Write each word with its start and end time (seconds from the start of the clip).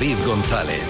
David 0.00 0.24
González. 0.24 0.82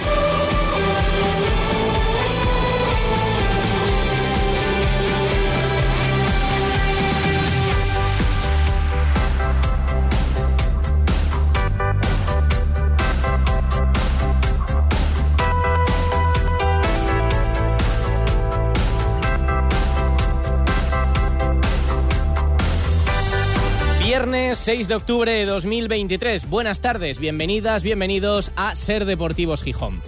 Viernes 24.21 24.59
6 24.59 24.87
de 24.87 24.93
octubre 24.93 25.31
de 25.31 25.47
2023. 25.47 26.47
Buenas 26.47 26.79
tardes, 26.79 27.17
bienvenidas, 27.17 27.81
bienvenidos 27.81 28.51
a 28.55 28.75
Ser 28.75 29.05
Deportivos 29.05 29.63
Gijón. 29.63 29.99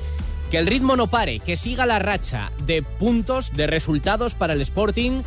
Que 0.52 0.60
el 0.60 0.68
ritmo 0.68 0.96
no 0.96 1.08
pare, 1.08 1.40
que 1.40 1.56
siga 1.56 1.88
la 1.88 1.98
racha 1.98 2.52
de 2.68 2.84
puntos, 2.84 3.54
de 3.54 3.66
resultados 3.66 4.36
para 4.36 4.54
el 4.54 4.62
Sporting, 4.62 5.24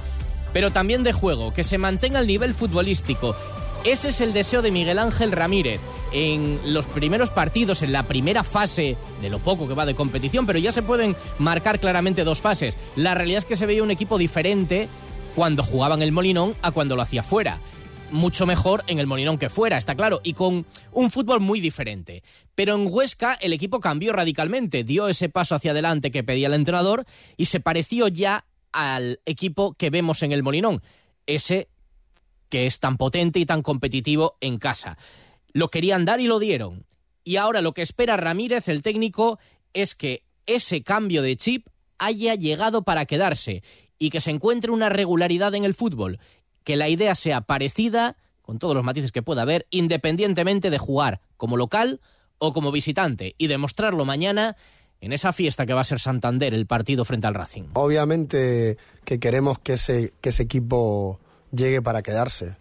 pero 0.53 0.71
también 0.71 1.03
de 1.03 1.13
juego, 1.13 1.53
que 1.53 1.65
se 1.65 1.79
mantenga 1.79 2.21
el 2.21 2.29
nivel 2.29 2.55
futbolístico. 2.55 3.35
Ese 3.83 4.11
es 4.11 4.21
el 4.21 4.33
deseo 4.33 4.63
de 4.63 4.71
Miguel 4.71 5.01
Ángel 5.01 5.33
Ramírez 5.33 5.81
en 6.13 6.61
los 6.73 6.87
primeros 6.87 7.31
partidos, 7.31 7.83
en 7.83 7.91
la 7.91 8.05
primera 8.05 8.45
fase 8.45 8.97
de 9.21 9.31
lo 9.31 9.41
poco 9.41 9.67
que 9.67 9.75
va 9.75 9.85
de 9.85 9.97
competición, 9.97 10.47
pero 10.47 10.61
ya 10.61 10.71
se 10.71 10.85
pueden 10.85 11.17
marcar 11.41 11.81
claramente 11.81 12.23
dos 12.23 12.41
fases. 12.41 12.79
La 12.95 13.17
realidad 13.17 13.39
es 13.39 13.47
que 13.47 13.57
se 13.57 13.67
veía 13.67 13.83
un 13.83 13.91
equipo 13.91 14.17
diferente 14.17 14.87
cuando 15.35 15.65
jugaban 15.65 16.03
el 16.03 16.13
Molinón 16.13 16.55
a 16.63 16.71
cuando 16.71 16.95
lo 16.95 17.03
hacía 17.03 17.25
fuera 17.25 17.59
mucho 18.11 18.47
mejor 18.47 18.85
en 18.87 18.99
el 18.99 19.07
Molinón 19.07 19.39
que 19.39 19.49
fuera, 19.49 19.79
está 19.79 19.95
claro, 19.95 20.21
y 20.23 20.33
con 20.33 20.67
un 20.93 21.11
fútbol 21.11 21.41
muy 21.41 21.61
diferente. 21.61 22.23
Pero 22.55 22.75
en 22.75 22.87
Huesca 22.91 23.35
el 23.35 23.53
equipo 23.53 23.81
cambió 23.81 24.13
radicalmente, 24.13 24.85
dio 24.85 25.09
ese 25.09 25.29
paso 25.29 25.55
hacia 25.55 25.73
adelante 25.73 26.11
que 26.11 26.25
pedía 26.25 26.47
el 26.47 26.55
entrenador 26.55 27.05
y 27.37 27.47
se 27.47 27.61
pareció 27.61 28.09
ya 28.09 28.45
al 28.73 29.21
equipo 29.25 29.75
que 29.75 29.91
vemos 29.91 30.23
en 30.23 30.33
el 30.33 30.43
Molinón, 30.43 30.83
ese 31.27 31.69
que 32.49 32.67
es 32.67 32.79
tan 32.79 32.97
potente 32.97 33.39
y 33.39 33.47
tan 33.47 33.63
competitivo 33.63 34.37
en 34.41 34.59
casa. 34.59 34.99
Lo 35.53 35.71
querían 35.71 36.05
dar 36.05 36.21
y 36.21 36.27
lo 36.27 36.39
dieron. 36.39 36.87
Y 37.25 37.37
ahora 37.37 37.61
lo 37.61 37.73
que 37.73 37.83
espera 37.83 38.17
Ramírez, 38.17 38.69
el 38.69 38.83
técnico, 38.83 39.39
es 39.73 39.95
que 39.95 40.23
ese 40.47 40.83
cambio 40.83 41.23
de 41.23 41.37
chip 41.37 41.67
haya 41.99 42.35
llegado 42.35 42.83
para 42.83 43.07
quedarse 43.07 43.63
y 43.99 44.11
que 44.11 44.21
se 44.21 44.31
encuentre 44.31 44.71
una 44.71 44.91
regularidad 44.91 45.55
en 45.55 45.65
el 45.65 45.75
fútbol 45.75 46.21
que 46.67 46.75
la 46.75 46.89
idea 46.89 47.15
sea 47.15 47.43
parecida, 47.43 48.17
con 48.43 48.59
todos 48.59 48.75
los 48.75 48.83
matices 48.83 49.13
que 49.13 49.23
pueda 49.23 49.43
haber, 49.43 49.69
independientemente 49.71 50.69
de 50.69 50.79
jugar 50.79 51.21
como 51.37 51.57
local 51.57 52.01
o 52.39 52.53
como 52.53 52.73
visitante, 52.73 53.37
y 53.39 53.47
demostrarlo 53.47 54.05
mañana 54.05 54.57
en 55.01 55.13
esa 55.13 55.33
fiesta 55.33 55.65
que 55.65 55.75
va 55.75 55.83
a 55.83 55.85
ser 55.85 56.01
Santander, 56.01 56.53
el 56.55 56.67
partido 56.67 57.05
frente 57.05 57.29
al 57.29 57.35
Racing. 57.35 57.69
Obviamente 57.75 58.79
que 59.05 59.21
queremos 59.21 59.61
que 59.61 59.75
ese, 59.75 60.13
que 60.21 60.31
ese 60.31 60.43
equipo 60.43 61.21
llegue 61.53 61.83
para 61.83 62.03
quedarse, 62.03 62.57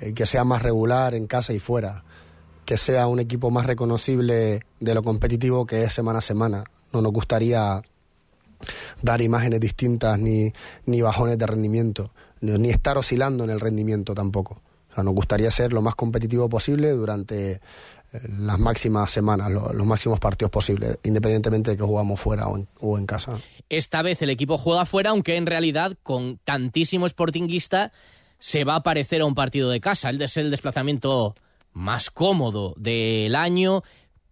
eh, 0.00 0.14
que 0.14 0.24
sea 0.24 0.44
más 0.44 0.62
regular 0.62 1.16
en 1.16 1.26
casa 1.26 1.52
y 1.52 1.58
fuera, 1.58 2.04
que 2.64 2.76
sea 2.76 3.08
un 3.08 3.18
equipo 3.18 3.50
más 3.50 3.66
reconocible 3.66 4.60
de 4.78 4.94
lo 4.94 5.02
competitivo 5.02 5.66
que 5.66 5.82
es 5.82 5.92
semana 5.92 6.20
a 6.20 6.22
semana. 6.22 6.62
No 6.92 7.02
nos 7.02 7.10
gustaría 7.10 7.82
dar 9.02 9.20
imágenes 9.20 9.58
distintas 9.58 10.16
ni, 10.16 10.52
ni 10.84 11.00
bajones 11.00 11.38
de 11.38 11.46
rendimiento 11.46 12.12
ni 12.40 12.70
estar 12.70 12.98
oscilando 12.98 13.44
en 13.44 13.50
el 13.50 13.60
rendimiento 13.60 14.14
tampoco. 14.14 14.62
O 14.90 14.94
sea, 14.94 15.04
nos 15.04 15.14
gustaría 15.14 15.50
ser 15.50 15.72
lo 15.72 15.82
más 15.82 15.94
competitivo 15.94 16.48
posible 16.48 16.90
durante 16.90 17.52
eh, 18.12 18.20
las 18.38 18.58
máximas 18.58 19.10
semanas, 19.10 19.50
los, 19.50 19.86
máximos 19.86 20.20
partidos 20.20 20.50
posibles, 20.50 20.98
independientemente 21.02 21.72
de 21.72 21.76
que 21.76 21.82
jugamos 21.82 22.20
fuera 22.20 22.46
o 22.48 22.98
en, 22.98 23.06
casa. 23.06 23.38
Esta 23.68 24.02
vez 24.02 24.22
el 24.22 24.30
equipo 24.30 24.58
juega 24.58 24.86
fuera, 24.86 25.10
aunque 25.10 25.36
en 25.36 25.46
realidad 25.46 25.96
con 26.02 26.38
tantísimo 26.44 27.08
sportinguista 27.08 27.92
se 28.38 28.64
va 28.64 28.76
a 28.76 28.82
parecer 28.82 29.22
a 29.22 29.26
un 29.26 29.34
partido 29.34 29.70
de 29.70 29.80
casa. 29.80 30.10
El 30.10 30.28
ser 30.28 30.44
el 30.44 30.50
desplazamiento 30.50 31.34
más 31.72 32.10
cómodo 32.10 32.74
del 32.76 33.34
año, 33.34 33.82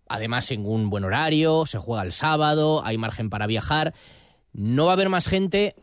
además 0.09 0.51
en 0.51 0.67
un 0.67 0.89
buen 0.89 1.05
horario, 1.05 1.67
se 1.67 1.79
juega 1.79 2.03
el 2.03 2.13
sábado, 2.13 2.85
hay 2.85 2.97
margen 2.97 3.29
para 3.29 3.47
viajar. 3.47 3.95
No 4.53 4.87
va 4.87 4.93
a 4.93 4.95
haber 4.95 5.09
más 5.09 5.27
gente 5.27 5.75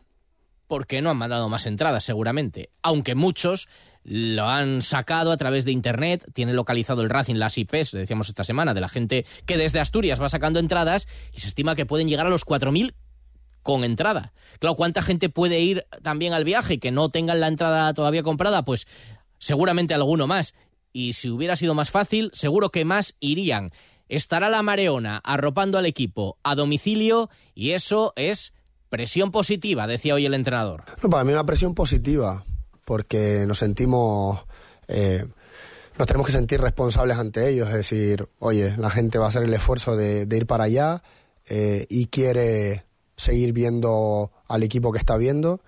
porque 0.72 1.02
no 1.02 1.10
han 1.10 1.18
mandado 1.18 1.50
más 1.50 1.66
entradas 1.66 2.02
seguramente, 2.02 2.70
aunque 2.80 3.14
muchos 3.14 3.68
lo 4.04 4.48
han 4.48 4.80
sacado 4.80 5.30
a 5.30 5.36
través 5.36 5.66
de 5.66 5.70
internet, 5.70 6.24
tiene 6.32 6.54
localizado 6.54 7.02
el 7.02 7.10
Racing 7.10 7.34
las 7.34 7.58
IPs, 7.58 7.92
decíamos 7.92 8.30
esta 8.30 8.42
semana, 8.42 8.72
de 8.72 8.80
la 8.80 8.88
gente 8.88 9.26
que 9.44 9.58
desde 9.58 9.80
Asturias 9.80 10.18
va 10.18 10.30
sacando 10.30 10.60
entradas 10.60 11.08
y 11.34 11.40
se 11.40 11.48
estima 11.48 11.74
que 11.76 11.84
pueden 11.84 12.08
llegar 12.08 12.24
a 12.24 12.30
los 12.30 12.46
4.000 12.46 12.94
con 13.62 13.84
entrada. 13.84 14.32
Claro, 14.60 14.74
¿cuánta 14.74 15.02
gente 15.02 15.28
puede 15.28 15.60
ir 15.60 15.84
también 16.00 16.32
al 16.32 16.44
viaje 16.44 16.80
que 16.80 16.90
no 16.90 17.10
tengan 17.10 17.40
la 17.40 17.48
entrada 17.48 17.92
todavía 17.92 18.22
comprada? 18.22 18.64
Pues 18.64 18.86
seguramente 19.36 19.92
alguno 19.92 20.26
más. 20.26 20.54
Y 20.90 21.12
si 21.12 21.28
hubiera 21.28 21.54
sido 21.54 21.74
más 21.74 21.90
fácil, 21.90 22.30
seguro 22.32 22.70
que 22.70 22.86
más 22.86 23.14
irían. 23.20 23.72
Estará 24.08 24.48
la 24.48 24.62
Mareona 24.62 25.20
arropando 25.22 25.76
al 25.76 25.84
equipo 25.84 26.38
a 26.42 26.54
domicilio 26.54 27.28
y 27.54 27.72
eso 27.72 28.14
es 28.16 28.54
Presión 28.92 29.30
positiva, 29.30 29.86
decía 29.86 30.12
hoy 30.12 30.26
el 30.26 30.34
entrenador. 30.34 30.82
para 31.10 31.24
mí 31.24 31.32
una 31.32 31.46
presión 31.46 31.74
positiva, 31.74 32.44
porque 32.84 33.46
nos 33.46 33.56
sentimos... 33.56 34.44
Eh, 34.86 35.24
nos 35.96 36.06
tenemos 36.06 36.26
que 36.26 36.34
sentir 36.34 36.60
responsables 36.60 37.16
ante 37.16 37.48
ellos, 37.48 37.68
es 37.68 37.74
decir, 37.74 38.28
oye, 38.38 38.76
la 38.76 38.90
gente 38.90 39.16
va 39.16 39.24
a 39.24 39.28
hacer 39.28 39.44
el 39.44 39.54
esfuerzo 39.54 39.96
de, 39.96 40.28
ir 40.30 40.46
para 40.46 40.64
allá 40.64 41.02
eh, 41.46 41.86
y 41.88 42.08
quiere 42.08 42.84
seguir 43.16 43.54
viendo 43.54 44.30
al 44.46 44.62
equipo 44.62 44.92
que 44.92 44.98
está 44.98 45.16
viendo. 45.16 45.62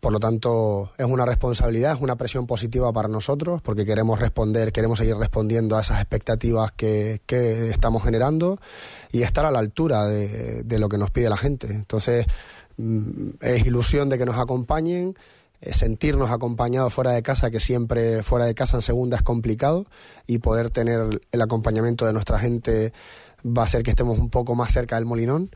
Por 0.00 0.12
lo 0.12 0.18
tanto, 0.18 0.92
es 0.98 1.06
una 1.06 1.24
responsabilidad, 1.24 1.94
es 1.94 2.00
una 2.00 2.16
presión 2.16 2.48
positiva 2.48 2.92
para 2.92 3.06
nosotros, 3.06 3.62
porque 3.62 3.86
queremos 3.86 4.18
responder, 4.18 4.72
queremos 4.72 4.98
seguir 4.98 5.16
respondiendo 5.16 5.76
a 5.76 5.80
esas 5.80 6.00
expectativas 6.00 6.72
que, 6.72 7.22
estamos 7.70 8.02
generando 8.02 8.58
y 9.12 9.22
estar 9.22 9.46
a 9.46 9.52
la 9.52 9.60
altura 9.60 10.06
de, 10.06 10.64
de, 10.64 10.78
lo 10.80 10.88
que 10.88 10.98
nos 10.98 11.12
pide 11.12 11.30
la 11.30 11.36
gente. 11.36 11.68
Entonces, 11.68 12.26
es 12.76 13.66
ilusión 13.66 14.08
de 14.08 14.18
que 14.18 14.26
nos 14.26 14.38
acompañen, 14.38 15.14
sentirnos 15.60 16.30
acompañados 16.30 16.92
fuera 16.92 17.12
de 17.12 17.22
casa, 17.22 17.50
que 17.50 17.60
siempre 17.60 18.22
fuera 18.22 18.44
de 18.44 18.54
casa 18.54 18.76
en 18.76 18.82
segunda 18.82 19.16
es 19.16 19.22
complicado, 19.22 19.86
y 20.26 20.38
poder 20.38 20.70
tener 20.70 21.20
el 21.30 21.42
acompañamiento 21.42 22.06
de 22.06 22.12
nuestra 22.12 22.38
gente 22.38 22.92
va 23.44 23.62
a 23.62 23.64
hacer 23.64 23.82
que 23.82 23.90
estemos 23.90 24.18
un 24.18 24.30
poco 24.30 24.54
más 24.54 24.72
cerca 24.72 24.96
del 24.96 25.04
Molinón, 25.04 25.50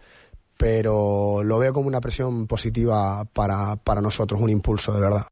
pero 0.56 1.42
lo 1.44 1.58
veo 1.58 1.72
como 1.72 1.88
una 1.88 2.00
presión 2.00 2.46
positiva 2.46 3.24
para, 3.32 3.76
para 3.76 4.00
nosotros, 4.00 4.40
un 4.40 4.50
impulso 4.50 4.92
de 4.92 5.00
verdad. 5.00 5.26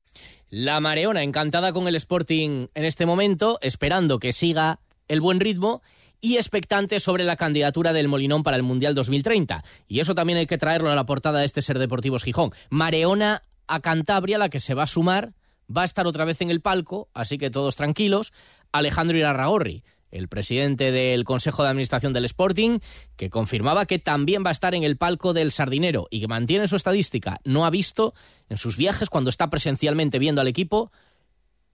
La 0.48 0.80
Mareona 0.80 1.22
encantada 1.22 1.72
con 1.72 1.88
el 1.88 1.96
Sporting 1.96 2.68
en 2.72 2.84
este 2.84 3.04
momento, 3.04 3.58
esperando 3.60 4.18
que 4.18 4.32
siga 4.32 4.78
el 5.08 5.20
buen 5.20 5.40
ritmo 5.40 5.82
y 6.20 6.36
expectante 6.36 7.00
sobre 7.00 7.24
la 7.24 7.36
candidatura 7.36 7.92
del 7.92 8.08
Molinón 8.08 8.42
para 8.42 8.56
el 8.56 8.62
Mundial 8.62 8.94
2030. 8.94 9.64
Y 9.88 10.00
eso 10.00 10.14
también 10.14 10.38
hay 10.38 10.46
que 10.46 10.58
traerlo 10.58 10.90
a 10.90 10.94
la 10.94 11.06
portada 11.06 11.40
de 11.40 11.46
este 11.46 11.62
Ser 11.62 11.78
Deportivos 11.78 12.24
Gijón. 12.24 12.52
Mareona 12.70 13.42
a 13.66 13.80
Cantabria, 13.80 14.38
la 14.38 14.48
que 14.48 14.60
se 14.60 14.74
va 14.74 14.84
a 14.84 14.88
sumar, 14.88 15.34
va 15.74 15.82
a 15.82 15.84
estar 15.86 16.06
otra 16.06 16.24
vez 16.24 16.40
en 16.40 16.50
el 16.50 16.60
palco, 16.60 17.08
así 17.14 17.38
que 17.38 17.50
todos 17.50 17.76
tranquilos. 17.76 18.32
Alejandro 18.72 19.16
Irarragorri, 19.16 19.82
el 20.10 20.28
presidente 20.28 20.92
del 20.92 21.24
Consejo 21.24 21.62
de 21.62 21.70
Administración 21.70 22.12
del 22.12 22.24
Sporting, 22.24 22.78
que 23.16 23.30
confirmaba 23.30 23.86
que 23.86 23.98
también 23.98 24.44
va 24.44 24.50
a 24.50 24.52
estar 24.52 24.74
en 24.74 24.84
el 24.84 24.96
palco 24.96 25.32
del 25.32 25.50
Sardinero 25.50 26.06
y 26.10 26.20
que 26.20 26.28
mantiene 26.28 26.68
su 26.68 26.76
estadística. 26.76 27.40
No 27.44 27.66
ha 27.66 27.70
visto 27.70 28.14
en 28.48 28.56
sus 28.56 28.76
viajes, 28.76 29.10
cuando 29.10 29.30
está 29.30 29.50
presencialmente 29.50 30.18
viendo 30.18 30.40
al 30.40 30.48
equipo, 30.48 30.92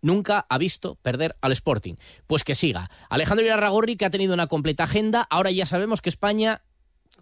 nunca 0.03 0.47
ha 0.49 0.59
visto 0.59 0.97
perder 0.97 1.37
al 1.41 1.53
Sporting. 1.53 1.95
Pues 2.27 2.45
que 2.45 2.55
siga. 2.55 2.91
Alejandro 3.09 3.47
Irarragorri, 3.47 3.97
que 3.97 4.05
ha 4.05 4.11
tenido 4.11 4.35
una 4.35 4.47
completa 4.47 4.85
agenda. 4.85 5.27
Ahora 5.31 5.51
ya 5.51 5.65
sabemos 5.65 6.03
que 6.03 6.11
España, 6.11 6.63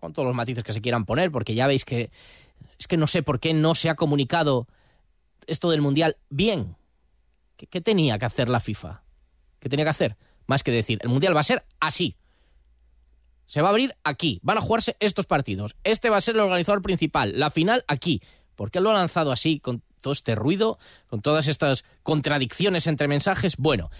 con 0.00 0.12
todos 0.12 0.26
los 0.26 0.34
matices 0.34 0.64
que 0.64 0.72
se 0.72 0.80
quieran 0.80 1.04
poner, 1.04 1.30
porque 1.30 1.54
ya 1.54 1.66
veis 1.66 1.84
que 1.84 2.10
es 2.78 2.88
que 2.88 2.96
no 2.96 3.06
sé 3.06 3.22
por 3.22 3.40
qué 3.40 3.54
no 3.54 3.74
se 3.74 3.90
ha 3.90 3.94
comunicado 3.94 4.66
esto 5.46 5.70
del 5.70 5.82
Mundial 5.82 6.16
bien. 6.28 6.76
¿Qué, 7.56 7.80
tenía 7.80 8.18
que 8.18 8.24
hacer 8.24 8.48
la 8.48 8.60
FIFA? 8.60 9.02
¿Qué 9.58 9.68
tenía 9.68 9.84
que 9.84 9.90
hacer? 9.90 10.16
Más 10.46 10.62
que 10.62 10.70
decir, 10.70 10.98
el 11.02 11.10
Mundial 11.10 11.36
va 11.36 11.40
a 11.40 11.44
ser 11.44 11.64
así. 11.78 12.16
Se 13.44 13.60
va 13.60 13.68
a 13.68 13.70
abrir 13.70 13.96
aquí. 14.02 14.40
Van 14.42 14.56
a 14.56 14.62
jugarse 14.62 14.96
estos 15.00 15.26
partidos. 15.26 15.76
Este 15.84 16.08
va 16.08 16.16
a 16.16 16.20
ser 16.20 16.36
el 16.36 16.40
organizador 16.40 16.80
principal. 16.82 17.38
La 17.38 17.50
final 17.50 17.84
aquí. 17.86 18.22
¿Por 18.56 18.70
qué 18.70 18.80
lo 18.80 18.90
ha 18.90 18.94
lanzado 18.94 19.32
así, 19.32 19.60
todo 20.00 20.12
este 20.12 20.34
ruido, 20.34 20.78
con 21.08 21.22
todas 21.22 21.46
estas 21.46 21.84
contradicciones 22.02 22.86
entre 22.86 23.08
mensajes, 23.08 23.56
bueno, 23.56 23.90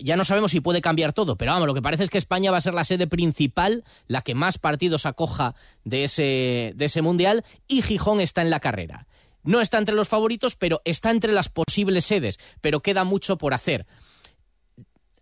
ya 0.00 0.16
no 0.16 0.24
sabemos 0.24 0.50
si 0.50 0.60
puede 0.60 0.80
cambiar 0.80 1.12
todo, 1.12 1.36
pero 1.36 1.52
vamos, 1.52 1.66
lo 1.66 1.74
que 1.74 1.82
parece 1.82 2.04
es 2.04 2.10
que 2.10 2.18
España 2.18 2.50
va 2.50 2.58
a 2.58 2.62
ser 2.62 2.74
la 2.74 2.84
sede 2.84 3.06
principal, 3.06 3.84
la 4.06 4.22
que 4.22 4.34
más 4.34 4.58
partidos 4.58 5.06
acoja 5.06 5.54
de 5.84 6.04
ese, 6.04 6.72
de 6.74 6.84
ese 6.84 7.02
mundial, 7.02 7.44
y 7.66 7.82
Gijón 7.82 8.20
está 8.20 8.42
en 8.42 8.50
la 8.50 8.60
carrera. 8.60 9.06
No 9.42 9.60
está 9.60 9.78
entre 9.78 9.94
los 9.94 10.08
favoritos, 10.08 10.56
pero 10.56 10.80
está 10.84 11.10
entre 11.10 11.32
las 11.32 11.48
posibles 11.48 12.04
sedes, 12.04 12.38
pero 12.60 12.80
queda 12.80 13.04
mucho 13.04 13.38
por 13.38 13.54
hacer. 13.54 13.86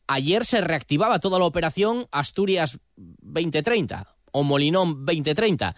Ayer 0.07 0.45
se 0.45 0.61
reactivaba 0.61 1.19
toda 1.19 1.39
la 1.39 1.45
operación 1.45 2.07
Asturias 2.13 2.79
2030 2.97 4.17
o 4.33 4.43
Molinón 4.45 5.05
2030. 5.05 5.75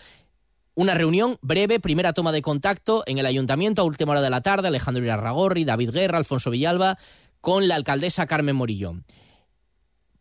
Una 0.79 0.95
reunión 0.95 1.39
breve, 1.43 1.81
primera 1.81 2.13
toma 2.13 2.31
de 2.31 2.41
contacto 2.41 3.03
en 3.07 3.19
el 3.19 3.27
ayuntamiento 3.27 3.83
a 3.83 3.85
última 3.85 4.13
hora 4.13 4.23
de 4.23 4.31
la 4.31 4.43
tarde, 4.43 4.69
Alejandro 4.69 5.03
Irarragorri, 5.03 5.65
David 5.65 5.91
Guerra, 5.91 6.19
Alfonso 6.19 6.51
Villalba, 6.51 6.99
con 7.41 7.67
la 7.67 7.75
alcaldesa 7.75 8.29
Carmen 8.29 8.55
Morillón, 8.55 9.05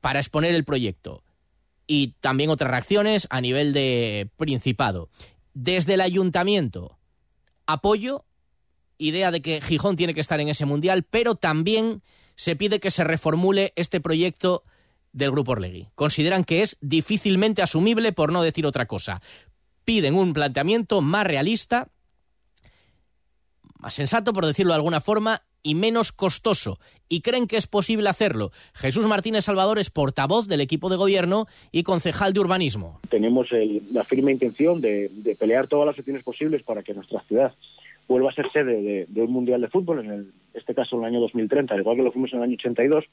para 0.01 0.17
exponer 0.17 0.55
el 0.55 0.65
proyecto. 0.65 1.21
Y 1.85 2.15
también 2.21 2.49
otras 2.49 2.71
reacciones 2.71 3.27
a 3.29 3.39
nivel 3.39 3.71
de 3.71 4.31
Principado. 4.35 5.09
Desde 5.53 5.93
el 5.93 6.01
ayuntamiento, 6.01 6.97
apoyo, 7.67 8.25
idea 8.97 9.29
de 9.29 9.43
que 9.43 9.61
Gijón 9.61 9.95
tiene 9.95 10.15
que 10.15 10.21
estar 10.21 10.39
en 10.39 10.49
ese 10.49 10.65
mundial, 10.65 11.05
pero 11.07 11.35
también 11.35 12.01
se 12.35 12.55
pide 12.55 12.79
que 12.79 12.89
se 12.89 13.03
reformule 13.03 13.73
este 13.75 14.01
proyecto 14.01 14.63
del 15.17 15.31
Grupo 15.31 15.53
Orlegui. 15.53 15.89
Consideran 15.95 16.43
que 16.43 16.61
es 16.61 16.77
difícilmente 16.81 17.61
asumible, 17.61 18.11
por 18.11 18.31
no 18.31 18.43
decir 18.43 18.65
otra 18.65 18.85
cosa. 18.85 19.21
Piden 19.87 20.15
un 20.15 20.33
planteamiento 20.33 20.99
más 20.99 21.25
realista, 21.25 21.87
más 23.79 23.93
sensato, 23.93 24.33
por 24.33 24.45
decirlo 24.45 24.73
de 24.73 24.75
alguna 24.75 24.99
forma, 24.99 25.43
y 25.63 25.75
menos 25.75 26.11
costoso. 26.11 26.77
Y 27.07 27.21
creen 27.21 27.47
que 27.47 27.55
es 27.55 27.67
posible 27.67 28.09
hacerlo. 28.09 28.51
Jesús 28.73 29.07
Martínez 29.07 29.45
Salvador 29.45 29.79
es 29.79 29.89
portavoz 29.89 30.49
del 30.49 30.59
equipo 30.59 30.89
de 30.89 30.97
gobierno 30.97 31.45
y 31.71 31.83
concejal 31.83 32.33
de 32.33 32.41
urbanismo. 32.41 32.99
Tenemos 33.07 33.47
la 33.93 34.03
firme 34.03 34.33
intención 34.33 34.81
de, 34.81 35.09
pelear 35.39 35.67
todas 35.67 35.85
las 35.85 35.97
opciones 35.97 36.21
posibles 36.21 36.63
para 36.63 36.83
que 36.83 36.93
nuestra 36.93 37.21
ciudad 37.21 37.53
vuelva 38.09 38.31
a 38.31 38.35
ser 38.35 38.51
sede 38.51 39.05
de, 39.07 39.21
un 39.21 39.31
Mundial 39.31 39.61
de 39.61 39.69
Fútbol, 39.69 39.99
en 39.99 40.33
este 40.53 40.75
caso 40.75 40.97
en 40.97 41.03
el 41.03 41.07
año 41.11 41.21
2030, 41.21 41.73
al 41.73 41.79
igual 41.79 41.95
que 41.95 42.03
lo 42.03 42.11
fuimos 42.11 42.33
en 42.33 42.39
el 42.39 42.43
año 42.43 42.55
82. 42.55 43.05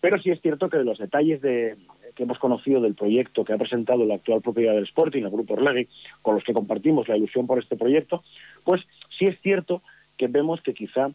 Pero 0.00 0.20
sí 0.20 0.30
es 0.30 0.40
cierto 0.40 0.68
que 0.68 0.78
de 0.78 0.84
los 0.84 0.98
detalles 0.98 1.40
de, 1.40 1.76
que 2.14 2.24
hemos 2.24 2.38
conocido 2.38 2.80
del 2.80 2.94
proyecto 2.94 3.44
que 3.44 3.52
ha 3.52 3.58
presentado 3.58 4.04
la 4.04 4.16
actual 4.16 4.42
propiedad 4.42 4.74
del 4.74 4.84
Sporting, 4.84 5.22
el 5.22 5.30
Grupo 5.30 5.54
Orlegui, 5.54 5.88
con 6.22 6.34
los 6.34 6.44
que 6.44 6.52
compartimos 6.52 7.08
la 7.08 7.16
ilusión 7.16 7.46
por 7.46 7.60
este 7.60 7.76
proyecto, 7.76 8.24
pues 8.64 8.82
sí 9.18 9.26
es 9.26 9.40
cierto 9.40 9.82
que 10.16 10.26
vemos 10.26 10.60
que 10.62 10.74
quizá 10.74 11.10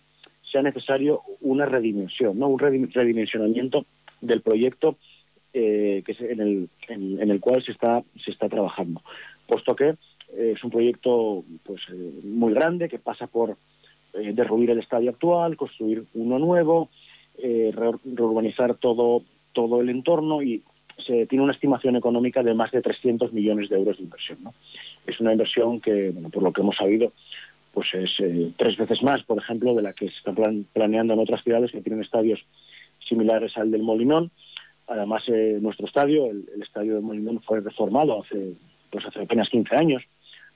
sea 0.50 0.62
necesario 0.62 1.22
una 1.42 1.66
redimensión, 1.66 2.40
¿no? 2.40 2.48
un 2.48 2.60
redimensionamiento 2.60 3.86
del 4.22 4.42
proyecto 4.42 4.98
eh, 5.54 6.04
que 6.06 6.16
en, 6.20 6.40
el, 6.40 6.70
en, 6.88 7.30
el 7.30 7.40
cual 7.40 7.64
se 7.64 7.74
está, 7.74 8.02
se 8.24 8.32
está 8.32 8.48
trabajando, 8.48 9.02
puesto 9.46 9.76
que 9.76 9.90
eh, 9.90 10.54
es 10.56 10.64
un 10.64 10.72
proyecto 10.72 11.44
pues 11.64 11.82
eh, 11.92 12.22
muy 12.24 12.54
grande 12.54 12.88
que 12.88 12.98
pasa 12.98 13.28
por 13.28 13.58
derruir 14.14 14.70
el 14.70 14.80
estadio 14.80 15.10
actual, 15.10 15.58
construir 15.58 16.06
uno 16.14 16.38
nuevo, 16.38 16.90
reurbanizar 17.42 18.76
todo, 18.76 19.24
todo 19.54 19.82
el 19.82 19.90
entorno 19.90 20.42
y 20.42 20.64
se 21.06 21.26
tiene 21.26 21.44
una 21.44 21.54
estimación 21.54 21.96
económica 21.96 22.44
de 22.44 22.54
más 22.54 22.72
de 22.72 22.82
300 22.82 23.34
millones 23.34 23.70
de 23.70 23.78
euros 23.78 23.98
de 23.98 24.04
inversión. 24.04 24.40
¿no? 24.44 24.54
Es 25.08 25.20
una 25.20 25.32
inversión 25.32 25.80
que, 25.80 26.12
bueno, 26.12 26.30
por 26.30 26.44
lo 26.44 26.54
que 26.54 26.62
hemos 26.62 26.76
sabido, 26.76 27.12
pues 27.74 27.88
es 27.94 28.12
eh, 28.20 28.52
tres 28.58 28.78
veces 28.78 29.02
más, 29.02 29.24
por 29.24 29.40
ejemplo, 29.40 29.74
de 29.74 29.82
la 29.82 29.94
que 29.94 30.10
se 30.10 30.18
está 30.18 30.34
planeando 30.74 31.14
en 31.14 31.20
otras 31.20 31.44
ciudades 31.44 31.72
que 31.72 31.82
tienen 31.82 32.04
estadios 32.04 32.40
similares 33.08 33.58
al 33.58 33.72
del 33.72 33.84
Molinón. 33.84 34.32
Además, 34.88 35.24
eh, 35.28 35.58
nuestro 35.62 35.88
estadio, 35.88 36.30
el, 36.30 36.46
estadio 36.62 36.96
del 36.96 37.04
Molinón, 37.04 37.42
fue 37.42 37.62
reformado 37.62 38.22
hace, 38.22 38.54
pues 38.92 39.06
hace 39.06 39.22
apenas 39.22 39.50
15 39.50 39.76
años, 39.76 40.04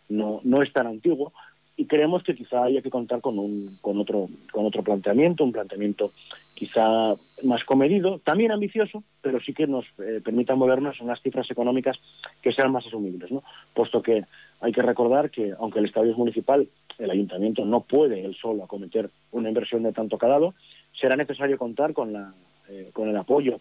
no, 0.10 0.42
no 0.44 0.62
es 0.62 0.72
tan 0.72 0.88
antiguo, 0.88 1.34
y 1.80 1.86
creemos 1.86 2.24
que 2.24 2.36
quizá 2.36 2.64
haya 2.64 2.82
que 2.82 2.90
contar 2.90 3.22
con, 3.22 3.38
un, 3.38 3.78
con, 3.82 4.00
otro, 4.00 4.28
con 4.52 4.66
otro 4.66 4.84
planteamiento, 4.84 5.44
un 5.44 5.52
planteamiento 5.52 6.12
quizá 6.56 7.14
más 7.44 7.64
comedido, 7.66 8.20
también 8.26 8.52
ambicioso, 8.52 9.04
pero 9.22 9.40
sí 9.40 9.54
que 9.54 9.68
nos 9.68 9.86
eh, 10.00 10.20
permita 10.26 10.56
movernos 10.56 10.96
en 11.00 11.06
unas 11.06 11.22
cifras 11.22 11.50
económicas 11.52 11.96
que 12.42 12.52
sean 12.52 12.72
más 12.72 12.86
asumibles, 12.88 13.32
¿no? 13.32 13.44
puesto 13.76 14.02
que 14.02 14.26
hay 14.60 14.72
que 14.72 14.82
recordar 14.82 15.30
que, 15.30 15.54
aunque 15.60 15.78
el 15.78 15.86
estadio 15.86 16.12
es 16.12 16.18
municipal, 16.18 16.68
el 16.98 17.12
ayuntamiento 17.12 17.64
no 17.64 17.82
puede 17.82 18.26
él 18.26 18.36
solo 18.42 18.64
acometer 18.64 19.12
una 19.32 19.50
inversión 19.50 19.84
de 19.84 19.94
tanto 19.94 20.18
calado, 20.18 20.56
será 21.00 21.16
necesario 21.16 21.60
contar 21.60 21.94
con, 21.94 22.12
la, 22.12 22.34
eh, 22.70 22.90
con 22.92 23.08
el 23.08 23.18
apoyo 23.18 23.60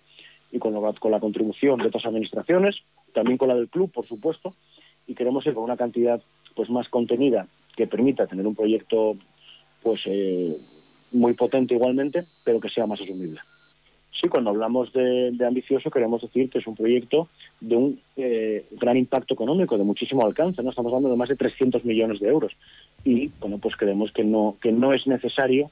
y 0.51 0.59
con, 0.59 0.73
con 0.95 1.11
la 1.11 1.21
contribución 1.21 1.81
de 1.81 1.89
otras 1.89 2.07
administraciones, 2.07 2.77
también 3.13 3.37
con 3.37 3.49
la 3.49 3.57
del 3.57 3.69
club, 3.69 3.93
por 3.93 4.07
supuesto, 4.07 4.55
y 5.07 5.15
queremos 5.15 5.47
ir 5.47 5.53
con 5.53 5.65
una 5.65 5.77
cantidad 5.77 6.23
pues 6.55 6.71
más 6.71 6.89
contenida 6.89 7.47
que 7.77 7.87
permita 7.87 8.27
tener 8.27 8.47
un 8.47 8.55
proyecto 8.55 9.17
pues 9.83 10.01
eh, 10.07 10.57
muy 11.13 11.35
potente 11.35 11.75
igualmente, 11.75 12.25
pero 12.45 12.59
que 12.59 12.71
sea 12.71 12.87
más 12.87 13.01
asumible. 13.01 13.39
Sí, 14.21 14.29
cuando 14.29 14.51
hablamos 14.51 14.93
de, 14.95 15.37
ambicioso 15.47 15.91
queremos 15.91 16.23
decir 16.23 16.49
que 16.49 16.59
es 16.59 16.67
un 16.67 16.75
proyecto 16.75 17.29
de 17.61 17.77
un 17.77 18.01
eh, 18.17 18.65
gran 18.73 18.97
impacto 18.97 19.35
económico, 19.35 19.77
de 19.77 19.85
muchísimo 19.85 20.25
alcance, 20.25 20.63
¿no? 20.63 20.71
Estamos 20.71 20.91
hablando 20.91 21.11
de 21.11 21.17
más 21.17 21.29
de 21.29 21.37
300 21.37 21.85
millones 21.85 22.19
de 22.19 22.29
euros. 22.29 22.53
Y, 23.05 23.31
bueno, 23.39 23.59
pues 23.59 23.77
creemos 23.77 24.11
que 24.13 24.25
no, 24.25 24.57
que 24.61 24.73
no 24.73 24.95
es 24.95 25.07
necesario 25.07 25.71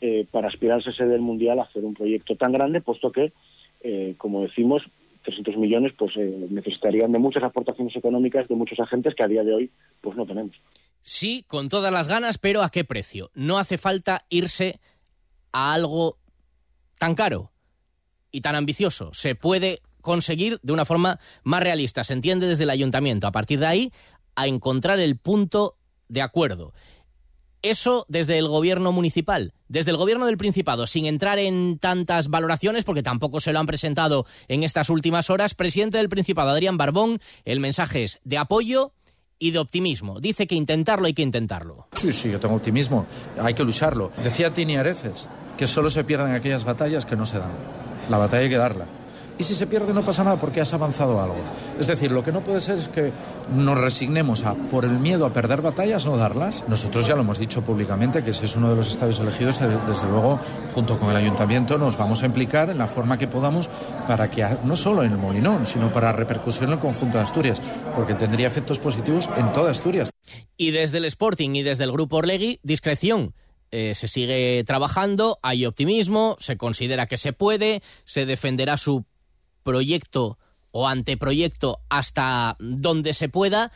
eh, 0.00 0.26
para 0.30 0.48
aspirarse 0.48 0.90
a 0.90 0.94
ser 0.94 1.08
del 1.08 1.20
Mundial 1.20 1.60
hacer 1.60 1.84
un 1.84 1.94
proyecto 1.94 2.36
tan 2.36 2.52
grande, 2.52 2.80
puesto 2.80 3.12
que, 3.12 3.32
como 4.16 4.42
decimos, 4.42 4.82
300 5.24 5.56
millones 5.58 5.92
pues 5.96 6.16
necesitarían 6.16 7.12
de 7.12 7.18
muchas 7.18 7.42
aportaciones 7.42 7.94
económicas 7.94 8.48
de 8.48 8.54
muchos 8.54 8.80
agentes 8.80 9.14
que 9.14 9.22
a 9.22 9.28
día 9.28 9.44
de 9.44 9.54
hoy 9.54 9.70
pues 10.00 10.16
no 10.16 10.24
tenemos. 10.26 10.56
Sí, 11.04 11.44
con 11.46 11.68
todas 11.68 11.92
las 11.92 12.08
ganas, 12.08 12.38
pero 12.38 12.62
¿a 12.62 12.70
qué 12.70 12.82
precio? 12.82 13.30
No 13.34 13.58
hace 13.58 13.76
falta 13.76 14.24
irse 14.30 14.80
a 15.52 15.74
algo 15.74 16.18
tan 16.98 17.14
caro 17.14 17.52
y 18.32 18.40
tan 18.40 18.56
ambicioso. 18.56 19.12
Se 19.12 19.34
puede 19.34 19.82
conseguir 20.00 20.58
de 20.62 20.72
una 20.72 20.86
forma 20.86 21.20
más 21.42 21.62
realista, 21.62 22.04
se 22.04 22.14
entiende 22.14 22.48
desde 22.48 22.64
el 22.64 22.70
ayuntamiento. 22.70 23.26
A 23.26 23.32
partir 23.32 23.60
de 23.60 23.66
ahí, 23.66 23.92
a 24.34 24.46
encontrar 24.46 24.98
el 24.98 25.18
punto 25.18 25.76
de 26.08 26.22
acuerdo. 26.22 26.72
Eso 27.60 28.06
desde 28.08 28.38
el 28.38 28.48
gobierno 28.48 28.90
municipal, 28.90 29.52
desde 29.68 29.90
el 29.90 29.98
gobierno 29.98 30.26
del 30.26 30.38
Principado, 30.38 30.86
sin 30.86 31.04
entrar 31.04 31.38
en 31.38 31.78
tantas 31.78 32.28
valoraciones, 32.28 32.84
porque 32.84 33.02
tampoco 33.02 33.40
se 33.40 33.52
lo 33.52 33.58
han 33.58 33.66
presentado 33.66 34.26
en 34.48 34.64
estas 34.64 34.88
últimas 34.88 35.28
horas, 35.28 35.54
presidente 35.54 35.98
del 35.98 36.08
Principado, 36.08 36.50
Adrián 36.50 36.78
Barbón, 36.78 37.20
el 37.44 37.60
mensaje 37.60 38.04
es 38.04 38.20
de 38.24 38.38
apoyo 38.38 38.92
y 39.44 39.50
de 39.50 39.58
optimismo. 39.58 40.20
Dice 40.20 40.46
que 40.46 40.54
intentarlo 40.54 41.06
hay 41.06 41.12
que 41.12 41.20
intentarlo. 41.20 41.86
Sí, 41.92 42.12
sí, 42.12 42.30
yo 42.30 42.40
tengo 42.40 42.54
optimismo. 42.54 43.04
Hay 43.38 43.52
que 43.52 43.62
lucharlo. 43.62 44.10
Decía 44.22 44.54
Tini 44.54 44.76
Areces 44.76 45.28
que 45.58 45.66
solo 45.66 45.90
se 45.90 46.02
pierden 46.02 46.32
aquellas 46.32 46.64
batallas 46.64 47.04
que 47.04 47.14
no 47.14 47.26
se 47.26 47.38
dan. 47.38 47.52
La 48.08 48.16
batalla 48.16 48.42
hay 48.42 48.48
que 48.48 48.56
darla 48.56 48.86
y 49.38 49.44
si 49.44 49.54
se 49.54 49.66
pierde 49.66 49.92
no 49.92 50.04
pasa 50.04 50.24
nada 50.24 50.36
porque 50.36 50.60
has 50.60 50.72
avanzado 50.72 51.20
algo. 51.20 51.36
Es 51.78 51.86
decir, 51.86 52.12
lo 52.12 52.22
que 52.22 52.32
no 52.32 52.42
puede 52.42 52.60
ser 52.60 52.76
es 52.76 52.88
que 52.88 53.12
nos 53.54 53.78
resignemos 53.78 54.44
a, 54.44 54.54
por 54.54 54.84
el 54.84 54.98
miedo 54.98 55.26
a 55.26 55.32
perder 55.32 55.60
batallas, 55.60 56.06
no 56.06 56.16
darlas. 56.16 56.64
Nosotros 56.68 57.06
ya 57.06 57.14
lo 57.14 57.22
hemos 57.22 57.38
dicho 57.38 57.62
públicamente, 57.62 58.22
que 58.22 58.30
ese 58.30 58.44
es 58.44 58.56
uno 58.56 58.70
de 58.70 58.76
los 58.76 58.88
estadios 58.88 59.18
elegidos, 59.20 59.60
eh, 59.60 59.68
desde 59.88 60.08
luego, 60.08 60.38
junto 60.74 60.98
con 60.98 61.10
el 61.10 61.16
ayuntamiento, 61.16 61.78
nos 61.78 61.96
vamos 61.96 62.22
a 62.22 62.26
implicar 62.26 62.70
en 62.70 62.78
la 62.78 62.86
forma 62.86 63.18
que 63.18 63.26
podamos 63.26 63.68
para 64.06 64.30
que, 64.30 64.46
no 64.64 64.76
solo 64.76 65.02
en 65.02 65.12
el 65.12 65.18
Molinón, 65.18 65.66
sino 65.66 65.92
para 65.92 66.12
repercusión 66.12 66.66
en 66.66 66.72
el 66.74 66.78
conjunto 66.78 67.18
de 67.18 67.24
Asturias, 67.24 67.60
porque 67.96 68.14
tendría 68.14 68.46
efectos 68.46 68.78
positivos 68.78 69.28
en 69.36 69.52
toda 69.52 69.70
Asturias. 69.70 70.10
Y 70.56 70.70
desde 70.70 70.98
el 70.98 71.04
Sporting 71.06 71.50
y 71.54 71.62
desde 71.62 71.84
el 71.84 71.92
Grupo 71.92 72.16
Orlegui, 72.16 72.60
discreción. 72.62 73.34
Eh, 73.70 73.96
se 73.96 74.06
sigue 74.06 74.62
trabajando, 74.64 75.40
hay 75.42 75.66
optimismo, 75.66 76.36
se 76.38 76.56
considera 76.56 77.06
que 77.06 77.16
se 77.16 77.32
puede, 77.32 77.82
se 78.04 78.24
defenderá 78.24 78.76
su 78.76 79.04
proyecto 79.64 80.38
o 80.70 80.86
anteproyecto 80.86 81.80
hasta 81.88 82.56
donde 82.60 83.14
se 83.14 83.28
pueda 83.28 83.72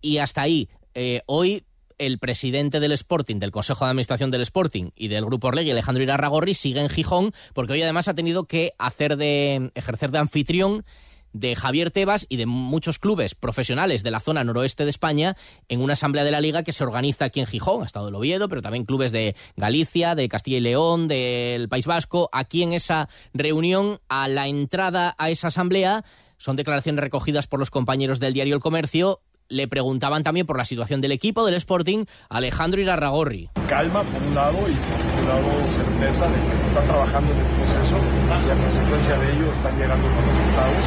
y 0.00 0.18
hasta 0.18 0.42
ahí. 0.42 0.68
Eh, 0.94 1.22
hoy 1.26 1.64
el 1.98 2.18
presidente 2.18 2.80
del 2.80 2.92
Sporting, 2.92 3.36
del 3.36 3.50
Consejo 3.50 3.84
de 3.84 3.90
Administración 3.90 4.30
del 4.30 4.42
Sporting 4.42 4.90
y 4.94 5.08
del 5.08 5.24
Grupo 5.24 5.48
Orlegui, 5.48 5.70
Alejandro 5.70 6.02
Irarragorri, 6.02 6.54
sigue 6.54 6.80
en 6.80 6.88
Gijón 6.88 7.32
porque 7.54 7.72
hoy 7.72 7.82
además 7.82 8.08
ha 8.08 8.14
tenido 8.14 8.44
que 8.44 8.72
hacer 8.78 9.16
de 9.16 9.72
ejercer 9.74 10.10
de 10.10 10.18
anfitrión 10.18 10.84
de 11.32 11.56
Javier 11.56 11.90
Tebas 11.90 12.26
y 12.28 12.36
de 12.36 12.46
muchos 12.46 12.98
clubes 12.98 13.34
profesionales 13.34 14.02
de 14.02 14.10
la 14.10 14.20
zona 14.20 14.44
noroeste 14.44 14.84
de 14.84 14.90
España 14.90 15.36
en 15.68 15.80
una 15.80 15.92
asamblea 15.92 16.24
de 16.24 16.30
la 16.30 16.40
liga 16.40 16.62
que 16.62 16.72
se 16.72 16.84
organiza 16.84 17.26
aquí 17.26 17.40
en 17.40 17.46
Gijón, 17.46 17.84
estado 17.84 18.08
el 18.08 18.14
Oviedo, 18.14 18.48
pero 18.48 18.62
también 18.62 18.84
clubes 18.84 19.12
de 19.12 19.36
Galicia, 19.56 20.14
de 20.14 20.28
Castilla 20.28 20.58
y 20.58 20.62
León, 20.62 21.08
del 21.08 21.68
País 21.68 21.86
Vasco. 21.86 22.28
Aquí 22.32 22.62
en 22.62 22.72
esa 22.72 23.08
reunión, 23.34 24.00
a 24.08 24.28
la 24.28 24.48
entrada 24.48 25.14
a 25.18 25.30
esa 25.30 25.48
asamblea, 25.48 26.04
son 26.38 26.56
declaraciones 26.56 27.02
recogidas 27.02 27.46
por 27.46 27.58
los 27.58 27.70
compañeros 27.70 28.20
del 28.20 28.32
diario 28.32 28.54
El 28.54 28.60
Comercio, 28.60 29.20
le 29.48 29.66
preguntaban 29.66 30.22
también 30.22 30.46
por 30.46 30.58
la 30.58 30.64
situación 30.64 31.00
del 31.00 31.12
equipo 31.12 31.44
del 31.44 31.54
Sporting 31.54 32.04
Alejandro 32.28 32.80
Irarragorri. 32.80 33.48
Calma 33.68 34.02
por 34.02 34.22
un 34.22 34.34
lado 34.34 34.58
y 34.68 34.76
por 34.76 34.98
otro 35.00 35.28
lado 35.28 35.68
certeza 35.68 36.28
de 36.28 36.36
que 36.50 36.56
se 36.56 36.66
está 36.66 36.80
trabajando 36.82 37.32
en 37.32 37.38
el 37.38 37.46
proceso 37.56 37.96
y 37.96 38.50
a 38.50 38.54
consecuencia 38.54 39.18
de 39.18 39.32
ello 39.32 39.52
están 39.52 39.76
llegando 39.78 40.08
los 40.08 40.24
resultados 40.24 40.84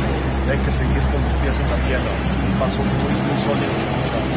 y 0.48 0.50
hay 0.52 0.58
que 0.60 0.72
seguir 0.72 1.02
con 1.10 1.22
los 1.22 1.34
pies 1.42 1.60
en 1.60 1.70
la 1.70 1.78
tierra. 1.88 2.12
Un 2.54 2.60
paso 2.60 2.78
muy, 2.78 3.14
muy 3.14 3.38
sólido. 3.42 3.74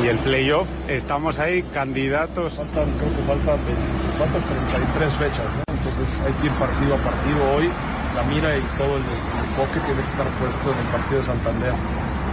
Y 0.02 0.08
el 0.08 0.18
playoff, 0.18 0.68
estamos 0.88 1.38
ahí 1.38 1.62
candidatos. 1.74 2.54
Faltan, 2.54 2.90
creo 2.98 3.10
que 3.16 3.22
faltan, 3.28 3.58
faltan 4.18 4.42
33 4.98 5.12
fechas, 5.14 5.48
¿no? 5.54 5.64
entonces 5.68 6.20
hay 6.20 6.32
que 6.40 6.46
ir 6.46 6.52
partido 6.52 6.94
a 6.94 6.98
partido 6.98 7.56
hoy. 7.56 7.68
La 8.16 8.22
mira 8.24 8.56
y 8.56 8.62
todo 8.78 8.96
el, 8.96 9.02
el 9.02 9.44
enfoque 9.44 9.80
tiene 9.80 10.00
que 10.00 10.08
estar 10.08 10.28
puesto 10.38 10.72
en 10.72 10.78
el 10.78 10.86
partido 10.86 11.16
de 11.18 11.22
Santander 11.22 11.74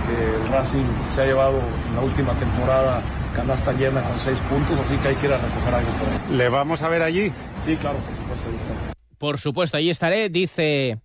que 0.07 0.35
el 0.35 0.47
Racing 0.49 0.85
se 1.13 1.21
ha 1.21 1.25
llevado 1.25 1.59
en 1.89 1.95
la 1.95 2.01
última 2.01 2.33
temporada 2.33 3.01
canasta 3.35 3.71
llena 3.73 4.01
con 4.01 4.19
seis 4.19 4.39
puntos, 4.39 4.79
así 4.79 4.97
que 4.97 5.09
hay 5.09 5.15
que 5.15 5.27
ir 5.27 5.33
a 5.33 5.37
recoger 5.37 5.73
algo 5.73 5.91
por 5.91 6.09
ahí. 6.09 6.37
¿Le 6.37 6.49
vamos 6.49 6.81
a 6.81 6.89
ver 6.89 7.01
allí? 7.01 7.31
Sí, 7.65 7.75
claro, 7.77 7.97
por 7.97 8.37
supuesto, 8.37 8.49
ahí. 8.49 8.93
Por 9.17 9.37
supuesto, 9.39 9.77
ahí 9.77 9.89
estaré, 9.89 10.29
dice 10.29 10.99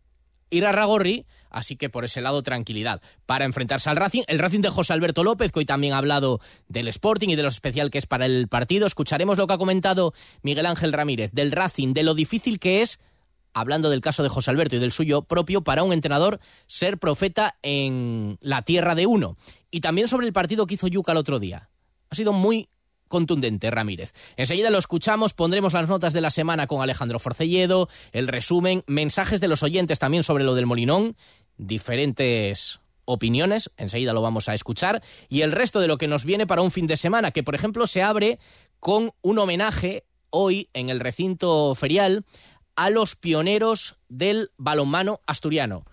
Ira 0.50 0.72
Ragorri, 0.72 1.26
así 1.50 1.76
que 1.76 1.88
por 1.88 2.04
ese 2.04 2.20
lado 2.20 2.42
tranquilidad 2.42 3.00
para 3.26 3.44
enfrentarse 3.44 3.90
al 3.90 3.96
Racing. 3.96 4.22
El 4.26 4.38
Racing 4.38 4.60
de 4.60 4.70
José 4.70 4.92
Alberto 4.92 5.24
López, 5.24 5.52
que 5.52 5.60
hoy 5.60 5.66
también 5.66 5.92
ha 5.92 5.98
hablado 5.98 6.40
del 6.68 6.88
Sporting 6.88 7.28
y 7.28 7.36
de 7.36 7.42
lo 7.42 7.48
especial 7.48 7.90
que 7.90 7.98
es 7.98 8.06
para 8.06 8.26
el 8.26 8.48
partido. 8.48 8.86
Escucharemos 8.86 9.38
lo 9.38 9.46
que 9.46 9.54
ha 9.54 9.58
comentado 9.58 10.12
Miguel 10.42 10.66
Ángel 10.66 10.92
Ramírez 10.92 11.32
del 11.32 11.52
Racing, 11.52 11.92
de 11.92 12.02
lo 12.02 12.14
difícil 12.14 12.58
que 12.58 12.82
es 12.82 13.00
hablando 13.56 13.88
del 13.88 14.02
caso 14.02 14.22
de 14.22 14.28
José 14.28 14.50
Alberto 14.50 14.76
y 14.76 14.78
del 14.78 14.92
suyo 14.92 15.22
propio, 15.22 15.62
para 15.62 15.82
un 15.82 15.94
entrenador 15.94 16.40
ser 16.66 16.98
profeta 16.98 17.56
en 17.62 18.36
la 18.42 18.60
tierra 18.60 18.94
de 18.94 19.06
uno. 19.06 19.38
Y 19.70 19.80
también 19.80 20.08
sobre 20.08 20.26
el 20.26 20.34
partido 20.34 20.66
que 20.66 20.74
hizo 20.74 20.88
Yuca 20.88 21.12
el 21.12 21.18
otro 21.18 21.38
día. 21.38 21.70
Ha 22.10 22.14
sido 22.14 22.34
muy 22.34 22.68
contundente 23.08 23.70
Ramírez. 23.70 24.12
Enseguida 24.36 24.68
lo 24.68 24.76
escuchamos, 24.76 25.32
pondremos 25.32 25.72
las 25.72 25.88
notas 25.88 26.12
de 26.12 26.20
la 26.20 26.30
semana 26.30 26.66
con 26.66 26.82
Alejandro 26.82 27.18
Forcelledo, 27.18 27.88
el 28.12 28.28
resumen, 28.28 28.84
mensajes 28.86 29.40
de 29.40 29.48
los 29.48 29.62
oyentes 29.62 29.98
también 29.98 30.22
sobre 30.22 30.44
lo 30.44 30.54
del 30.54 30.66
Molinón, 30.66 31.16
diferentes 31.56 32.80
opiniones, 33.06 33.70
enseguida 33.78 34.12
lo 34.12 34.20
vamos 34.20 34.50
a 34.50 34.54
escuchar, 34.54 35.02
y 35.30 35.40
el 35.40 35.52
resto 35.52 35.80
de 35.80 35.88
lo 35.88 35.96
que 35.96 36.08
nos 36.08 36.26
viene 36.26 36.46
para 36.46 36.60
un 36.60 36.70
fin 36.70 36.86
de 36.86 36.98
semana, 36.98 37.30
que 37.30 37.42
por 37.42 37.54
ejemplo 37.54 37.86
se 37.86 38.02
abre 38.02 38.38
con 38.80 39.12
un 39.22 39.38
homenaje 39.38 40.04
hoy 40.28 40.68
en 40.74 40.90
el 40.90 41.00
recinto 41.00 41.74
ferial 41.74 42.24
a 42.76 42.90
los 42.90 43.16
pioneros 43.16 43.96
del 44.08 44.52
balonmano 44.56 45.20
asturiano. 45.26 45.84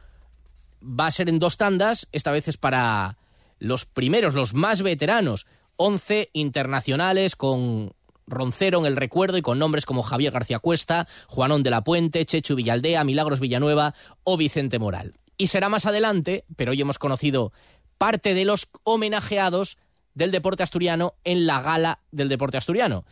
Va 0.81 1.07
a 1.07 1.11
ser 1.11 1.29
en 1.29 1.39
dos 1.39 1.57
tandas, 1.57 2.07
esta 2.11 2.31
vez 2.31 2.47
es 2.47 2.57
para 2.57 3.17
los 3.59 3.85
primeros, 3.85 4.33
los 4.33 4.53
más 4.53 4.81
veteranos, 4.81 5.47
11 5.77 6.29
internacionales 6.33 7.35
con 7.35 7.93
Roncero 8.27 8.79
en 8.79 8.85
el 8.85 8.95
recuerdo 8.95 9.37
y 9.37 9.41
con 9.41 9.59
nombres 9.59 9.85
como 9.85 10.03
Javier 10.03 10.33
García 10.33 10.59
Cuesta, 10.59 11.07
Juanón 11.27 11.63
de 11.63 11.69
la 11.69 11.83
Puente, 11.83 12.25
Chechu 12.25 12.55
Villaldea, 12.55 13.03
Milagros 13.03 13.39
Villanueva 13.39 13.95
o 14.23 14.37
Vicente 14.37 14.79
Moral. 14.79 15.15
Y 15.37 15.47
será 15.47 15.69
más 15.69 15.85
adelante, 15.85 16.45
pero 16.55 16.71
hoy 16.71 16.81
hemos 16.81 16.99
conocido 16.99 17.53
parte 17.97 18.33
de 18.33 18.45
los 18.45 18.69
homenajeados 18.83 19.77
del 20.13 20.31
deporte 20.31 20.63
asturiano 20.63 21.15
en 21.23 21.47
la 21.47 21.61
gala 21.61 21.99
del 22.11 22.29
deporte 22.29 22.57
asturiano. 22.57 23.05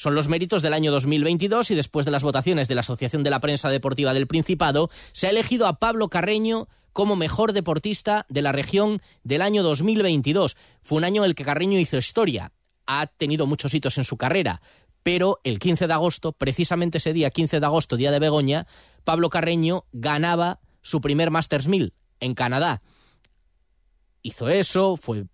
Son 0.00 0.14
los 0.14 0.28
méritos 0.28 0.62
del 0.62 0.72
año 0.72 0.90
2022 0.92 1.72
y 1.72 1.74
después 1.74 2.06
de 2.06 2.10
las 2.10 2.22
votaciones 2.22 2.68
de 2.68 2.74
la 2.74 2.80
Asociación 2.80 3.22
de 3.22 3.28
la 3.28 3.40
Prensa 3.40 3.68
Deportiva 3.68 4.14
del 4.14 4.26
Principado, 4.26 4.88
se 5.12 5.26
ha 5.26 5.30
elegido 5.30 5.66
a 5.66 5.78
Pablo 5.78 6.08
Carreño 6.08 6.68
como 6.94 7.16
mejor 7.16 7.52
deportista 7.52 8.24
de 8.30 8.40
la 8.40 8.50
región 8.50 9.02
del 9.24 9.42
año 9.42 9.62
2022. 9.62 10.56
Fue 10.82 10.96
un 10.96 11.04
año 11.04 11.22
en 11.22 11.28
el 11.28 11.34
que 11.34 11.44
Carreño 11.44 11.78
hizo 11.78 11.98
historia. 11.98 12.52
Ha 12.86 13.08
tenido 13.08 13.44
muchos 13.44 13.74
hitos 13.74 13.98
en 13.98 14.04
su 14.04 14.16
carrera, 14.16 14.62
pero 15.02 15.38
el 15.44 15.58
15 15.58 15.86
de 15.86 15.92
agosto, 15.92 16.32
precisamente 16.32 16.96
ese 16.96 17.12
día, 17.12 17.30
15 17.30 17.60
de 17.60 17.66
agosto, 17.66 17.98
día 17.98 18.10
de 18.10 18.20
Begoña, 18.20 18.66
Pablo 19.04 19.28
Carreño 19.28 19.84
ganaba 19.92 20.60
su 20.80 21.02
primer 21.02 21.30
Masters 21.30 21.68
1000 21.68 21.92
en 22.20 22.34
Canadá 22.34 22.80
hizo 24.22 24.48
eso, 24.48 24.96
fue 24.96 25.24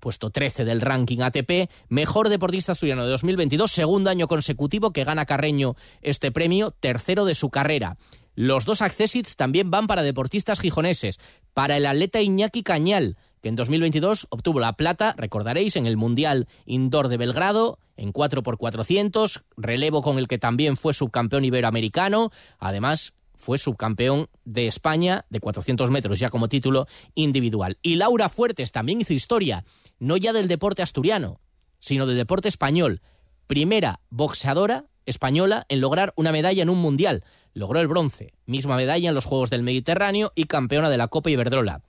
puesto 0.00 0.30
13 0.30 0.64
del 0.64 0.80
ranking 0.80 1.20
ATP, 1.20 1.70
mejor 1.88 2.28
deportista 2.28 2.72
asturiano 2.72 3.04
de 3.04 3.10
2022, 3.10 3.70
segundo 3.70 4.10
año 4.10 4.28
consecutivo 4.28 4.92
que 4.92 5.04
gana 5.04 5.26
Carreño 5.26 5.76
este 6.02 6.30
premio, 6.32 6.70
tercero 6.72 7.24
de 7.24 7.34
su 7.34 7.50
carrera. 7.50 7.96
Los 8.34 8.64
dos 8.64 8.82
accessits 8.82 9.36
también 9.36 9.70
van 9.70 9.86
para 9.86 10.02
deportistas 10.02 10.60
gijoneses, 10.60 11.20
para 11.52 11.76
el 11.76 11.86
atleta 11.86 12.20
Iñaki 12.20 12.62
Cañal, 12.62 13.16
que 13.40 13.48
en 13.48 13.56
2022 13.56 14.26
obtuvo 14.30 14.58
la 14.58 14.72
plata, 14.72 15.14
recordaréis, 15.16 15.76
en 15.76 15.86
el 15.86 15.96
Mundial 15.96 16.48
Indoor 16.66 17.08
de 17.08 17.16
Belgrado, 17.16 17.78
en 17.96 18.12
4x400, 18.12 19.42
relevo 19.56 20.02
con 20.02 20.18
el 20.18 20.26
que 20.28 20.38
también 20.38 20.76
fue 20.76 20.94
subcampeón 20.94 21.44
iberoamericano, 21.44 22.30
además 22.58 23.12
fue 23.44 23.58
subcampeón 23.58 24.30
de 24.46 24.66
España 24.66 25.26
de 25.28 25.38
400 25.38 25.90
metros 25.90 26.18
ya 26.18 26.30
como 26.30 26.48
título 26.48 26.86
individual. 27.14 27.76
Y 27.82 27.96
Laura 27.96 28.30
Fuertes 28.30 28.72
también 28.72 29.02
hizo 29.02 29.12
historia, 29.12 29.66
no 29.98 30.16
ya 30.16 30.32
del 30.32 30.48
deporte 30.48 30.80
asturiano, 30.80 31.40
sino 31.78 32.06
del 32.06 32.16
deporte 32.16 32.48
español. 32.48 33.02
Primera 33.46 34.00
boxeadora 34.08 34.86
española 35.04 35.66
en 35.68 35.82
lograr 35.82 36.14
una 36.16 36.32
medalla 36.32 36.62
en 36.62 36.70
un 36.70 36.78
mundial. 36.78 37.22
Logró 37.52 37.80
el 37.80 37.86
bronce, 37.86 38.32
misma 38.46 38.76
medalla 38.76 39.10
en 39.10 39.14
los 39.14 39.26
Juegos 39.26 39.50
del 39.50 39.62
Mediterráneo 39.62 40.32
y 40.34 40.44
campeona 40.44 40.88
de 40.88 40.96
la 40.96 41.08
Copa 41.08 41.30
Iberdrola. 41.30 41.82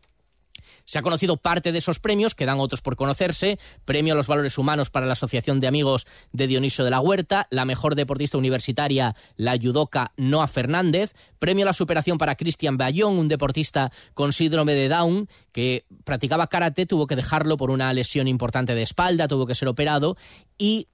Se 0.86 1.00
ha 1.00 1.02
conocido 1.02 1.38
parte 1.38 1.72
de 1.72 1.80
esos 1.80 2.00
premios, 2.00 2.36
quedan 2.36 2.60
otros 2.60 2.82
por 2.82 2.96
conocerse. 2.96 3.60
Premio 3.86 4.14
a 4.14 4.16
los 4.16 4.28
valores 4.28 4.58
humanos 4.60 4.92
para 4.92 5.08
la 5.08 5.14
Asociación 5.14 5.60
de 5.60 5.68
Amigos 5.68 6.06
de 6.32 6.46
Dionisio 6.46 6.86
de 6.86 6.92
la 6.92 7.00
Huerta. 7.00 7.48
La 7.50 7.66
mejor 7.66 7.96
deportista 7.96 8.38
universitaria, 8.38 9.16
la 9.36 9.58
judoka 9.58 10.14
Noa 10.16 10.48
Fernández. 10.48 11.16
Premio 11.40 11.66
a 11.66 11.68
la 11.68 11.74
superación 11.74 12.20
para 12.20 12.36
Cristian 12.36 12.78
Bayón, 12.78 13.18
un 13.18 13.28
deportista 13.28 13.92
con 14.14 14.32
síndrome 14.32 14.74
de 14.74 14.88
Down 14.88 15.28
que 15.52 15.86
practicaba 16.04 16.48
karate, 16.48 16.86
tuvo 16.86 17.08
que 17.08 17.16
dejarlo 17.16 17.58
por 17.58 17.72
una 17.72 17.92
lesión 17.92 18.28
importante 18.28 18.76
de 18.76 18.84
espalda, 18.84 19.28
tuvo 19.28 19.48
que 19.48 19.56
ser 19.56 19.68
operado. 19.68 20.18
Y 20.58 20.88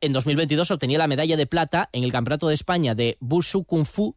en 0.00 0.12
2022 0.12 0.72
obtenía 0.72 0.98
la 0.98 1.06
medalla 1.06 1.36
de 1.36 1.46
plata 1.46 1.88
en 1.92 2.02
el 2.02 2.10
Campeonato 2.10 2.48
de 2.48 2.54
España 2.54 2.96
de 2.96 3.16
Bushu 3.20 3.64
Kung 3.64 3.84
Fu 3.84 4.16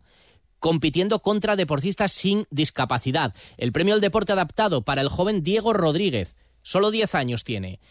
compitiendo 0.64 1.22
contra 1.22 1.58
deportistas 1.58 2.14
sin 2.14 2.46
discapacidad. 2.50 3.36
El 3.58 3.74
premio 3.74 3.96
al 3.96 4.00
deporte 4.00 4.32
adaptado 4.32 4.84
para 4.84 5.02
el 5.02 5.10
joven 5.10 5.44
Diego 5.44 5.74
Rodríguez, 5.74 6.38
solo 6.62 6.90
10 6.90 7.16
años 7.16 7.44
tiene. 7.44 7.82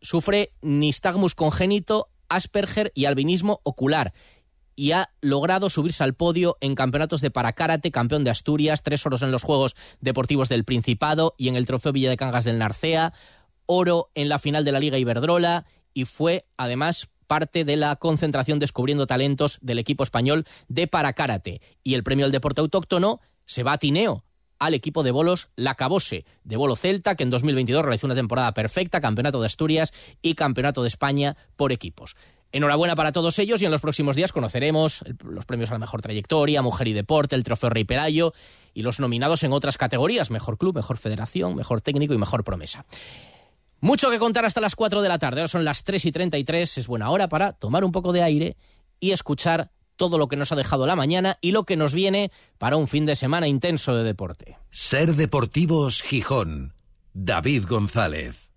Sufre 0.00 0.54
nistagmus 0.62 1.34
congénito, 1.34 2.08
Asperger 2.30 2.90
y 2.94 3.04
albinismo 3.04 3.60
ocular 3.64 4.14
y 4.74 4.92
ha 4.92 5.10
logrado 5.20 5.68
subirse 5.68 6.04
al 6.04 6.14
podio 6.14 6.56
en 6.62 6.74
campeonatos 6.74 7.20
de 7.20 7.30
paracarate, 7.30 7.90
campeón 7.90 8.24
de 8.24 8.30
Asturias, 8.30 8.82
tres 8.82 9.04
oros 9.04 9.20
en 9.20 9.30
los 9.30 9.42
Juegos 9.42 9.76
Deportivos 10.00 10.48
del 10.48 10.64
Principado 10.64 11.34
y 11.36 11.48
en 11.48 11.56
el 11.56 11.66
Trofeo 11.66 11.92
Villa 11.92 12.08
de 12.08 12.16
Cangas 12.16 12.44
del 12.44 12.58
Narcea, 12.58 13.12
oro 13.66 14.10
en 14.14 14.30
la 14.30 14.38
final 14.38 14.64
de 14.64 14.72
la 14.72 14.80
Liga 14.80 14.96
Iberdrola 14.96 15.66
y 15.92 16.06
fue 16.06 16.46
además 16.56 17.10
parte 17.26 17.64
de 17.64 17.76
la 17.76 17.96
concentración 17.96 18.58
Descubriendo 18.58 19.06
Talentos 19.06 19.58
del 19.60 19.78
equipo 19.78 20.02
español 20.02 20.44
de 20.68 20.86
Paracárate. 20.86 21.60
Y 21.82 21.94
el 21.94 22.02
premio 22.02 22.24
al 22.24 22.32
deporte 22.32 22.60
autóctono 22.60 23.20
se 23.44 23.62
va 23.62 23.72
a 23.74 23.78
Tineo, 23.78 24.24
al 24.58 24.74
equipo 24.74 25.02
de 25.02 25.10
bolos 25.10 25.48
Lacabose, 25.56 26.24
de 26.44 26.56
bolo 26.56 26.76
celta, 26.76 27.14
que 27.14 27.22
en 27.22 27.30
2022 27.30 27.82
realizó 27.82 28.06
una 28.06 28.14
temporada 28.14 28.52
perfecta, 28.52 29.00
campeonato 29.00 29.40
de 29.40 29.46
Asturias 29.46 29.92
y 30.22 30.34
campeonato 30.34 30.82
de 30.82 30.88
España 30.88 31.36
por 31.56 31.72
equipos. 31.72 32.16
Enhorabuena 32.52 32.96
para 32.96 33.12
todos 33.12 33.38
ellos 33.38 33.60
y 33.60 33.64
en 33.64 33.70
los 33.70 33.80
próximos 33.80 34.16
días 34.16 34.32
conoceremos 34.32 35.04
los 35.24 35.44
premios 35.44 35.70
a 35.70 35.74
la 35.74 35.78
mejor 35.78 36.00
trayectoria, 36.00 36.62
mujer 36.62 36.88
y 36.88 36.92
deporte, 36.92 37.34
el 37.34 37.44
trofeo 37.44 37.70
Rey 37.70 37.84
Pelayo 37.84 38.32
y 38.72 38.82
los 38.82 39.00
nominados 39.00 39.42
en 39.42 39.52
otras 39.52 39.76
categorías, 39.76 40.30
mejor 40.30 40.56
club, 40.56 40.74
mejor 40.74 40.96
federación, 40.96 41.54
mejor 41.56 41.80
técnico 41.80 42.14
y 42.14 42.18
mejor 42.18 42.44
promesa. 42.44 42.86
Mucho 43.86 44.10
que 44.10 44.18
contar 44.18 44.44
hasta 44.44 44.60
las 44.60 44.74
4 44.74 45.00
de 45.00 45.08
la 45.08 45.20
tarde. 45.20 45.42
Ahora 45.42 45.48
son 45.48 45.64
las 45.64 45.84
3 45.84 46.06
y 46.06 46.10
33. 46.10 46.78
Es 46.78 46.88
buena 46.88 47.08
hora 47.10 47.28
para 47.28 47.52
tomar 47.52 47.84
un 47.84 47.92
poco 47.92 48.12
de 48.12 48.20
aire 48.20 48.56
y 48.98 49.12
escuchar 49.12 49.70
todo 49.94 50.18
lo 50.18 50.26
que 50.26 50.34
nos 50.34 50.50
ha 50.50 50.56
dejado 50.56 50.88
la 50.88 50.96
mañana 50.96 51.38
y 51.40 51.52
lo 51.52 51.62
que 51.62 51.76
nos 51.76 51.94
viene 51.94 52.32
para 52.58 52.76
un 52.76 52.88
fin 52.88 53.06
de 53.06 53.14
semana 53.14 53.46
intenso 53.46 53.94
de 53.94 54.02
deporte. 54.02 54.58
Ser 54.72 55.14
Deportivos 55.14 56.02
Gijón. 56.02 56.74
David 57.12 57.66
González. 57.68 58.50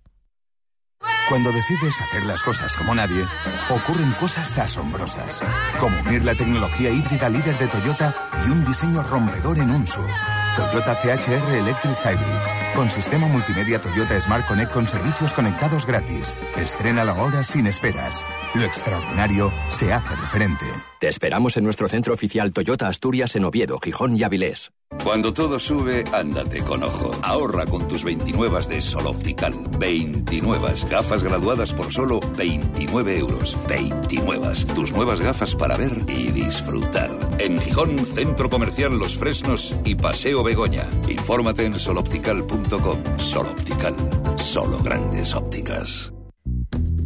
Cuando 1.30 1.52
decides 1.52 2.02
hacer 2.02 2.26
las 2.26 2.42
cosas 2.42 2.76
como 2.76 2.96
nadie, 2.96 3.24
ocurren 3.70 4.12
cosas 4.14 4.58
asombrosas, 4.58 5.44
como 5.80 5.96
unir 6.02 6.26
la 6.26 6.34
tecnología 6.34 6.90
híbrida 6.90 7.30
líder 7.30 7.56
de 7.60 7.68
Toyota 7.68 8.16
y 8.48 8.50
un 8.50 8.66
diseño 8.66 9.04
rompedor 9.04 9.60
en 9.60 9.70
un 9.70 9.86
SUV. 9.86 10.10
Toyota 10.56 10.96
CHR 10.96 11.54
Electric 11.54 11.98
Hybrid, 12.04 12.49
con 12.76 12.90
sistema 12.90 13.28
multimedia 13.28 13.80
Toyota 13.80 14.20
Smart 14.20 14.46
Connect 14.48 14.72
con 14.72 14.88
servicios 14.88 15.34
conectados 15.34 15.86
gratis. 15.86 16.36
Estrena 16.58 17.04
la 17.06 17.14
hora 17.14 17.44
sin 17.44 17.68
esperas. 17.68 18.26
Lo 18.56 18.64
extraordinario 18.64 19.52
se 19.70 19.94
hace 19.94 20.16
referente. 20.16 20.89
Te 21.00 21.08
esperamos 21.08 21.56
en 21.56 21.64
nuestro 21.64 21.88
centro 21.88 22.14
oficial 22.14 22.52
Toyota 22.52 22.90
Asturias 22.90 23.34
en 23.38 23.46
Oviedo, 23.46 23.78
Gijón 23.78 24.18
y 24.18 24.24
Avilés. 24.24 24.74
Cuando 25.02 25.34
todo 25.34 25.58
sube, 25.58 26.04
ándate 26.12 26.62
con 26.62 26.84
ojo. 26.84 27.12
Ahorra 27.22 27.66
con 27.66 27.88
tus 27.88 28.04
29 28.04 28.68
de 28.68 28.82
Sol 28.82 29.08
Optical. 29.08 29.54
29 29.80 30.74
gafas 30.90 31.24
graduadas 31.24 31.72
por 31.72 31.94
solo 31.94 32.20
29 32.38 33.18
euros. 33.18 33.58
29. 33.70 34.50
Tus 34.76 34.92
nuevas 34.92 35.22
gafas 35.22 35.56
para 35.56 35.78
ver 35.78 35.94
y 36.10 36.32
disfrutar. 36.32 37.10
En 37.38 37.62
Gijón, 37.62 37.98
Centro 38.00 38.50
Comercial 38.50 39.00
Los 39.00 39.18
Fresnos 39.18 39.74
y 39.86 39.96
Paseo 39.96 40.44
Begoña. 40.44 40.86
Infórmate 41.08 41.64
en 41.64 41.80
soloptical.com. 41.80 43.20
Sol 43.20 43.48
Optical. 43.48 43.96
Solo 44.38 44.80
grandes 44.80 45.34
ópticas. 45.34 46.12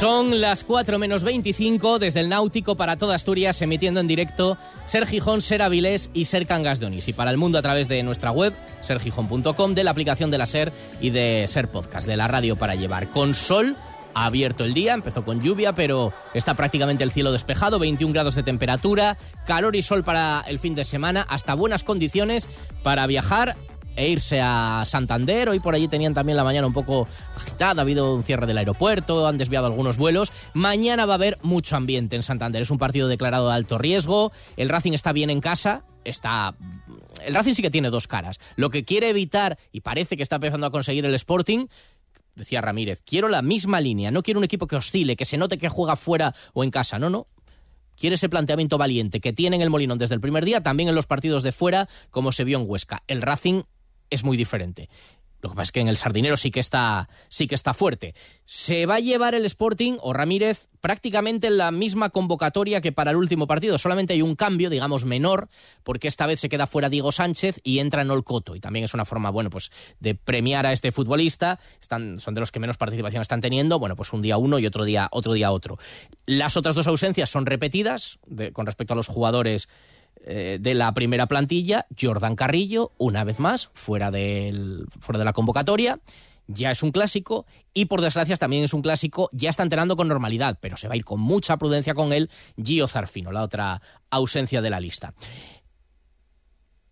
Son 0.00 0.40
las 0.40 0.64
4 0.64 0.98
menos 0.98 1.24
25 1.24 1.98
desde 1.98 2.20
el 2.20 2.30
Náutico 2.30 2.74
para 2.74 2.96
toda 2.96 3.16
Asturias, 3.16 3.60
emitiendo 3.60 4.00
en 4.00 4.06
directo 4.06 4.56
Ser 4.86 5.06
Gijón, 5.06 5.42
Ser 5.42 5.60
Avilés 5.60 6.08
y 6.14 6.24
Ser 6.24 6.46
Cangas 6.46 6.80
de 6.80 6.86
Onís. 6.86 7.06
Y 7.08 7.12
para 7.12 7.30
el 7.30 7.36
mundo 7.36 7.58
a 7.58 7.62
través 7.62 7.86
de 7.86 8.02
nuestra 8.02 8.30
web, 8.30 8.54
sergijón.com, 8.80 9.74
de 9.74 9.84
la 9.84 9.90
aplicación 9.90 10.30
de 10.30 10.38
la 10.38 10.46
Ser 10.46 10.72
y 11.02 11.10
de 11.10 11.44
Ser 11.48 11.68
Podcast, 11.68 12.08
de 12.08 12.16
la 12.16 12.28
radio 12.28 12.56
para 12.56 12.76
llevar. 12.76 13.08
Con 13.10 13.34
sol 13.34 13.76
ha 14.14 14.24
abierto 14.24 14.64
el 14.64 14.72
día, 14.72 14.94
empezó 14.94 15.22
con 15.22 15.42
lluvia, 15.42 15.74
pero 15.74 16.14
está 16.32 16.54
prácticamente 16.54 17.04
el 17.04 17.12
cielo 17.12 17.30
despejado, 17.30 17.78
21 17.78 18.14
grados 18.14 18.36
de 18.36 18.42
temperatura, 18.42 19.18
calor 19.44 19.76
y 19.76 19.82
sol 19.82 20.02
para 20.02 20.42
el 20.46 20.58
fin 20.58 20.74
de 20.74 20.86
semana, 20.86 21.26
hasta 21.28 21.52
buenas 21.52 21.84
condiciones 21.84 22.48
para 22.82 23.06
viajar 23.06 23.54
e 23.96 24.08
irse 24.08 24.40
a 24.40 24.84
Santander. 24.86 25.48
Hoy 25.48 25.60
por 25.60 25.74
allí 25.74 25.88
tenían 25.88 26.14
también 26.14 26.36
la 26.36 26.44
mañana 26.44 26.66
un 26.66 26.72
poco 26.72 27.08
agitada, 27.36 27.80
ha 27.80 27.84
habido 27.84 28.14
un 28.14 28.22
cierre 28.22 28.46
del 28.46 28.58
aeropuerto, 28.58 29.26
han 29.26 29.38
desviado 29.38 29.66
algunos 29.66 29.96
vuelos. 29.96 30.32
Mañana 30.54 31.06
va 31.06 31.14
a 31.14 31.16
haber 31.16 31.38
mucho 31.42 31.76
ambiente 31.76 32.16
en 32.16 32.22
Santander. 32.22 32.62
Es 32.62 32.70
un 32.70 32.78
partido 32.78 33.08
declarado 33.08 33.48
de 33.48 33.54
alto 33.54 33.78
riesgo. 33.78 34.32
El 34.56 34.68
Racing 34.68 34.92
está 34.92 35.12
bien 35.12 35.30
en 35.30 35.40
casa, 35.40 35.84
está 36.04 36.54
el 37.24 37.34
Racing 37.34 37.54
sí 37.54 37.62
que 37.62 37.70
tiene 37.70 37.90
dos 37.90 38.06
caras. 38.06 38.38
Lo 38.56 38.70
que 38.70 38.84
quiere 38.84 39.10
evitar, 39.10 39.58
y 39.72 39.80
parece 39.80 40.16
que 40.16 40.22
está 40.22 40.36
empezando 40.36 40.66
a 40.66 40.70
conseguir 40.70 41.04
el 41.04 41.14
Sporting, 41.14 41.66
decía 42.34 42.60
Ramírez, 42.60 43.02
quiero 43.04 43.28
la 43.28 43.42
misma 43.42 43.80
línea, 43.80 44.10
no 44.10 44.22
quiero 44.22 44.38
un 44.38 44.44
equipo 44.44 44.66
que 44.66 44.76
oscile, 44.76 45.16
que 45.16 45.24
se 45.24 45.36
note 45.36 45.58
que 45.58 45.68
juega 45.68 45.96
fuera 45.96 46.34
o 46.52 46.64
en 46.64 46.70
casa, 46.70 46.98
no, 46.98 47.10
no. 47.10 47.26
Quiere 47.96 48.14
ese 48.14 48.30
planteamiento 48.30 48.78
valiente 48.78 49.20
que 49.20 49.34
tiene 49.34 49.56
en 49.56 49.62
el 49.62 49.68
Molinón 49.68 49.98
desde 49.98 50.14
el 50.14 50.22
primer 50.22 50.44
día, 50.44 50.62
también 50.62 50.88
en 50.88 50.94
los 50.94 51.06
partidos 51.06 51.42
de 51.42 51.52
fuera, 51.52 51.88
como 52.10 52.32
se 52.32 52.44
vio 52.44 52.58
en 52.58 52.64
Huesca. 52.66 53.02
El 53.06 53.20
Racing 53.20 53.62
es 54.10 54.24
muy 54.24 54.36
diferente. 54.36 54.88
Lo 55.42 55.48
que 55.50 55.56
pasa 55.56 55.62
es 55.62 55.72
que 55.72 55.80
en 55.80 55.88
el 55.88 55.96
Sardinero 55.96 56.36
sí 56.36 56.50
que 56.50 56.60
está, 56.60 57.08
sí 57.28 57.46
que 57.46 57.54
está 57.54 57.72
fuerte. 57.72 58.14
Se 58.44 58.84
va 58.84 58.96
a 58.96 59.00
llevar 59.00 59.34
el 59.34 59.46
Sporting 59.46 59.94
o 60.00 60.12
Ramírez 60.12 60.68
prácticamente 60.82 61.46
en 61.46 61.56
la 61.56 61.70
misma 61.70 62.10
convocatoria 62.10 62.80
que 62.80 62.92
para 62.92 63.10
el 63.10 63.16
último 63.16 63.46
partido. 63.46 63.78
Solamente 63.78 64.12
hay 64.12 64.22
un 64.22 64.36
cambio, 64.36 64.68
digamos, 64.68 65.04
menor, 65.04 65.48
porque 65.82 66.08
esta 66.08 66.26
vez 66.26 66.40
se 66.40 66.48
queda 66.48 66.66
fuera 66.66 66.90
Diego 66.90 67.10
Sánchez 67.10 67.60
y 67.64 67.78
entra 67.78 68.02
en 68.02 68.10
Olcoto. 68.10 68.54
Y 68.54 68.60
también 68.60 68.84
es 68.84 68.92
una 68.92 69.06
forma, 69.06 69.30
bueno, 69.30 69.48
pues 69.48 69.70
de 69.98 70.14
premiar 70.14 70.66
a 70.66 70.72
este 70.72 70.92
futbolista. 70.92 71.58
Están, 71.80 72.20
son 72.20 72.34
de 72.34 72.40
los 72.40 72.52
que 72.52 72.60
menos 72.60 72.76
participación 72.76 73.22
están 73.22 73.40
teniendo. 73.40 73.78
Bueno, 73.78 73.96
pues 73.96 74.12
un 74.12 74.20
día 74.20 74.36
uno 74.36 74.58
y 74.58 74.66
otro 74.66 74.84
día, 74.84 75.08
otro 75.10 75.32
día 75.32 75.52
otro. 75.52 75.78
Las 76.26 76.58
otras 76.58 76.74
dos 76.74 76.86
ausencias 76.86 77.30
son 77.30 77.46
repetidas 77.46 78.18
con 78.52 78.66
respecto 78.66 78.92
a 78.92 78.96
los 78.96 79.06
jugadores 79.06 79.68
eh, 80.22 80.58
de 80.60 80.74
la 80.74 80.92
primera 80.92 81.26
plantilla, 81.26 81.86
Jordan 81.98 82.36
Carrillo, 82.36 82.92
una 82.98 83.24
vez 83.24 83.38
más, 83.38 83.70
fuera, 83.72 84.10
del, 84.10 84.86
fuera 85.00 85.18
de 85.18 85.24
la 85.24 85.32
convocatoria. 85.32 86.00
Ya 86.46 86.72
es 86.72 86.82
un 86.82 86.90
clásico 86.90 87.46
y 87.72 87.84
por 87.84 88.00
desgracia 88.00 88.36
también 88.36 88.64
es 88.64 88.74
un 88.74 88.82
clásico, 88.82 89.30
ya 89.32 89.50
está 89.50 89.62
entrenando 89.62 89.96
con 89.96 90.08
normalidad, 90.08 90.58
pero 90.60 90.76
se 90.76 90.88
va 90.88 90.94
a 90.94 90.96
ir 90.96 91.04
con 91.04 91.20
mucha 91.20 91.56
prudencia 91.58 91.94
con 91.94 92.12
él 92.12 92.28
Gio 92.62 92.88
Zarfino, 92.88 93.30
la 93.30 93.42
otra 93.42 93.80
ausencia 94.10 94.60
de 94.60 94.70
la 94.70 94.80
lista. 94.80 95.14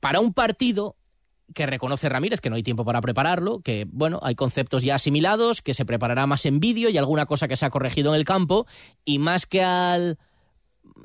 Para 0.00 0.20
un 0.20 0.32
partido 0.32 0.96
que 1.54 1.66
reconoce 1.66 2.08
Ramírez 2.08 2.40
que 2.40 2.50
no 2.50 2.56
hay 2.56 2.62
tiempo 2.62 2.84
para 2.84 3.00
prepararlo, 3.00 3.60
que 3.60 3.86
bueno, 3.90 4.20
hay 4.22 4.36
conceptos 4.36 4.82
ya 4.82 4.94
asimilados, 4.94 5.60
que 5.60 5.74
se 5.74 5.84
preparará 5.84 6.26
más 6.26 6.46
en 6.46 6.60
vídeo 6.60 6.88
y 6.88 6.98
alguna 6.98 7.26
cosa 7.26 7.48
que 7.48 7.56
se 7.56 7.66
ha 7.66 7.70
corregido 7.70 8.14
en 8.14 8.20
el 8.20 8.24
campo, 8.24 8.66
y 9.04 9.18
más 9.18 9.46
que 9.46 9.62
al 9.62 10.18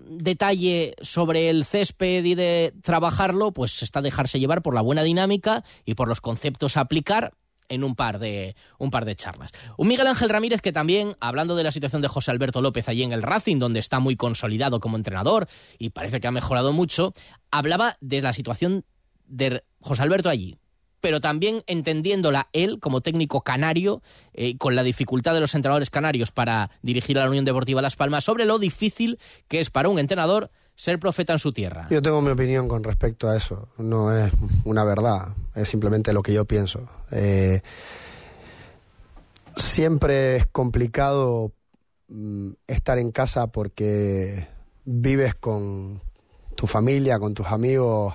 detalle 0.08 0.96
sobre 1.02 1.50
el 1.50 1.66
césped 1.66 2.24
y 2.24 2.36
de 2.36 2.74
trabajarlo, 2.82 3.52
pues 3.52 3.84
está 3.84 4.02
dejarse 4.02 4.40
llevar 4.40 4.62
por 4.62 4.76
la 4.76 4.82
buena 4.82 5.04
dinámica 5.04 5.64
y 5.86 5.96
por 5.96 6.08
los 6.08 6.22
conceptos 6.22 6.78
a 6.78 6.82
aplicar 6.82 7.34
en 7.70 7.84
un 7.84 7.96
par 7.96 8.20
de 8.20 8.56
un 8.78 8.92
par 8.92 9.06
de 9.06 9.16
charlas. 9.16 9.52
Un 9.78 9.88
Miguel 9.88 10.08
Ángel 10.08 10.30
Ramírez 10.30 10.62
que 10.62 10.72
también 10.72 11.16
hablando 11.20 11.56
de 11.56 11.64
la 11.64 11.72
situación 11.72 12.02
de 12.02 12.08
José 12.08 12.32
Alberto 12.32 12.62
López 12.62 12.88
allí 12.90 13.04
en 13.04 13.14
el 13.14 13.22
Racing 13.22 13.58
donde 13.58 13.80
está 13.80 14.00
muy 14.00 14.16
consolidado 14.16 14.80
como 14.80 14.98
entrenador 14.98 15.48
y 15.80 15.90
parece 15.90 16.20
que 16.20 16.28
ha 16.28 16.32
mejorado 16.32 16.74
mucho, 16.74 17.14
hablaba 17.52 17.98
de 18.02 18.22
la 18.22 18.34
situación 18.34 18.86
de 19.26 19.64
José 19.80 20.04
Alberto 20.04 20.30
allí, 20.30 20.58
pero 21.04 21.20
también 21.20 21.66
entendiéndola 21.68 22.48
él 22.54 22.80
como 22.80 23.02
técnico 23.02 23.42
canario, 23.42 24.02
eh, 24.34 24.58
con 24.58 24.74
la 24.74 24.84
dificultad 24.84 25.34
de 25.34 25.42
los 25.42 25.54
entrenadores 25.54 25.90
canarios 25.90 26.32
para 26.32 26.72
dirigir 26.82 27.20
a 27.20 27.26
la 27.26 27.30
Unión 27.30 27.44
Deportiva 27.44 27.82
Las 27.82 27.98
Palmas, 27.98 28.24
sobre 28.24 28.46
lo 28.46 28.58
difícil 28.58 29.20
que 29.50 29.60
es 29.60 29.70
para 29.70 29.90
un 29.90 30.00
entrenador 30.00 30.50
ser 30.78 31.00
profeta 31.00 31.34
en 31.34 31.40
su 31.40 31.52
tierra. 31.52 31.88
Yo 31.92 32.02
tengo 32.02 32.22
mi 32.22 32.30
opinión 32.30 32.70
con 32.70 32.86
respecto 32.86 33.28
a 33.28 33.36
eso. 33.36 33.68
No 33.78 34.16
es 34.16 34.32
una 34.64 34.86
verdad, 34.86 35.36
es 35.56 35.68
simplemente 35.68 36.14
lo 36.14 36.24
que 36.24 36.32
yo 36.32 36.46
pienso. 36.46 36.88
Eh, 37.12 37.62
siempre 39.58 40.38
es 40.38 40.46
complicado 40.46 41.52
mm, 42.08 42.52
estar 42.66 42.98
en 42.98 43.12
casa 43.12 43.48
porque 43.48 44.48
vives 44.86 45.36
con 45.36 46.02
tu 46.56 46.66
familia, 46.66 47.20
con 47.20 47.34
tus 47.34 47.48
amigos 47.48 48.14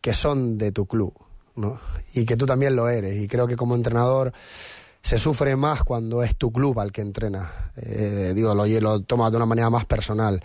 que 0.00 0.14
son 0.14 0.56
de 0.56 0.72
tu 0.72 0.86
club 0.86 1.23
y 2.12 2.24
que 2.24 2.36
tú 2.36 2.46
también 2.46 2.76
lo 2.76 2.88
eres. 2.88 3.16
Y 3.16 3.28
creo 3.28 3.46
que 3.46 3.56
como 3.56 3.74
entrenador 3.74 4.32
se 5.02 5.18
sufre 5.18 5.54
más 5.56 5.84
cuando 5.84 6.22
es 6.22 6.34
tu 6.36 6.50
club 6.50 6.80
al 6.80 6.90
que 6.90 7.02
entrenas. 7.02 7.50
Eh, 7.76 8.32
digo, 8.34 8.54
lo, 8.54 8.66
lo 8.66 9.00
tomas 9.00 9.30
de 9.30 9.36
una 9.36 9.46
manera 9.46 9.70
más 9.70 9.84
personal. 9.84 10.42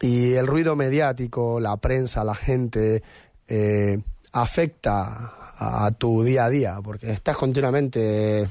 Y 0.00 0.34
el 0.34 0.46
ruido 0.46 0.76
mediático, 0.76 1.60
la 1.60 1.76
prensa, 1.76 2.24
la 2.24 2.34
gente, 2.34 3.02
eh, 3.48 4.00
afecta 4.32 5.32
a, 5.58 5.90
tu 5.92 6.22
día 6.22 6.44
a 6.44 6.50
día, 6.50 6.78
porque 6.82 7.10
estás 7.10 7.36
continuamente 7.36 8.46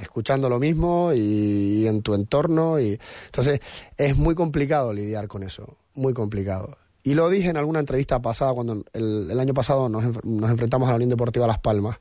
escuchando 0.00 0.48
lo 0.48 0.58
mismo 0.58 1.12
y, 1.12 1.18
y 1.18 1.86
en 1.86 2.02
tu 2.02 2.14
entorno. 2.14 2.80
Y, 2.80 2.98
entonces 3.26 3.60
es 3.96 4.16
muy 4.16 4.34
complicado 4.34 4.92
lidiar 4.92 5.28
con 5.28 5.42
eso, 5.42 5.76
muy 5.94 6.12
complicado. 6.12 6.76
Y 7.02 7.14
lo 7.14 7.30
dije 7.30 7.48
en 7.48 7.56
alguna 7.56 7.80
entrevista 7.80 8.20
pasada, 8.20 8.52
cuando 8.52 8.84
el, 8.92 9.38
año 9.38 9.54
pasado 9.54 9.88
nos, 9.88 10.04
enfrentamos 10.04 10.88
a 10.88 10.92
la 10.92 10.96
Unión 10.96 11.10
Deportiva 11.10 11.46
Las 11.46 11.58
Palmas. 11.58 11.98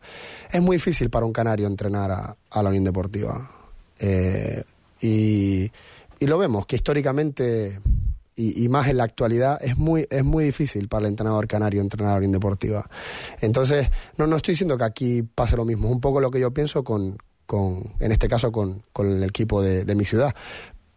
Es 0.51 0.62
muy 0.62 0.75
difícil 0.75 1.09
para 1.09 1.25
un 1.25 1.31
canario 1.31 1.67
entrenar 1.67 2.12
a, 2.12 2.63
la 2.63 2.69
Unión 2.69 2.83
Deportiva. 2.83 3.49
Eh, 3.97 4.63
y, 5.01 5.71
lo 6.19 6.38
vemos, 6.38 6.65
que 6.65 6.75
históricamente, 6.75 7.79
y, 8.35 8.67
más 8.67 8.89
en 8.89 8.97
la 8.97 9.05
actualidad, 9.05 9.63
es 9.63 9.77
muy, 9.77 10.05
es 10.09 10.25
muy 10.25 10.43
difícil 10.43 10.89
para 10.89 11.05
el 11.05 11.12
entrenador 11.12 11.47
canario 11.47 11.79
entrenar 11.79 12.12
a 12.12 12.13
la 12.15 12.17
Unión 12.17 12.33
Deportiva. 12.33 12.89
Entonces, 13.39 13.89
no, 14.17 14.27
no 14.27 14.35
estoy 14.35 14.53
diciendo 14.53 14.77
que 14.77 14.83
aquí 14.83 15.23
pase 15.23 15.55
lo 15.55 15.63
mismo. 15.63 15.88
Es 15.88 15.93
un 15.93 16.01
poco 16.01 16.19
lo 16.19 16.29
que 16.29 16.41
yo 16.41 16.53
pienso 16.53 16.83
con, 16.83 17.17
con 17.45 17.93
en 17.99 18.12
este 18.12 18.27
caso, 18.27 18.51
con, 18.51 18.83
el 18.97 19.23
equipo 19.23 19.62
de 19.62 19.95
mi 19.95 20.03
ciudad. 20.03 20.35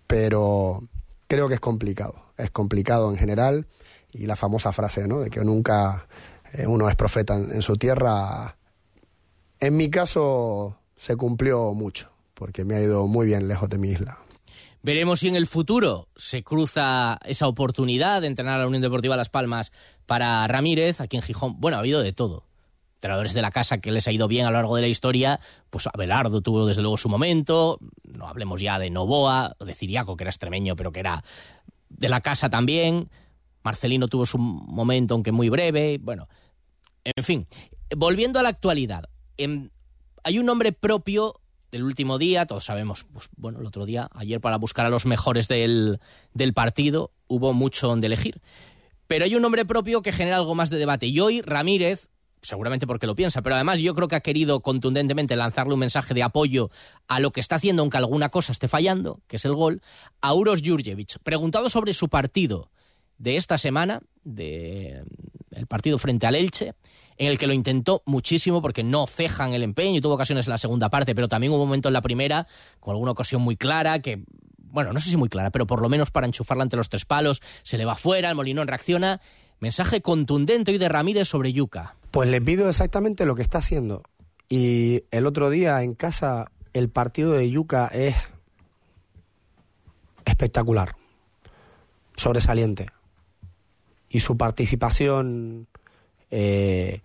Pero 0.09 0.83
creo 1.29 1.47
que 1.47 1.55
es 1.55 1.61
complicado. 1.61 2.15
Es 2.37 2.51
complicado 2.51 3.09
en 3.11 3.17
general 3.17 3.67
y 4.13 4.27
la 4.27 4.37
famosa 4.37 4.73
frase, 4.73 5.09
¿no? 5.09 5.21
De 5.21 5.31
que 5.31 5.41
nunca 5.41 6.07
eh, 6.53 6.67
uno 6.67 6.89
es 6.89 6.97
profeta 6.97 7.37
en, 7.37 7.63
su 7.63 7.77
tierra 7.77 8.57
En 9.59 9.77
mi 9.77 9.91
caso 9.91 10.77
se 10.97 11.17
cumplió 11.17 11.73
mucho, 11.73 12.11
porque 12.35 12.65
me 12.65 12.77
ha 12.77 12.81
ido 12.81 13.07
muy 13.07 13.27
bien 13.27 13.49
lejos 13.49 13.69
de 13.69 13.79
mi 13.79 13.89
isla. 13.89 14.19
Veremos 14.83 15.21
si 15.21 15.29
en 15.29 15.37
el 15.37 15.47
futuro 15.47 16.09
se 16.17 16.43
cruza 16.43 17.19
esa 17.25 17.47
oportunidad 17.47 18.21
de 18.21 18.27
entrenar 18.27 18.57
a 18.57 18.63
la 18.63 18.67
Unión 18.67 18.83
Deportiva 18.83 19.17
Las 19.17 19.29
Palmas 19.29 19.73
para 20.07 20.47
Ramírez, 20.49 21.01
aquí 21.01 21.17
en 21.17 21.23
Gijón. 21.23 21.61
Bueno, 21.61 21.77
ha 21.77 21.81
habido 21.81 22.03
de 22.03 22.13
todo. 22.13 22.45
Entrenadores 22.97 23.33
de 23.33 23.43
la 23.43 23.51
casa 23.51 23.79
que 23.79 23.93
les 23.93 24.07
ha 24.07 24.13
ido 24.13 24.29
bien 24.29 24.47
a 24.47 24.51
lo 24.51 24.57
largo 24.57 24.77
de 24.77 24.83
la 24.83 24.89
historia, 24.89 25.41
pues 25.71 25.89
Abelardo 25.93 26.41
tuvo 26.41 26.67
desde 26.67 26.83
luego 26.83 26.99
su 26.99 27.09
momento, 27.09 27.79
no 28.05 28.29
hablemos 28.29 28.61
ya 28.61 28.79
de 28.79 28.91
Novoa, 28.91 29.57
de 29.59 29.75
Ciriaco, 29.75 30.17
que 30.17 30.25
era 30.25 30.31
extremeño, 30.31 30.77
pero 30.77 30.93
que 30.93 31.01
era 31.01 31.25
de 31.89 32.09
la 32.09 32.21
casa 32.21 32.49
también, 32.51 33.09
Marcelino 33.63 34.09
tuvo 34.09 34.27
su 34.27 34.39
momento, 34.39 35.15
aunque 35.15 35.33
muy 35.33 35.49
breve, 35.49 35.99
bueno, 36.01 36.29
en 37.05 37.25
fin, 37.25 37.47
volviendo 37.97 38.39
a 38.39 38.43
la 38.43 38.49
actualidad, 38.49 39.09
em, 39.37 39.71
hay 40.25 40.39
un 40.39 40.47
nombre 40.47 40.73
propio 40.73 41.41
del 41.73 41.85
último 41.85 42.19
día, 42.19 42.47
todos 42.47 42.67
sabemos, 42.67 43.05
pues, 43.05 43.29
bueno, 43.37 43.61
el 43.61 43.67
otro 43.67 43.87
día, 43.87 44.09
ayer 44.13 44.41
para 44.41 44.59
buscar 44.59 44.85
a 44.87 44.91
los 44.91 45.07
mejores 45.07 45.49
del, 45.49 45.99
partido, 46.55 47.13
hubo 47.27 47.55
mucho 47.55 47.89
donde 47.89 48.07
elegir. 48.07 48.41
Pero 49.07 49.25
hay 49.25 49.35
un 49.35 49.43
nombre 49.43 49.65
propio 49.65 50.03
que 50.03 50.13
genera 50.13 50.37
algo 50.37 50.55
más 50.55 50.71
de 50.71 50.77
debate. 50.77 51.07
Y 51.07 51.19
hoy 51.21 51.41
Ramírez, 51.41 52.09
seguramente 52.43 52.87
porque 52.87 53.07
lo 53.07 53.15
piensa, 53.15 53.41
pero 53.41 53.55
además 53.55 53.81
yo 53.81 53.95
creo 53.95 54.07
que 54.07 54.17
ha 54.17 54.21
querido 54.21 54.61
contundentemente 54.61 55.35
lanzarle 55.35 55.73
un 55.73 55.81
mensaje 55.81 56.13
de 56.13 56.23
apoyo 56.23 56.71
a 57.09 57.21
lo 57.21 57.31
que 57.33 57.41
está 57.41 57.57
haciendo, 57.57 57.83
aunque 57.83 57.97
alguna 57.97 58.29
cosa 58.29 58.53
esté 58.53 58.69
fallando, 58.69 59.21
que 59.27 59.37
es 59.37 59.45
el 59.47 59.55
gol, 59.55 59.81
a 60.21 60.35
Uros 60.35 60.61
Jurjevic. 60.65 61.19
Preguntado 61.23 61.71
sobre 61.71 61.95
su 61.95 62.09
partido 62.09 62.71
de 63.23 63.37
esta 63.37 63.57
semana, 63.57 64.01
de, 64.25 65.05
el 65.53 65.67
partido 65.69 65.97
frente 65.99 66.27
al 66.27 66.35
Elche, 66.35 66.75
en 67.17 67.29
el 67.29 67.39
que 67.39 67.47
lo 67.47 67.53
intentó 67.53 68.03
muchísimo 68.05 68.61
porque 68.61 68.83
no 68.83 69.07
cejan 69.07 69.53
el 69.53 69.63
empeño 69.63 69.99
y 69.99 70.01
tuvo 70.01 70.15
ocasiones 70.15 70.49
en 70.49 70.51
la 70.51 70.59
segunda 70.59 70.91
parte, 70.91 71.15
pero 71.15 71.29
también 71.29 71.53
hubo 71.53 71.63
un 71.63 71.69
momento 71.69 71.89
en 71.89 71.93
la 71.93 72.03
primera 72.03 72.49
con 72.81 72.93
alguna 72.93 73.13
ocasión 73.13 73.41
muy 73.41 73.57
clara 73.57 74.01
que 74.01 74.25
bueno, 74.59 74.93
no 74.93 74.99
sé 75.01 75.11
si 75.11 75.17
muy 75.17 75.29
clara, 75.29 75.51
pero 75.51 75.67
por 75.67 75.83
lo 75.83 75.89
menos 75.89 76.11
para 76.11 76.27
enchufarla 76.27 76.63
ante 76.63 76.77
los 76.77 76.89
tres 76.89 77.05
palos, 77.05 77.43
se 77.63 77.79
le 77.79 77.85
va 77.85 77.95
fuera, 77.95 78.31
el 78.31 78.35
Molinón 78.35 78.67
reacciona. 78.67 79.21
Mensaje 79.61 80.01
contundente 80.01 80.73
hoy 80.73 80.79
de 80.79 80.89
Ramírez 80.89 81.29
sobre 81.29 81.53
Yuca. 81.53 81.95
Pues 82.11 82.29
le 82.31 82.41
pido 82.41 82.69
exactamente 82.69 83.27
lo 83.27 83.37
que 83.37 83.43
está 83.43 83.59
haciendo. 83.59 84.03
Y 84.49 85.05
el 85.11 85.27
otro 85.27 85.51
día 85.51 85.83
en 85.83 85.95
casa 85.95 86.51
el 86.73 86.89
partido 86.89 87.33
de 87.33 87.51
Yuca 87.51 87.87
es 87.89 88.17
espectacular, 90.25 90.97
sobresaliente. 92.17 92.89
Y 94.13 94.21
su 94.21 94.37
participación 94.37 95.67
eh, 96.31 97.01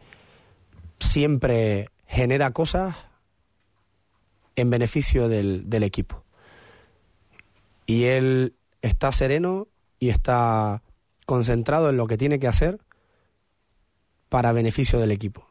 siempre 1.00 1.90
genera 2.06 2.52
cosas 2.52 2.96
en 4.56 4.70
beneficio 4.70 5.30
del, 5.30 5.70
del 5.70 5.84
equipo. 5.84 6.24
Y 7.86 8.04
él 8.06 8.56
está 8.82 9.12
sereno 9.12 9.68
y 10.00 10.10
está 10.10 10.84
concentrado 11.26 11.90
en 11.90 11.98
lo 11.98 12.08
que 12.08 12.18
tiene 12.18 12.40
que 12.40 12.48
hacer 12.48 12.80
para 14.30 14.52
beneficio 14.52 15.00
del 15.00 15.12
equipo. 15.12 15.48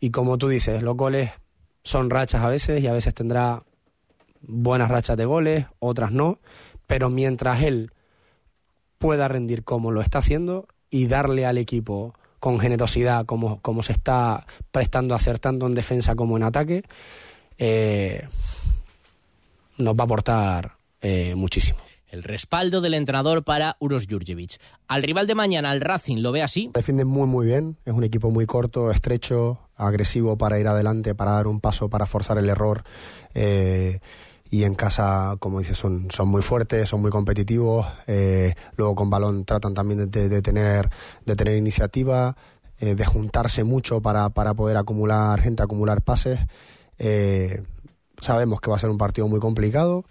Y 0.00 0.10
como 0.10 0.36
tú 0.36 0.48
dices, 0.48 0.82
los 0.82 0.96
goles 0.96 1.30
son 1.84 2.10
rachas 2.10 2.42
a 2.42 2.48
veces 2.48 2.82
y 2.82 2.88
a 2.88 2.92
veces 2.92 3.14
tendrá 3.14 3.62
buenas 4.40 4.90
rachas 4.90 5.16
de 5.16 5.24
goles, 5.24 5.66
otras 5.78 6.10
no, 6.12 6.40
pero 6.86 7.08
mientras 7.08 7.62
él 7.62 7.92
pueda 9.02 9.26
rendir 9.26 9.64
como 9.64 9.90
lo 9.90 10.00
está 10.00 10.18
haciendo 10.18 10.68
y 10.88 11.08
darle 11.08 11.44
al 11.44 11.58
equipo 11.58 12.14
con 12.38 12.60
generosidad 12.60 13.26
como, 13.26 13.60
como 13.60 13.82
se 13.82 13.92
está 13.92 14.46
prestando 14.70 15.14
a 15.14 15.16
hacer 15.16 15.40
tanto 15.40 15.66
en 15.66 15.74
defensa 15.74 16.14
como 16.14 16.36
en 16.36 16.44
ataque, 16.44 16.84
eh, 17.58 18.26
nos 19.76 19.94
va 19.94 20.02
a 20.02 20.04
aportar 20.04 20.76
eh, 21.00 21.34
muchísimo. 21.34 21.80
El 22.06 22.22
respaldo 22.22 22.80
del 22.80 22.94
entrenador 22.94 23.42
para 23.42 23.76
Uros 23.80 24.06
Jurjevic. 24.08 24.60
Al 24.86 25.02
rival 25.02 25.26
de 25.26 25.34
mañana, 25.34 25.70
al 25.70 25.80
Racing, 25.80 26.18
¿lo 26.18 26.30
ve 26.30 26.42
así? 26.42 26.70
Defienden 26.72 27.08
muy 27.08 27.26
muy 27.26 27.46
bien, 27.46 27.78
es 27.84 27.94
un 27.94 28.04
equipo 28.04 28.30
muy 28.30 28.46
corto, 28.46 28.90
estrecho, 28.92 29.60
agresivo 29.74 30.36
para 30.36 30.60
ir 30.60 30.68
adelante, 30.68 31.14
para 31.14 31.32
dar 31.32 31.48
un 31.48 31.58
paso, 31.58 31.88
para 31.88 32.06
forzar 32.06 32.38
el 32.38 32.48
error. 32.48 32.84
Eh, 33.34 33.98
y 34.52 34.64
en 34.64 34.74
casa, 34.74 35.36
como 35.38 35.60
dices, 35.60 35.78
son, 35.78 36.10
son 36.10 36.28
muy 36.28 36.42
fuertes, 36.42 36.86
son 36.86 37.00
muy 37.00 37.10
competitivos. 37.10 37.86
Eh, 38.06 38.54
luego 38.76 38.94
con 38.94 39.08
balón 39.08 39.46
tratan 39.46 39.72
también 39.72 40.10
de, 40.10 40.42
tener, 40.42 40.90
de 41.24 41.34
tener 41.36 41.56
iniciativa, 41.56 42.36
eh, 42.78 42.94
de 42.94 43.06
juntarse 43.06 43.64
mucho 43.64 44.02
para, 44.02 44.28
para 44.28 44.52
poder 44.52 44.76
acumular 44.76 45.40
gente, 45.40 45.62
acumular 45.62 46.02
pases. 46.02 46.38
Eh, 46.98 47.62
sabemos 48.20 48.60
que 48.60 48.68
va 48.68 48.76
a 48.76 48.78
ser 48.78 48.90
un 48.90 48.98
partido 48.98 49.26
muy 49.26 49.40
complicado 49.40 50.04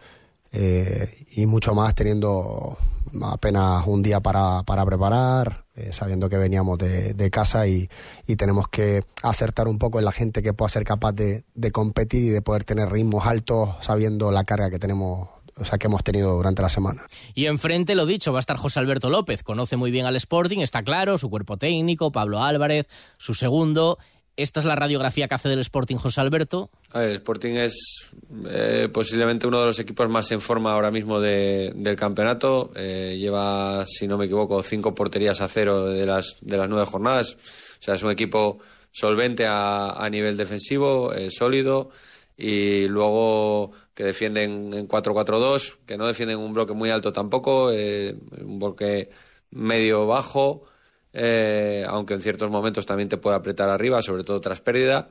y 0.51 1.45
mucho 1.45 1.75
más 1.75 1.93
teniendo 1.93 2.77
apenas 3.21 3.85
un 3.85 4.01
día 4.01 4.21
para, 4.21 4.63
para 4.63 4.83
preparar, 4.87 5.65
eh, 5.81 5.93
sabiendo 5.93 6.29
que 6.29 6.37
veníamos 6.37 6.77
de, 6.77 7.29
casa 7.31 7.67
y, 7.67 7.89
y, 8.27 8.35
tenemos 8.35 8.67
que 8.67 9.03
acertar 9.23 9.67
un 9.67 9.77
poco 9.77 9.99
en 9.99 10.05
la 10.05 10.11
gente 10.11 10.41
que 10.41 10.53
pueda 10.53 10.69
ser 10.69 10.83
capaz 10.83 11.13
de, 11.13 11.43
de, 11.55 11.71
competir 11.71 12.23
y 12.23 12.29
de 12.29 12.41
poder 12.41 12.63
tener 12.63 12.89
ritmos 12.89 13.25
altos 13.25 13.69
sabiendo 13.81 14.31
la 14.31 14.43
carga 14.43 14.69
que 14.69 14.79
tenemos. 14.79 15.29
O 15.57 15.65
sea, 15.65 15.77
que 15.77 15.87
hemos 15.87 16.03
tenido 16.03 16.33
durante 16.35 16.61
la 16.61 16.69
semana. 16.69 17.03
Y 17.35 17.45
enfrente, 17.45 17.93
lo 17.93 18.05
dicho, 18.05 18.31
va 18.31 18.39
a 18.39 18.41
estar 18.41 18.57
José 18.57 18.79
Alberto 18.79 19.09
López. 19.09 19.43
Conoce 19.43 19.75
muy 19.75 19.91
bien 19.91 20.05
al 20.05 20.15
Sporting, 20.15 20.59
está 20.59 20.81
claro, 20.81 21.17
su 21.17 21.29
cuerpo 21.29 21.57
técnico, 21.57 22.11
Pablo 22.11 22.41
Álvarez, 22.41 22.87
su 23.17 23.33
segundo. 23.33 23.99
Esta 24.37 24.59
es 24.59 24.65
la 24.65 24.75
radiografía 24.75 25.27
que 25.27 25.35
hace 25.35 25.49
del 25.49 25.59
Sporting 25.59 25.97
José 25.97 26.21
Alberto. 26.21 26.71
El 26.93 27.13
Sporting 27.13 27.55
es 27.55 28.09
eh, 28.47 28.89
posiblemente 28.91 29.47
uno 29.47 29.59
de 29.59 29.67
los 29.67 29.79
equipos 29.79 30.09
más 30.09 30.31
en 30.31 30.41
forma 30.41 30.73
ahora 30.73 30.91
mismo 30.91 31.19
de, 31.19 31.71
del 31.75 31.95
campeonato. 31.95 32.71
Eh, 32.75 33.17
lleva, 33.19 33.85
si 33.87 34.07
no 34.07 34.17
me 34.17 34.25
equivoco, 34.25 34.61
cinco 34.61 34.93
porterías 34.93 35.41
a 35.41 35.47
cero 35.47 35.87
de 35.87 36.05
las, 36.05 36.37
de 36.41 36.57
las 36.57 36.69
nueve 36.69 36.85
jornadas. 36.85 37.35
O 37.79 37.83
sea, 37.83 37.95
es 37.95 38.03
un 38.03 38.11
equipo 38.11 38.59
solvente 38.91 39.45
a, 39.45 39.91
a 39.91 40.09
nivel 40.09 40.35
defensivo, 40.37 41.13
eh, 41.13 41.31
sólido 41.31 41.89
y 42.37 42.87
luego 42.87 43.71
que 43.93 44.03
defienden 44.03 44.73
en 44.73 44.87
4-4-2, 44.87 45.77
que 45.85 45.97
no 45.97 46.07
defienden 46.07 46.39
un 46.39 46.53
bloque 46.53 46.73
muy 46.73 46.89
alto 46.89 47.13
tampoco, 47.13 47.71
eh, 47.71 48.15
un 48.41 48.59
bloque 48.59 49.09
medio 49.51 50.07
bajo 50.07 50.65
eh, 51.13 51.85
aunque 51.87 52.13
en 52.13 52.21
ciertos 52.21 52.49
momentos 52.49 52.85
también 52.85 53.09
te 53.09 53.17
puede 53.17 53.35
apretar 53.35 53.69
arriba, 53.69 54.01
sobre 54.01 54.23
todo 54.23 54.39
tras 54.41 54.61
pérdida. 54.61 55.09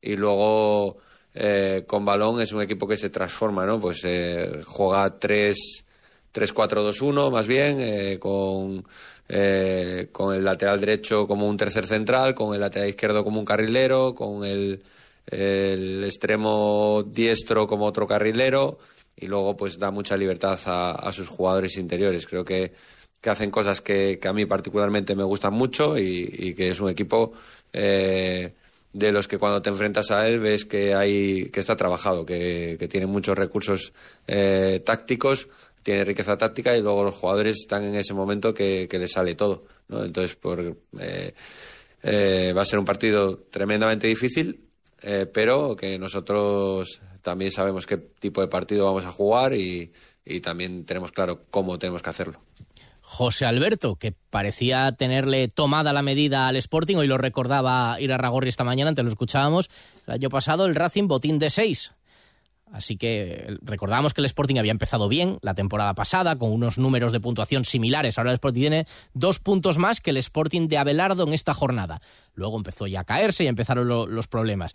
Y 0.00 0.16
luego 0.16 0.98
eh, 1.40 1.84
con 1.86 2.04
balón 2.04 2.40
es 2.40 2.50
un 2.52 2.62
equipo 2.62 2.88
que 2.88 2.98
se 2.98 3.10
transforma, 3.10 3.64
¿no? 3.64 3.78
Pues 3.80 4.00
eh, 4.04 4.60
juega 4.66 5.20
3-4-2-1 5.20 7.30
más 7.30 7.46
bien, 7.46 7.78
eh, 7.80 8.18
con, 8.18 8.84
eh, 9.28 10.08
con 10.10 10.34
el 10.34 10.44
lateral 10.44 10.80
derecho 10.80 11.28
como 11.28 11.48
un 11.48 11.56
tercer 11.56 11.86
central, 11.86 12.34
con 12.34 12.54
el 12.54 12.60
lateral 12.60 12.88
izquierdo 12.88 13.22
como 13.22 13.38
un 13.38 13.46
carrilero, 13.46 14.16
con 14.16 14.44
el, 14.44 14.82
el 15.26 16.02
extremo 16.04 17.04
diestro 17.06 17.68
como 17.68 17.86
otro 17.86 18.08
carrilero 18.08 18.78
y 19.16 19.28
luego 19.28 19.56
pues 19.56 19.78
da 19.78 19.92
mucha 19.92 20.16
libertad 20.16 20.58
a, 20.66 20.90
a 20.92 21.12
sus 21.12 21.28
jugadores 21.28 21.76
interiores. 21.76 22.26
Creo 22.26 22.44
que 22.44 22.72
que 23.20 23.30
hacen 23.30 23.50
cosas 23.50 23.80
que, 23.80 24.18
que, 24.20 24.28
a 24.28 24.32
mí 24.32 24.46
particularmente 24.46 25.16
me 25.16 25.24
gustan 25.24 25.52
mucho 25.52 25.98
y, 25.98 26.28
y 26.32 26.54
que 26.54 26.70
es 26.70 26.80
un 26.80 26.88
equipo 26.88 27.32
eh, 27.72 28.54
de 28.92 29.12
los 29.12 29.28
que 29.28 29.38
cuando 29.38 29.62
te 29.62 29.70
enfrentas 29.70 30.10
a 30.10 30.26
él 30.28 30.40
ves 30.40 30.64
que 30.64 30.94
hay 30.94 31.50
que 31.50 31.60
está 31.60 31.76
trabajado, 31.76 32.24
que, 32.24 32.76
que 32.78 32.88
tiene 32.88 33.06
muchos 33.06 33.36
recursos 33.36 33.92
eh, 34.26 34.80
tácticos, 34.84 35.48
tiene 35.82 36.04
riqueza 36.04 36.36
táctica 36.36 36.76
y 36.76 36.82
luego 36.82 37.04
los 37.04 37.14
jugadores 37.14 37.56
están 37.60 37.84
en 37.84 37.94
ese 37.94 38.14
momento 38.14 38.52
que, 38.52 38.88
que 38.90 38.98
les 38.98 39.12
sale 39.12 39.34
todo. 39.34 39.64
¿no? 39.88 40.04
Entonces, 40.04 40.36
por, 40.36 40.76
eh, 41.00 41.34
eh, 42.02 42.52
va 42.56 42.62
a 42.62 42.66
ser 42.66 42.78
un 42.78 42.84
partido 42.84 43.38
tremendamente 43.50 44.06
difícil, 44.06 44.68
eh, 45.02 45.26
pero 45.32 45.76
que 45.76 45.98
nosotros 45.98 47.00
también 47.22 47.52
sabemos 47.52 47.86
qué 47.86 47.96
tipo 47.96 48.40
de 48.40 48.48
partido 48.48 48.86
vamos 48.86 49.04
a 49.04 49.12
jugar 49.12 49.54
y, 49.54 49.92
y 50.24 50.40
también 50.40 50.84
tenemos 50.84 51.12
claro 51.12 51.44
cómo 51.50 51.78
tenemos 51.78 52.02
que 52.02 52.10
hacerlo. 52.10 52.40
José 53.10 53.46
Alberto, 53.46 53.96
que 53.96 54.12
parecía 54.12 54.92
tenerle 54.92 55.48
tomada 55.48 55.94
la 55.94 56.02
medida 56.02 56.46
al 56.46 56.56
Sporting, 56.56 56.96
hoy 56.96 57.06
lo 57.06 57.16
recordaba 57.16 57.98
Ir 57.98 58.12
a 58.12 58.18
Ragorri 58.18 58.50
esta 58.50 58.64
mañana, 58.64 58.90
antes 58.90 59.02
lo 59.02 59.10
escuchábamos, 59.10 59.70
el 60.06 60.12
año 60.12 60.28
pasado 60.28 60.66
el 60.66 60.74
Racing 60.74 61.08
botín 61.08 61.38
de 61.38 61.48
seis. 61.48 61.92
Así 62.70 62.98
que 62.98 63.56
recordábamos 63.62 64.12
que 64.12 64.20
el 64.20 64.26
Sporting 64.26 64.58
había 64.58 64.72
empezado 64.72 65.08
bien 65.08 65.38
la 65.40 65.54
temporada 65.54 65.94
pasada, 65.94 66.36
con 66.36 66.52
unos 66.52 66.76
números 66.76 67.10
de 67.12 67.18
puntuación 67.18 67.64
similares. 67.64 68.18
Ahora 68.18 68.30
el 68.30 68.34
Sporting 68.34 68.60
tiene 68.60 68.86
dos 69.14 69.38
puntos 69.38 69.78
más 69.78 70.02
que 70.02 70.10
el 70.10 70.18
Sporting 70.18 70.68
de 70.68 70.76
Abelardo 70.76 71.26
en 71.26 71.32
esta 71.32 71.54
jornada. 71.54 72.02
Luego 72.34 72.58
empezó 72.58 72.86
ya 72.86 73.00
a 73.00 73.04
caerse 73.04 73.44
y 73.44 73.46
empezaron 73.46 73.88
lo, 73.88 74.06
los 74.06 74.28
problemas 74.28 74.74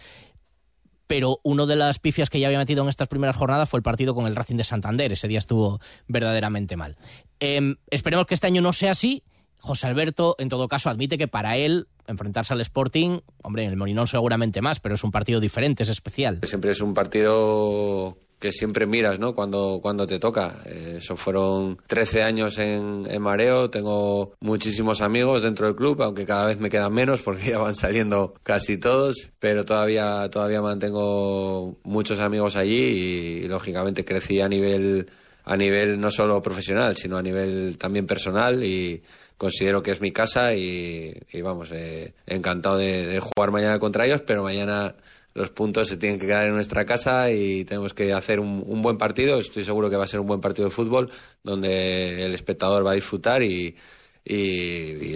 pero 1.13 1.39
uno 1.43 1.67
de 1.67 1.76
las 1.76 1.99
pifias 1.99 2.32
que 2.32 2.39
ya 2.39 2.47
había 2.47 2.58
metido 2.58 2.82
en 2.82 2.89
estas 2.89 3.08
primeras 3.08 3.36
jornadas 3.36 3.69
fue 3.69 3.78
el 3.78 3.84
partido 3.84 4.15
con 4.15 4.26
el 4.26 4.36
Racing 4.36 4.56
de 4.56 4.63
Santander. 4.63 5.12
Ese 5.12 5.28
día 5.28 5.38
estuvo 5.38 5.80
verdaderamente 6.08 6.76
mal. 6.76 6.97
Eh, 7.39 7.76
esperemos 7.91 8.26
que 8.26 8.34
este 8.34 8.47
año 8.47 8.63
no 8.63 8.73
sea 8.73 8.93
así. 8.93 9.21
José 9.60 9.86
Alberto, 9.86 10.36
en 10.39 10.49
todo 10.49 10.67
caso, 10.67 10.89
admite 10.89 11.19
que 11.19 11.28
para 11.28 11.56
él 11.56 11.88
enfrentarse 12.08 12.54
al 12.54 12.62
Sporting, 12.62 13.19
hombre, 13.43 13.63
en 13.63 13.69
el 13.69 13.78
Molinón 13.78 14.08
seguramente 14.08 14.63
más, 14.63 14.80
pero 14.80 14.95
es 14.95 15.04
un 15.04 15.12
partido 15.12 15.39
diferente, 15.39 15.84
es 15.84 15.89
especial. 15.89 16.39
Siempre 16.45 16.71
es 16.71 16.82
un 16.82 16.95
partido 16.95 18.17
que 18.43 18.51
siempre 18.51 18.86
miras, 18.86 19.19
¿no? 19.19 19.34
Cuando, 19.34 19.79
cuando 19.82 20.06
te 20.06 20.19
toca. 20.19 20.53
Eh, 20.65 20.95
eso 20.97 21.15
fueron 21.15 21.77
13 21.88 22.23
años 22.23 22.58
en, 22.58 23.08
en, 23.10 23.21
Mareo, 23.21 23.69
tengo 23.69 24.34
muchísimos 24.41 24.99
amigos 24.99 25.43
dentro 25.43 25.65
del 25.65 25.77
club, 25.77 26.01
aunque 26.01 26.25
cada 26.25 26.47
vez 26.47 26.60
me 26.60 26.69
quedan 26.69 26.91
menos 26.91 27.21
porque 27.21 27.45
ya 27.51 27.58
van 27.58 27.73
saliendo 27.73 28.34
casi 28.43 28.77
todos, 28.77 29.32
pero 29.39 29.63
todavía, 29.63 30.29
todavía 30.29 30.62
mantengo 30.62 31.77
muchos 31.84 32.19
amigos 32.19 32.58
allí 32.58 32.84
y, 32.84 33.45
y 33.45 33.47
lógicamente 33.47 34.03
crecí 34.03 34.41
a 34.41 34.49
nivel, 34.49 35.10
a 35.45 35.56
nivel 35.56 35.97
no 36.01 36.12
solo 36.12 36.41
profesional, 36.41 36.97
sino 36.97 37.17
a 37.17 37.21
nivel 37.21 37.77
también 37.77 38.06
personal 38.06 38.62
y 38.62 39.03
considero 39.38 39.82
que 39.82 39.91
es 39.91 40.01
mi 40.01 40.12
casa 40.12 40.53
y, 40.53 41.17
vamos, 41.41 41.71
eh, 41.71 42.13
encantado 42.25 42.77
de 42.77 43.21
jugar 43.21 43.51
mañana 43.51 43.79
contra 43.79 44.06
ellos, 44.06 44.21
pero 44.21 44.43
mañana 44.43 44.95
los 45.34 45.50
puntos 45.50 45.88
se 45.88 45.98
tienen 45.98 46.19
que 46.19 46.28
quedar 46.28 46.48
en 46.48 46.54
nuestra 46.54 46.86
casa 46.86 47.32
y 47.32 47.65
tenemos 47.65 47.93
que 47.93 48.13
hacer 48.13 48.39
un, 48.39 48.82
buen 48.82 48.98
partido. 48.98 49.39
Estoy 49.39 49.63
seguro 49.63 49.89
que 49.89 49.96
va 49.96 50.06
a 50.06 50.08
ser 50.08 50.19
un 50.19 50.28
buen 50.28 50.41
partido 50.41 50.67
de 50.67 50.74
fútbol 50.74 51.12
donde 51.43 52.26
el 52.26 52.34
espectador 52.34 52.86
va 52.86 52.91
a 52.91 52.96
disfrutar 52.96 53.41
y 53.43 53.76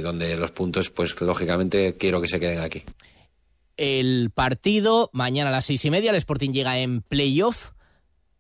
donde 0.01 0.38
los 0.38 0.51
puntos, 0.51 0.89
pues 0.89 1.19
lógicamente 1.21 1.95
quiero 1.97 2.21
que 2.21 2.27
se 2.27 2.39
queden 2.39 2.60
aquí. 2.60 2.84
El 3.77 4.32
partido 4.34 5.12
mañana 5.13 5.49
a 5.49 5.53
las 5.53 5.65
seis 5.65 5.86
y 5.86 5.91
media, 5.91 6.10
el 6.10 6.15
Sporting 6.15 6.49
llega 6.49 6.80
en 6.80 7.01
playoff, 7.03 7.73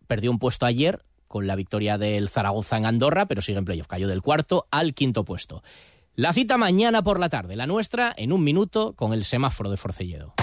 perdió 0.07 0.31
un 0.31 0.39
puesto 0.39 0.65
ayer 0.65 1.03
con 1.27 1.45
la 1.45 1.55
victoria 1.55 1.99
del 1.99 2.27
Zaragoza 2.27 2.77
en 2.77 2.87
Andorra, 2.87 3.27
pero 3.27 3.43
sigue 3.43 3.59
en 3.59 3.65
playoff, 3.65 3.85
cayó 3.85 4.07
del 4.07 4.23
cuarto 4.23 4.67
al 4.71 4.95
quinto 4.95 5.23
puesto. 5.23 5.61
La 6.15 6.33
cita 6.33 6.57
mañana 6.57 7.03
por 7.03 7.19
la 7.19 7.29
tarde, 7.29 7.55
la 7.55 7.67
nuestra 7.67 8.11
en 8.17 8.33
un 8.33 8.43
minuto 8.43 8.93
con 8.93 9.13
el 9.13 9.23
semáforo 9.23 9.69
de 9.69 9.77
Forcelledo. 9.77 10.33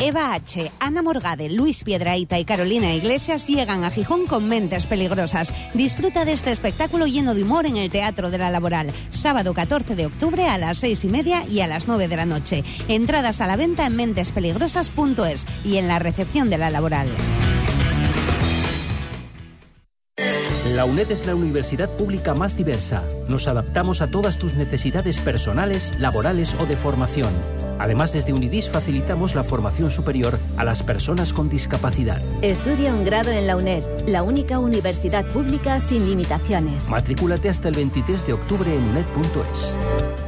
Eva 0.00 0.32
H., 0.32 0.70
Ana 0.78 1.02
Morgade, 1.02 1.50
Luis 1.50 1.82
Piedraíta 1.82 2.38
y 2.38 2.44
Carolina 2.44 2.94
Iglesias 2.94 3.48
llegan 3.48 3.82
a 3.82 3.90
Gijón 3.90 4.26
con 4.26 4.46
mentes 4.46 4.86
peligrosas. 4.86 5.52
Disfruta 5.74 6.24
de 6.24 6.34
este 6.34 6.52
espectáculo 6.52 7.06
lleno 7.06 7.34
de 7.34 7.42
humor 7.42 7.66
en 7.66 7.76
el 7.76 7.90
Teatro 7.90 8.30
de 8.30 8.38
la 8.38 8.50
Laboral. 8.50 8.92
Sábado 9.10 9.54
14 9.54 9.96
de 9.96 10.06
octubre 10.06 10.46
a 10.46 10.56
las 10.56 10.78
seis 10.78 11.04
y 11.04 11.08
media 11.08 11.44
y 11.46 11.60
a 11.60 11.66
las 11.66 11.88
9 11.88 12.06
de 12.06 12.16
la 12.16 12.26
noche. 12.26 12.62
Entradas 12.86 13.40
a 13.40 13.48
la 13.48 13.56
venta 13.56 13.86
en 13.86 13.96
mentespeligrosas.es 13.96 15.46
y 15.64 15.78
en 15.78 15.88
la 15.88 15.98
recepción 15.98 16.48
de 16.48 16.58
la 16.58 16.70
Laboral. 16.70 17.08
La 20.74 20.84
UNED 20.84 21.10
es 21.10 21.26
la 21.26 21.34
universidad 21.34 21.90
pública 21.96 22.34
más 22.34 22.56
diversa. 22.56 23.02
Nos 23.28 23.48
adaptamos 23.48 24.00
a 24.00 24.08
todas 24.08 24.38
tus 24.38 24.54
necesidades 24.54 25.18
personales, 25.18 25.98
laborales 25.98 26.54
o 26.54 26.66
de 26.66 26.76
formación. 26.76 27.67
Además, 27.78 28.12
desde 28.12 28.32
Unidis 28.32 28.68
facilitamos 28.68 29.34
la 29.34 29.44
formación 29.44 29.90
superior 29.90 30.38
a 30.56 30.64
las 30.64 30.82
personas 30.82 31.32
con 31.32 31.48
discapacidad. 31.48 32.20
Estudia 32.42 32.92
un 32.94 33.04
grado 33.04 33.30
en 33.30 33.46
la 33.46 33.56
UNED, 33.56 33.84
la 34.06 34.22
única 34.22 34.58
universidad 34.58 35.24
pública 35.26 35.80
sin 35.80 36.06
limitaciones. 36.06 36.88
Matrículate 36.88 37.48
hasta 37.48 37.68
el 37.68 37.74
23 37.74 38.26
de 38.26 38.32
octubre 38.32 38.74
en 38.74 38.82
uned.es. 38.84 40.27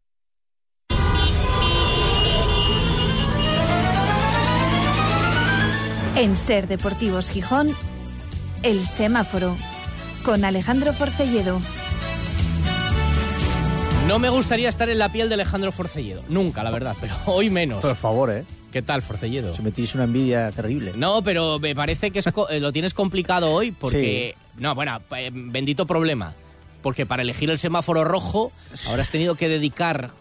En 6.15 6.35
Ser 6.35 6.67
Deportivos 6.67 7.29
Gijón, 7.29 7.69
El 8.63 8.81
Semáforo, 8.81 9.55
con 10.23 10.43
Alejandro 10.45 10.93
Forcelledo. 10.93 11.61
No 14.07 14.19
me 14.19 14.29
gustaría 14.29 14.67
estar 14.69 14.89
en 14.89 14.99
la 14.99 15.09
piel 15.11 15.29
de 15.29 15.35
Alejandro 15.35 15.71
Forcelledo, 15.71 16.21
nunca, 16.27 16.63
la 16.63 16.71
verdad, 16.71 16.95
pero 16.99 17.15
hoy 17.27 17.49
menos. 17.49 17.81
Por 17.81 17.95
favor, 17.95 18.31
¿eh? 18.31 18.43
¿Qué 18.71 18.81
tal, 18.81 19.01
Forcelledo? 19.01 19.55
Se 19.55 19.61
metís 19.61 19.95
una 19.95 20.05
envidia 20.05 20.49
terrible. 20.51 20.91
No, 20.95 21.23
pero 21.23 21.59
me 21.59 21.75
parece 21.75 22.11
que 22.11 22.19
es 22.19 22.25
co- 22.33 22.49
eh, 22.49 22.59
lo 22.59 22.71
tienes 22.71 22.93
complicado 22.93 23.51
hoy 23.51 23.71
porque... 23.71 24.35
No, 24.57 24.75
bueno, 24.75 24.99
eh, 25.17 25.29
bendito 25.33 25.85
problema. 25.85 26.33
Porque 26.81 27.05
para 27.05 27.21
elegir 27.21 27.49
el 27.49 27.59
semáforo 27.59 28.03
rojo 28.03 28.51
ahora 28.87 29.01
has 29.03 29.09
tenido 29.09 29.35
que 29.35 29.47
dedicar 29.49 30.11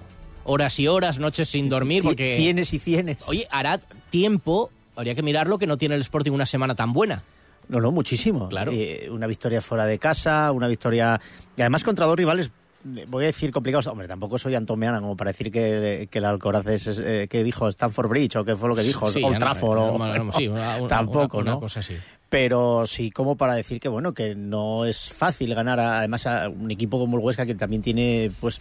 horas 0.44 0.78
y 0.78 0.88
horas, 0.88 1.18
noches 1.18 1.48
sin 1.48 1.68
dormir, 1.68 2.02
porque... 2.02 2.36
Cienes 2.36 2.72
y 2.74 2.78
cienes. 2.78 3.18
Oye, 3.28 3.46
hará 3.50 3.80
tiempo, 4.10 4.70
habría 4.96 5.14
que 5.14 5.22
mirarlo, 5.22 5.58
que 5.58 5.66
no 5.66 5.76
tiene 5.76 5.94
el 5.94 6.00
Sporting 6.02 6.32
una 6.32 6.46
semana 6.46 6.74
tan 6.74 6.92
buena. 6.92 7.22
No, 7.68 7.80
no, 7.80 7.92
muchísimo. 7.92 8.48
Claro. 8.48 8.72
Eh, 8.74 9.08
una 9.10 9.26
victoria 9.26 9.60
fuera 9.60 9.86
de 9.86 9.98
casa, 9.98 10.50
una 10.52 10.66
victoria. 10.66 11.20
Y 11.56 11.60
además 11.62 11.84
contra 11.84 12.06
dos 12.06 12.16
rivales, 12.16 12.50
eh, 12.96 13.04
voy 13.08 13.24
a 13.24 13.26
decir 13.28 13.52
complicados. 13.52 13.86
Hombre, 13.86 14.08
tampoco 14.08 14.38
soy 14.38 14.54
Antomeana 14.56 15.00
como 15.00 15.16
para 15.16 15.30
decir 15.30 15.52
que, 15.52 16.08
que 16.10 16.18
el 16.18 16.24
Alcoraz 16.24 16.66
es. 16.66 16.86
es, 16.88 16.98
eh, 17.04 17.28
que 17.30 17.44
dijo 17.44 17.68
Stanford 17.68 18.08
Bridge 18.08 18.36
o 18.36 18.44
qué 18.44 18.56
fue 18.56 18.68
lo 18.68 18.74
que 18.74 18.82
dijo, 18.82 19.08
Sí, 19.08 19.22
Old 19.22 19.34
no, 19.34 19.38
Trafford 19.38 19.78
no, 19.78 19.84
o. 19.92 19.98
no, 19.98 20.24
no, 20.24 20.32
sí, 20.32 20.48
una- 20.48 20.76
una- 20.78 20.88
tampoco, 20.88 21.38
una 21.38 21.52
¿no? 21.52 21.60
cosa 21.60 21.80
así. 21.80 21.94
Pero 22.28 22.86
sí, 22.86 23.10
como 23.10 23.36
para 23.36 23.54
decir 23.54 23.78
que 23.80 23.88
bueno, 23.88 24.12
que 24.14 24.34
no 24.34 24.84
es 24.84 25.08
fácil 25.12 25.54
ganar 25.54 25.78
a- 25.78 25.98
además 25.98 26.26
a 26.26 26.48
un 26.48 26.70
equipo 26.72 26.98
como 26.98 27.18
el 27.18 27.24
Huesca 27.24 27.46
que 27.46 27.54
también 27.54 27.82
tiene 27.82 28.30
pues 28.40 28.60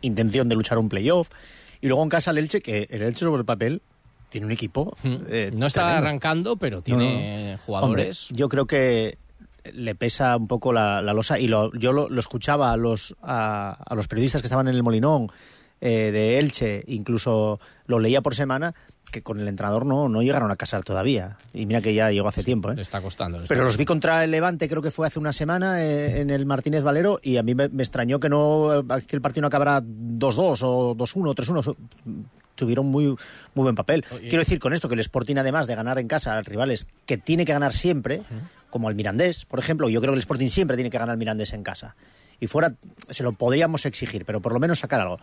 intención 0.00 0.48
de 0.48 0.54
luchar 0.56 0.78
un 0.78 0.88
playoff. 0.88 1.28
Y 1.80 1.86
luego 1.88 2.02
en 2.02 2.08
casa 2.08 2.30
el 2.32 2.38
Elche, 2.38 2.60
que 2.60 2.86
el 2.90 3.02
Elche 3.02 3.20
sobre 3.20 3.40
el 3.40 3.44
papel 3.46 3.82
tiene 4.30 4.46
un 4.46 4.52
equipo. 4.52 4.96
eh, 5.04 5.50
No 5.54 5.66
está 5.66 5.82
tremendo. 5.82 6.06
arrancando, 6.08 6.56
pero 6.56 6.80
tiene 6.80 7.52
no. 7.52 7.58
jugadores. 7.58 8.26
Hombre, 8.30 8.36
yo 8.38 8.48
creo 8.48 8.66
que 8.66 9.18
le 9.74 9.94
pesa 9.94 10.36
un 10.38 10.48
poco 10.48 10.72
la, 10.72 11.02
la 11.02 11.12
losa 11.12 11.38
y 11.38 11.46
lo- 11.46 11.70
yo 11.74 11.92
lo, 11.92 12.08
lo 12.08 12.18
escuchaba 12.20 12.72
a 12.72 12.76
los, 12.78 13.14
a, 13.22 13.72
a 13.86 13.94
los 13.94 14.08
periodistas 14.08 14.40
que 14.40 14.46
estaban 14.46 14.68
en 14.68 14.74
el 14.74 14.82
Molinón 14.82 15.28
eh, 15.82 16.10
de 16.10 16.38
Elche, 16.38 16.82
incluso 16.86 17.60
lo 17.86 17.98
leía 17.98 18.20
por 18.22 18.34
semana, 18.34 18.74
que 19.12 19.22
con 19.22 19.40
el 19.40 19.48
entrenador 19.48 19.84
no, 19.86 20.08
no 20.08 20.22
llegaron 20.22 20.50
a 20.52 20.56
casar 20.56 20.84
todavía. 20.84 21.36
Y 21.52 21.66
mira 21.66 21.80
que 21.80 21.92
ya 21.94 22.10
llegó 22.10 22.28
hace 22.28 22.44
tiempo. 22.44 22.70
¿eh? 22.70 22.76
Le 22.76 22.82
está 22.82 23.00
costando. 23.00 23.38
le 23.38 23.44
está 23.44 23.54
Pero 23.54 23.64
los 23.64 23.76
vi 23.76 23.84
contra 23.84 24.22
el 24.24 24.30
Levante, 24.30 24.68
creo 24.68 24.82
que 24.82 24.90
fue 24.92 25.06
hace 25.06 25.18
una 25.18 25.32
semana 25.32 25.82
eh, 25.82 26.20
en 26.20 26.30
el 26.30 26.46
Martínez 26.46 26.82
Valero, 26.84 27.18
y 27.22 27.36
a 27.36 27.42
mí 27.42 27.54
me, 27.54 27.68
me 27.68 27.82
extrañó 27.82 28.20
que 28.20 28.28
no 28.28 28.72
eh, 28.80 28.84
que 29.06 29.16
el 29.16 29.22
partido 29.22 29.42
no 29.42 29.48
acabara 29.48 29.82
2-2 29.82 30.60
o 30.62 30.94
2-1 30.94 31.28
o 31.28 31.34
3-1. 31.34 31.76
Tuvieron 32.60 32.86
muy, 32.86 33.06
muy 33.06 33.62
buen 33.62 33.74
papel. 33.74 34.04
Oye. 34.12 34.28
Quiero 34.28 34.44
decir 34.44 34.58
con 34.58 34.72
esto 34.72 34.88
que 34.88 34.94
el 34.94 35.00
Sporting, 35.00 35.36
además 35.36 35.66
de 35.66 35.74
ganar 35.74 35.98
en 35.98 36.06
casa 36.08 36.36
a 36.36 36.42
rivales 36.42 36.86
que 37.06 37.16
tiene 37.16 37.44
que 37.46 37.52
ganar 37.52 37.72
siempre, 37.72 38.22
como 38.68 38.88
al 38.88 38.94
Mirandés, 38.94 39.46
por 39.46 39.58
ejemplo, 39.58 39.88
yo 39.88 40.00
creo 40.00 40.12
que 40.12 40.16
el 40.16 40.20
Sporting 40.20 40.48
siempre 40.48 40.76
tiene 40.76 40.90
que 40.90 40.98
ganar 40.98 41.12
al 41.12 41.18
Mirandés 41.18 41.54
en 41.54 41.62
casa. 41.62 41.96
Y 42.38 42.46
fuera 42.46 42.74
se 43.08 43.22
lo 43.22 43.32
podríamos 43.32 43.86
exigir, 43.86 44.24
pero 44.24 44.40
por 44.40 44.52
lo 44.52 44.60
menos 44.60 44.78
sacar 44.78 45.00
algo. 45.00 45.18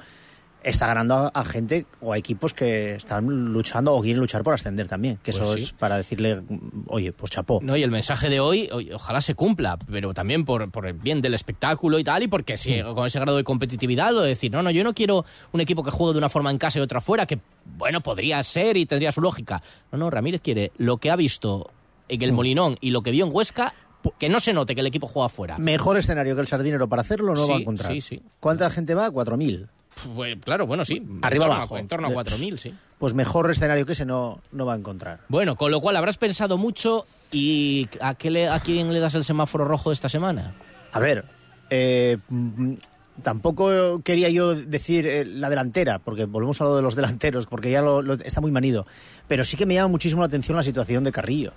Está 0.68 0.88
ganando 0.88 1.32
a, 1.34 1.44
gente 1.46 1.86
o 2.02 2.12
a 2.14 2.18
equipos 2.18 2.54
que 2.54 2.96
están 2.96 3.26
luchando 3.26 3.94
o 3.94 4.02
quieren 4.02 4.20
luchar 4.20 4.44
por 4.44 4.54
ascender 4.54 4.88
también. 4.88 5.16
Que 5.24 5.32
Pues 5.32 5.38
eso 5.42 5.54
sí. 5.58 5.64
es 5.64 5.72
para 5.72 5.98
decirle, 5.98 6.42
mm, 6.42 6.84
oye, 6.88 7.14
pues 7.14 7.32
chapó. 7.32 7.60
No, 7.62 7.78
y 7.78 7.84
el 7.84 7.92
mensaje 7.92 8.30
de 8.30 8.40
hoy, 8.40 8.70
ojalá 8.94 9.22
se 9.22 9.34
cumpla, 9.34 9.78
pero 9.90 10.14
también 10.14 10.44
por, 10.46 10.70
por 10.72 10.86
el 10.88 10.94
bien 10.94 11.22
del 11.22 11.34
espectáculo 11.36 11.98
y 12.00 12.04
tal, 12.04 12.24
y 12.24 12.28
porque 12.28 12.58
si, 12.58 12.82
Mm. 12.84 12.94
con 12.96 13.08
ese 13.08 13.20
grado 13.20 13.38
de 13.38 13.44
competitividad, 13.44 14.12
lo 14.12 14.22
de 14.22 14.30
decir, 14.30 14.52
no, 14.52 14.62
no, 14.62 14.70
yo 14.72 14.84
no 14.84 14.94
quiero 14.94 15.24
un 15.54 15.62
equipo 15.62 15.84
que 15.84 15.92
juegue 15.92 16.14
de 16.14 16.18
una 16.20 16.30
forma 16.30 16.52
en 16.52 16.58
casa 16.58 16.80
y 16.80 16.82
otra 16.82 17.00
fuera, 17.02 17.26
que, 17.26 17.40
bueno, 17.78 18.02
podría 18.02 18.44
ser 18.44 18.76
y 18.78 18.86
tendría 18.86 19.12
su 19.12 19.22
lógica. 19.22 19.62
No, 19.92 19.98
no, 19.98 20.10
Ramírez 20.10 20.42
quiere 20.42 20.72
lo 20.78 20.98
que 20.98 21.12
ha 21.12 21.16
visto 21.16 21.72
en 22.10 22.20
Mm. 22.20 22.24
el 22.24 22.32
Molinón 22.34 22.78
y 22.82 22.92
lo 22.92 23.02
que 23.02 23.12
vio 23.12 23.26
en 23.26 23.32
Huesca, 23.34 23.74
que 24.20 24.30
no 24.30 24.40
se 24.40 24.54
note 24.54 24.76
que 24.76 24.82
el 24.82 24.88
equipo 24.88 25.08
juega 25.08 25.28
fuera. 25.30 25.58
Mejor 25.58 25.98
escenario 25.98 26.36
que 26.36 26.42
el 26.42 26.48
Sardinero 26.48 26.88
para 26.88 27.02
hacerlo 27.02 27.34
no 27.34 27.44
Sí, 27.46 27.52
va 27.52 27.58
a 27.58 27.62
encontrar. 27.62 27.92
sí, 27.94 28.02
sí. 28.02 28.22
¿Cuánta 28.40 28.70
gente 28.70 28.94
va? 28.96 29.10
4.000. 29.12 29.68
Pues, 30.16 30.38
claro, 30.44 30.68
bueno, 30.68 30.86
sí. 30.86 31.02
Arriba 31.22 31.46
en 31.46 31.50
torno 31.50 31.54
abajo. 31.56 31.76
A, 31.76 31.80
en 31.80 31.88
torno 31.88 32.08
a 32.08 32.12
4.000, 32.12 32.58
sí. 32.58 32.74
Pues 33.00 33.14
mejor 33.14 33.50
escenario 33.52 33.86
que 33.86 33.92
ese 33.92 34.06
no, 34.06 34.42
no 34.52 34.66
va 34.66 34.74
a 34.74 34.78
encontrar. 34.78 35.20
Bueno, 35.30 35.56
con 35.56 35.72
lo 35.72 35.82
cual 35.82 35.96
habrás 35.98 36.18
pensado 36.18 36.58
mucho 36.58 37.06
y 37.32 37.88
¿a, 38.02 38.16
qué 38.16 38.30
le- 38.32 38.48
a 38.50 38.60
quién 38.60 38.92
le 38.94 39.00
das 39.00 39.16
el 39.16 39.24
semáforo 39.24 39.66
rojo 39.66 39.90
de 39.90 39.94
esta 39.94 40.10
semana? 40.10 40.56
A 40.92 41.00
ver, 41.00 41.26
eh, 41.70 42.18
mm, 42.30 42.74
tampoco 43.22 44.02
quería 44.04 44.30
yo 44.30 44.56
decir 44.56 45.06
eh, 45.08 45.26
la 45.26 45.50
delantera, 45.50 46.00
porque 46.00 46.26
volvemos 46.26 46.60
a 46.62 46.64
lo 46.64 46.76
de 46.76 46.82
los 46.82 46.96
delanteros, 46.96 47.46
porque 47.46 47.70
ya 47.72 47.82
lo, 47.82 48.02
lo- 48.02 48.14
está 48.14 48.42
muy 48.42 48.52
manido. 48.52 48.88
Pero 49.28 49.44
sí 49.44 49.58
que 49.58 49.66
me 49.66 49.74
llama 49.76 49.90
muchísimo 49.90 50.22
la 50.22 50.28
atención 50.28 50.56
la 50.58 50.64
situación 50.64 51.04
de 51.04 51.12
Carrillo. 51.12 51.54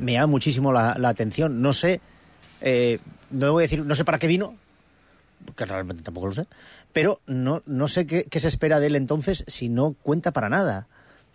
Me 0.00 0.12
llama 0.12 0.26
muchísimo 0.28 0.72
la, 0.72 0.96
la 0.98 1.08
atención. 1.08 1.60
No 1.62 1.72
sé, 1.72 2.00
eh, 2.60 2.98
no 3.30 3.52
voy 3.52 3.62
a 3.62 3.64
decir, 3.64 3.84
no 3.84 3.94
sé 3.94 4.04
para 4.04 4.18
qué 4.18 4.26
vino, 4.26 4.54
que 5.56 5.64
realmente 5.64 6.02
tampoco 6.02 6.26
lo 6.28 6.32
sé, 6.34 6.46
pero 6.92 7.20
no, 7.26 7.62
no 7.66 7.88
sé 7.88 8.06
qué, 8.06 8.40
se 8.40 8.48
espera 8.48 8.80
de 8.80 8.88
él 8.88 8.96
entonces 8.96 9.44
si 9.46 9.68
no 9.68 9.94
cuenta 10.02 10.32
para 10.32 10.48
nada. 10.48 10.88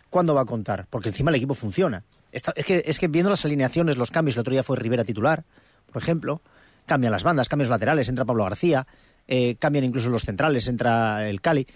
¿Cuándo 0.09 0.35
va 0.35 0.41
a 0.41 0.45
contar? 0.45 0.87
Porque 0.89 1.09
encima 1.09 1.31
el 1.31 1.35
equipo 1.35 1.53
funciona. 1.53 2.03
Es, 2.31 2.43
que, 2.43 2.83
es 2.85 2.99
que 2.99 3.07
viendo 3.07 3.29
las 3.29 3.45
alineaciones, 3.45 3.97
los 3.97 4.11
cambios, 4.11 4.35
el 4.35 4.41
otro 4.41 4.51
día 4.51 4.63
fue 4.63 4.77
Rivera 4.77 5.03
titular, 5.03 5.43
por 5.91 6.01
ejemplo, 6.01 6.41
cambian 6.85 7.11
las 7.11 7.23
bandas, 7.23 7.49
cambian 7.49 7.69
los 7.69 7.75
laterales, 7.75 8.09
entra 8.09 8.25
Pablo 8.25 8.43
García, 8.43 8.87
eh, 9.27 9.55
cambian 9.59 9.85
incluso 9.85 10.09
los 10.09 10.23
centrales, 10.23 10.67
entra 10.67 11.27
el 11.29 11.41
Cali, 11.41 11.67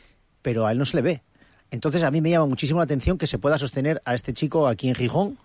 pero 0.41 0.65
a 0.65 0.71
él 0.71 0.77
no 0.77 0.85
se 0.85 0.97
le 0.97 1.03
ve. 1.03 1.23
Entonces 1.71 2.03
a 2.03 2.11
mí 2.11 2.21
me 2.21 2.29
llama 2.29 2.45
muchísimo 2.45 2.79
la 2.79 2.85
atención 2.85 3.17
que 3.17 3.27
se 3.27 3.39
pueda 3.39 3.57
sostener 3.57 4.01
a 4.05 4.13
este 4.13 4.33
chico 4.33 4.67
aquí 4.67 4.87
en 4.87 4.95
Gijón 4.95 5.37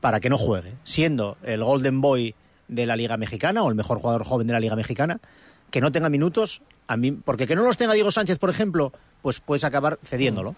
para 0.00 0.20
que 0.20 0.28
no 0.28 0.38
juegue, 0.38 0.74
siendo 0.84 1.36
el 1.42 1.62
Golden 1.62 2.00
Boy 2.00 2.34
de 2.68 2.86
la 2.86 2.96
Liga 2.96 3.16
Mexicana 3.16 3.62
o 3.62 3.68
el 3.68 3.74
mejor 3.74 3.98
jugador 3.98 4.24
joven 4.24 4.46
de 4.46 4.52
la 4.52 4.60
Liga 4.60 4.76
Mexicana, 4.76 5.20
que 5.70 5.80
no 5.80 5.92
tenga 5.92 6.08
minutos, 6.08 6.62
a 6.88 6.96
mí, 6.96 7.12
porque 7.12 7.46
que 7.46 7.56
no 7.56 7.62
los 7.64 7.76
tenga 7.76 7.94
Diego 7.94 8.10
Sánchez, 8.10 8.38
por 8.38 8.50
ejemplo, 8.50 8.92
pues 9.22 9.40
puedes 9.40 9.64
acabar 9.64 9.98
cediéndolo. 10.04 10.54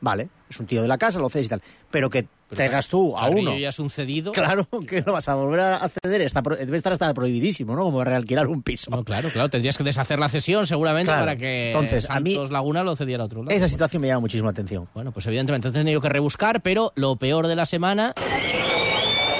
Vale, 0.00 0.28
es 0.48 0.60
un 0.60 0.66
tío 0.66 0.80
de 0.80 0.86
la 0.86 0.96
casa, 0.96 1.18
lo 1.18 1.28
cedes 1.28 1.46
y 1.46 1.50
tal. 1.50 1.62
Pero 1.90 2.08
que 2.08 2.24
traigas 2.54 2.86
tú 2.86 3.18
a 3.18 3.28
uno. 3.28 3.58
ya 3.58 3.70
es 3.70 3.78
un 3.80 3.90
cedido. 3.90 4.30
Claro, 4.30 4.64
que 4.88 5.02
lo 5.02 5.12
vas 5.12 5.28
a 5.28 5.34
volver 5.34 5.58
a 5.58 5.88
ceder. 5.88 6.22
Está, 6.22 6.40
pro- 6.40 6.54
debe 6.54 6.76
estar 6.76 6.92
hasta 6.92 7.12
prohibidísimo, 7.12 7.74
¿no? 7.74 7.82
Como 7.82 8.04
realquilar 8.04 8.46
un 8.46 8.62
piso. 8.62 8.92
No, 8.92 9.02
claro, 9.04 9.28
claro, 9.28 9.50
tendrías 9.50 9.76
que 9.76 9.82
deshacer 9.82 10.20
la 10.20 10.28
cesión 10.28 10.68
seguramente 10.68 11.10
Claro. 11.10 11.22
para 11.22 11.36
que 11.36 11.66
Entonces, 11.66 12.08
a 12.08 12.20
mí- 12.20 12.38
Laguna 12.48 12.84
lo 12.84 12.94
cediera 12.94 13.24
a 13.24 13.26
otro 13.26 13.42
lado. 13.42 13.54
Esa 13.56 13.66
situación 13.66 14.00
me 14.00 14.06
llama 14.06 14.20
muchísimo 14.20 14.46
la 14.46 14.52
atención. 14.52 14.88
Bueno, 14.94 15.10
pues 15.10 15.26
evidentemente 15.26 15.66
han 15.66 15.74
tenido 15.74 16.00
que 16.00 16.08
rebuscar, 16.08 16.62
pero 16.62 16.92
lo 16.94 17.16
peor 17.16 17.48
de 17.48 17.56
la 17.56 17.66
semana, 17.66 18.14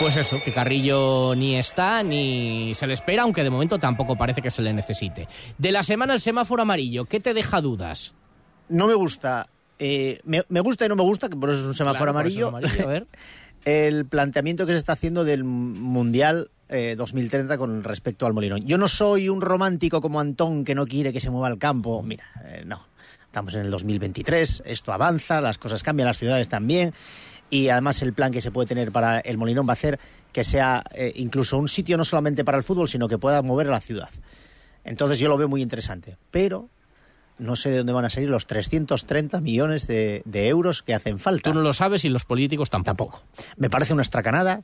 pues 0.01 0.17
eso, 0.17 0.41
que 0.45 0.53
Carrillo 0.53 1.35
ni 1.35 1.57
está 1.57 2.03
ni 2.03 2.73
se 2.75 2.87
le 2.87 2.95
espera, 2.95 3.23
aunque 3.23 3.43
de 3.43 3.51
momento 3.51 3.79
tampoco 3.79 4.17
parece 4.17 4.43
que 4.43 4.51
se 4.51 4.63
le 4.63 4.73
necesite. 4.73 5.29
De 5.59 5.73
la 5.73 5.83
semana 5.83 6.15
el 6.15 6.21
semáforo 6.21 6.63
amarillo, 6.63 7.05
¿qué 7.05 7.21
te 7.21 7.35
deja 7.35 7.61
dudas? 7.61 8.15
No 8.69 8.87
me 8.87 8.95
gusta. 8.95 9.47
eh, 9.79 10.21
me, 10.25 10.43
me 10.49 10.61
gusta 10.61 10.87
y 10.87 10.89
no 10.89 10.97
me 10.97 11.03
gusta, 11.03 11.29
que 11.29 11.37
por 11.37 11.51
eso 11.51 11.61
es 11.61 11.67
un 11.67 11.75
semáforo 11.75 12.13
Claro, 12.13 12.19
por 12.25 12.27
eso 12.31 12.49
amarillo. 12.49 12.67
es 12.67 12.73
amarillo, 12.73 12.89
a 12.89 12.93
ver. 12.93 13.07
el 13.65 14.07
planteamiento 14.07 14.67
que 14.67 14.73
se 14.73 14.79
está 14.79 14.93
haciendo 14.93 15.25
del 15.25 15.45
Mundial 15.45 16.51
eh, 16.69 16.95
2030 16.97 17.59
con 17.59 17.83
respecto 17.83 18.27
al 18.27 18.35
Molinón. 18.35 18.65
Yo 18.67 18.79
no 18.79 18.89
soy 18.89 19.29
un 19.29 19.41
romántico 19.41 20.01
como 20.01 20.21
Antón 20.21 20.65
que 20.65 20.75
no 20.75 20.87
quiere 20.87 21.13
que 21.13 21.21
se 21.21 21.31
mueva 21.31 21.49
el 21.49 21.59
campo. 21.59 22.03
Mira, 22.03 22.25
eh, 22.45 22.63
no. 22.67 22.87
Estamos 23.25 23.55
en 23.57 23.63
el 23.63 23.71
2023, 23.71 24.63
esto 24.65 24.93
avanza, 24.93 25.41
las 25.43 25.59
cosas 25.59 25.83
cambian, 25.83 26.07
las 26.07 26.19
ciudades 26.19 26.49
también. 26.49 26.95
Y 27.51 27.69
además 27.69 28.03
el 28.03 28.13
plan 28.13 28.31
que 28.31 28.41
se 28.41 28.51
puede 28.51 28.67
tener 28.67 28.93
para 28.93 29.21
el 29.21 29.39
Molinón 29.39 29.67
va 29.67 29.73
a 29.73 29.75
hacer 29.75 29.99
que 30.33 30.45
sea 30.45 30.85
eh, 30.93 31.13
incluso 31.17 31.57
un 31.59 31.69
sitio 31.69 31.97
no 31.97 32.05
solamente 32.05 32.45
para 32.45 32.59
el 32.59 32.65
fútbol, 32.65 32.89
sino 32.89 33.09
que 33.09 33.19
pueda 33.19 33.41
mover 33.43 33.69
a 33.69 33.71
la 33.71 33.81
ciudad. 33.81 34.11
Entonces 34.85 35.19
yo 35.19 35.29
lo 35.29 35.37
veo 35.37 35.49
muy 35.49 35.63
interesante. 35.63 36.17
Pero 36.31 36.69
no 37.39 37.57
sé 37.57 37.71
de 37.71 37.79
dónde 37.79 37.93
van 37.93 38.05
a 38.05 38.11
salir 38.11 38.29
los 38.29 38.47
330 38.47 39.41
millones 39.41 39.87
de, 39.87 40.23
de 40.25 40.49
euros 40.49 40.83
que 40.83 40.95
hacen 40.95 41.19
falta. 41.19 41.51
Tú 41.51 41.55
no 41.55 41.63
lo 41.63 41.73
sabes 41.73 42.05
y 42.05 42.09
los 42.09 42.25
políticos 42.25 42.69
tampoco. 42.69 43.23
Me 43.57 43.71
parece 43.71 43.95
una 43.95 44.03
estracanada 44.03 44.63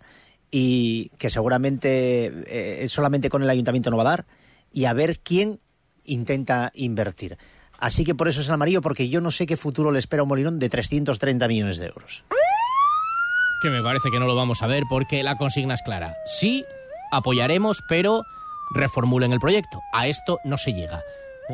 y 0.51 1.09
que 1.18 1.31
seguramente 1.31 2.33
eh, 2.47 2.88
solamente 2.88 3.29
con 3.29 3.42
el 3.42 3.51
ayuntamiento 3.51 3.90
no 3.90 3.97
va 3.97 4.03
a 4.05 4.11
dar 4.11 4.27
y 4.73 4.85
a 4.85 4.92
ver 4.92 5.18
quién 5.20 5.61
intenta 6.05 6.70
invertir. 6.75 7.38
Así 7.79 8.05
que 8.05 8.14
por 8.14 8.29
eso 8.29 8.40
es 8.40 8.49
el 8.49 8.55
amarillo, 8.55 8.81
porque 8.81 9.09
yo 9.09 9.20
no 9.20 9.31
sé 9.31 9.47
qué 9.47 9.57
futuro 9.57 9.90
le 9.90 9.99
espera 9.99 10.20
a 10.20 10.25
un 10.25 10.29
Molinón 10.29 10.59
de 10.59 10.68
330 10.68 11.49
millones 11.49 11.79
de 11.79 11.87
euros. 11.87 12.25
Que 13.64 13.70
me 13.70 13.83
parece 13.83 14.11
que 14.11 14.20
no 14.20 14.27
lo 14.27 14.35
vamos 14.37 14.62
a 14.62 14.66
ver 14.66 14.83
porque 14.90 15.22
la 15.22 15.38
consigna 15.38 15.72
es 15.72 15.81
clara. 15.81 16.18
Sí, 16.27 16.66
apoyaremos, 17.11 17.83
pero 17.88 18.27
reformulen 18.74 19.33
el 19.33 19.40
proyecto. 19.40 19.81
A 19.94 20.07
esto 20.07 20.38
no 20.44 20.59
se 20.59 20.74
llega. 20.74 21.03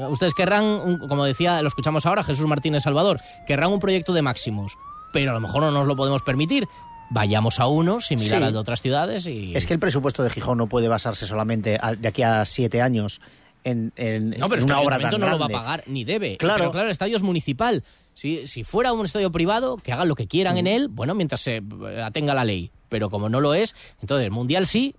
Ustedes 0.08 0.34
querrán, 0.34 0.98
como 1.06 1.24
decía, 1.24 1.62
lo 1.62 1.68
escuchamos 1.68 2.06
ahora, 2.06 2.24
Jesús 2.24 2.48
Martínez 2.48 2.82
Salvador, 2.82 3.20
querrán 3.46 3.70
un 3.70 3.78
proyecto 3.78 4.12
de 4.12 4.22
máximos, 4.22 4.76
pero 5.12 5.30
a 5.30 5.34
lo 5.34 5.40
mejor 5.40 5.62
no 5.62 5.70
nos 5.70 5.86
lo 5.86 5.94
podemos 5.94 6.22
permitir. 6.22 6.66
Vayamos 7.10 7.60
a 7.60 7.68
uno 7.68 8.00
similar 8.00 8.38
Sí. 8.40 8.44
al 8.44 8.52
de 8.54 8.58
otras 8.58 8.82
ciudades 8.82 9.26
y... 9.28 9.54
Es 9.54 9.64
que 9.66 9.74
el 9.74 9.78
presupuesto 9.78 10.24
de 10.24 10.30
Gijón 10.30 10.58
no 10.58 10.66
puede 10.68 10.88
basarse 10.88 11.26
solamente 11.26 11.78
a- 11.80 11.94
de 11.94 12.08
aquí 12.08 12.22
a 12.22 12.44
siete 12.44 12.82
años 12.82 13.20
en, 13.62 13.92
en- 13.94 14.30
No, 14.30 14.48
pero 14.48 14.62
en 14.62 14.64
una 14.64 14.80
el 14.80 14.86
obra 14.86 14.98
tan 14.98 15.20
no 15.20 15.28
lo 15.28 15.38
va 15.38 15.46
a 15.46 15.48
pagar 15.48 15.84
ni 15.86 16.02
debe. 16.04 16.36
Claro. 16.38 16.58
Pero 16.58 16.72
claro, 16.72 16.86
el 16.86 16.90
estadio 16.90 17.16
es 17.16 17.22
municipal. 17.22 17.84
Si, 18.14 18.46
si 18.46 18.64
fuera 18.64 18.92
un 18.92 19.06
estadio 19.06 19.30
privado, 19.32 19.76
que 19.78 19.92
hagan 19.92 20.08
lo 20.08 20.14
que 20.14 20.26
quieran 20.26 20.54
Mm. 20.54 20.58
en 20.58 20.66
él, 20.66 20.88
bueno, 20.88 21.14
mientras 21.14 21.40
se 21.40 21.62
atenga 22.04 22.34
la 22.34 22.44
ley. 22.44 22.70
Pero 22.88 23.08
como 23.08 23.28
no 23.28 23.40
lo 23.40 23.54
es, 23.54 23.74
entonces 24.02 24.24
el 24.24 24.30
mundial 24.32 24.66
sí, 24.66 24.94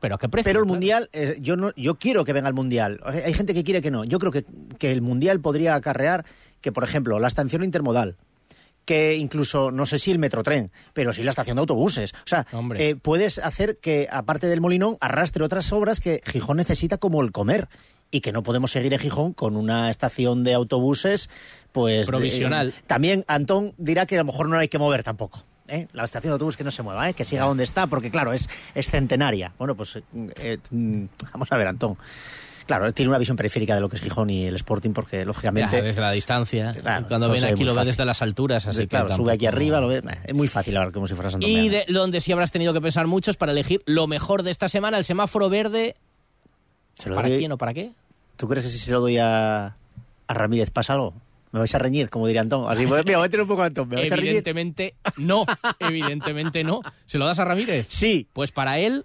pero 0.00 0.16
¿a 0.16 0.18
qué 0.18 0.28
precio? 0.28 0.44
Pero 0.48 0.60
el 0.60 0.66
mundial, 0.66 1.08
eh, 1.12 1.36
yo 1.40 1.56
no, 1.56 1.72
yo 1.76 1.94
quiero 1.96 2.24
que 2.24 2.32
venga 2.32 2.48
el 2.48 2.54
mundial. 2.54 3.00
Hay 3.04 3.32
gente 3.34 3.54
que 3.54 3.64
quiere 3.64 3.80
que 3.82 3.90
no. 3.90 4.04
Yo 4.04 4.18
creo 4.18 4.32
que, 4.32 4.44
que 4.78 4.92
el 4.92 5.02
mundial 5.02 5.40
podría 5.40 5.74
acarrear 5.74 6.24
que, 6.60 6.72
por 6.72 6.84
ejemplo, 6.84 7.18
la 7.18 7.28
estación 7.28 7.64
intermodal, 7.64 8.16
que 8.84 9.16
incluso 9.16 9.70
no 9.70 9.86
sé 9.86 9.98
si 9.98 10.10
el 10.10 10.18
metrotren, 10.18 10.70
pero 10.92 11.12
sí 11.12 11.22
la 11.22 11.30
estación 11.30 11.56
de 11.56 11.60
autobuses. 11.60 12.12
O 12.12 12.26
sea, 12.26 12.46
eh, 12.76 12.96
puedes 13.00 13.38
hacer 13.38 13.78
que 13.78 14.08
aparte 14.10 14.46
del 14.46 14.60
Molinón 14.60 14.96
arrastre 15.00 15.42
otras 15.44 15.72
obras 15.72 16.00
que 16.00 16.20
Gijón 16.26 16.58
necesita 16.58 16.98
como 16.98 17.22
el 17.22 17.32
comer 17.32 17.68
y 18.14 18.20
que 18.20 18.30
no 18.32 18.42
podemos 18.44 18.70
seguir 18.70 18.92
en 18.92 19.00
Gijón 19.00 19.32
con 19.32 19.56
una 19.56 19.90
estación 19.90 20.44
de 20.44 20.54
autobuses, 20.54 21.28
pues 21.72 22.06
de- 22.06 22.10
Provisional. 22.12 22.72
también 22.86 23.24
Antón 23.26 23.74
dirá 23.76 24.06
que 24.06 24.14
a 24.14 24.18
lo 24.18 24.24
mejor 24.24 24.48
no 24.48 24.56
hay 24.56 24.68
que 24.68 24.78
mover 24.78 25.02
tampoco. 25.02 25.42
¿eh? 25.66 25.88
La 25.92 26.04
estación 26.04 26.30
de 26.30 26.34
autobús 26.34 26.56
que 26.56 26.62
no 26.62 26.70
se 26.70 26.82
mueva, 26.84 27.08
¿eh? 27.08 27.14
que 27.14 27.24
siga 27.24 27.44
donde 27.46 27.64
está, 27.64 27.88
porque 27.88 28.10
claro, 28.12 28.32
es, 28.32 28.48
es 28.76 28.88
centenaria. 28.88 29.52
Bueno, 29.58 29.74
pues 29.74 29.98
eh, 30.36 30.58
mm, 30.70 31.04
vamos 31.32 31.50
a 31.50 31.56
ver, 31.56 31.66
Antón. 31.66 31.96
Claro, 32.66 32.92
tiene 32.92 33.10
una 33.10 33.18
visión 33.18 33.36
periférica 33.36 33.74
de 33.74 33.80
lo 33.82 33.88
que 33.90 33.96
es 33.96 34.02
Gijón 34.02 34.30
y 34.30 34.44
el 34.46 34.54
Sporting, 34.56 34.92
porque 34.92 35.24
lógicamente. 35.24 35.76
Ya, 35.76 35.82
desde 35.82 36.00
la 36.00 36.12
distancia. 36.12 36.72
Claro, 36.72 37.06
Cuando 37.08 37.28
ven 37.30 37.44
aquí 37.44 37.62
lo 37.64 37.72
ve 37.72 37.78
fácil. 37.80 37.88
desde 37.88 38.04
las 38.06 38.22
alturas, 38.22 38.66
así 38.66 38.82
que 38.82 38.88
claro, 38.88 39.06
sube 39.08 39.16
tampoco- 39.16 39.30
aquí 39.32 39.46
arriba, 39.46 39.80
lo 39.80 39.88
ve. 39.88 40.02
Es 40.24 40.34
muy 40.34 40.46
fácil 40.48 40.76
hablar 40.76 40.92
como 40.92 41.06
si 41.06 41.14
fuera 41.14 41.30
Santo 41.30 41.46
Y 41.46 41.68
de 41.68 41.84
donde 41.88 42.20
sí 42.20 42.30
habrás 42.32 42.52
tenido 42.52 42.72
que 42.72 42.80
pensar 42.80 43.06
mucho 43.06 43.30
es 43.32 43.36
para 43.36 43.52
elegir 43.52 43.82
lo 43.86 44.06
mejor 44.06 44.44
de 44.44 44.50
esta 44.52 44.68
semana, 44.68 44.96
el 44.98 45.04
semáforo 45.04 45.50
verde. 45.50 45.96
¿Para 47.14 47.28
quién 47.28 47.50
o 47.52 47.58
para 47.58 47.74
qué? 47.74 47.90
¿Tú 48.36 48.48
crees 48.48 48.64
que 48.66 48.70
si 48.70 48.78
se 48.78 48.90
lo 48.92 49.00
doy 49.00 49.18
a, 49.18 49.66
a 49.66 50.34
Ramírez 50.34 50.70
pasa 50.70 50.94
algo? 50.94 51.14
¿Me 51.52 51.60
vais 51.60 51.74
a 51.74 51.78
reñir, 51.78 52.10
como 52.10 52.26
diría 52.26 52.40
Antón? 52.40 52.68
Así, 52.68 52.84
pues, 52.86 53.04
mira, 53.04 53.18
voy 53.18 53.26
a 53.26 53.30
tener 53.30 53.42
un 53.42 53.48
poco 53.48 53.62
a 53.62 53.66
Antón. 53.66 53.88
¿Me 53.88 53.96
vais 53.96 54.10
a 54.10 54.16
reñir? 54.16 54.30
Evidentemente 54.30 54.94
no, 55.18 55.46
evidentemente 55.78 56.64
no. 56.64 56.80
¿Se 57.06 57.16
lo 57.18 57.26
das 57.26 57.38
a 57.38 57.44
Ramírez? 57.44 57.86
Sí. 57.88 58.26
Pues 58.32 58.50
para 58.50 58.78
él, 58.80 59.04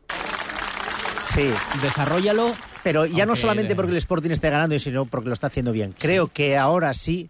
Sí. 1.33 1.47
desarrollalo. 1.81 2.51
Pero 2.83 3.05
ya 3.05 3.25
no 3.25 3.35
solamente 3.35 3.69
de- 3.69 3.75
porque 3.75 3.91
el 3.91 3.97
Sporting 3.97 4.31
esté 4.31 4.49
ganando, 4.49 4.77
sino 4.79 5.05
porque 5.05 5.27
lo 5.27 5.33
está 5.33 5.47
haciendo 5.47 5.71
bien. 5.71 5.93
Creo 5.97 6.27
que 6.27 6.57
ahora 6.57 6.93
sí, 6.93 7.29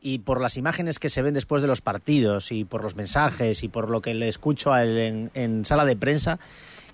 y 0.00 0.20
por 0.20 0.40
las 0.40 0.56
imágenes 0.56 0.98
que 0.98 1.08
se 1.10 1.22
ven 1.22 1.34
después 1.34 1.60
de 1.60 1.68
los 1.68 1.80
partidos, 1.80 2.50
y 2.52 2.64
por 2.64 2.82
los 2.82 2.94
mensajes, 2.96 3.62
y 3.62 3.68
por 3.68 3.90
lo 3.90 4.00
que 4.00 4.14
le 4.14 4.28
escucho 4.28 4.72
a 4.72 4.82
él 4.82 4.96
en, 4.98 5.30
en 5.34 5.64
sala 5.64 5.84
de 5.84 5.96
prensa, 5.96 6.38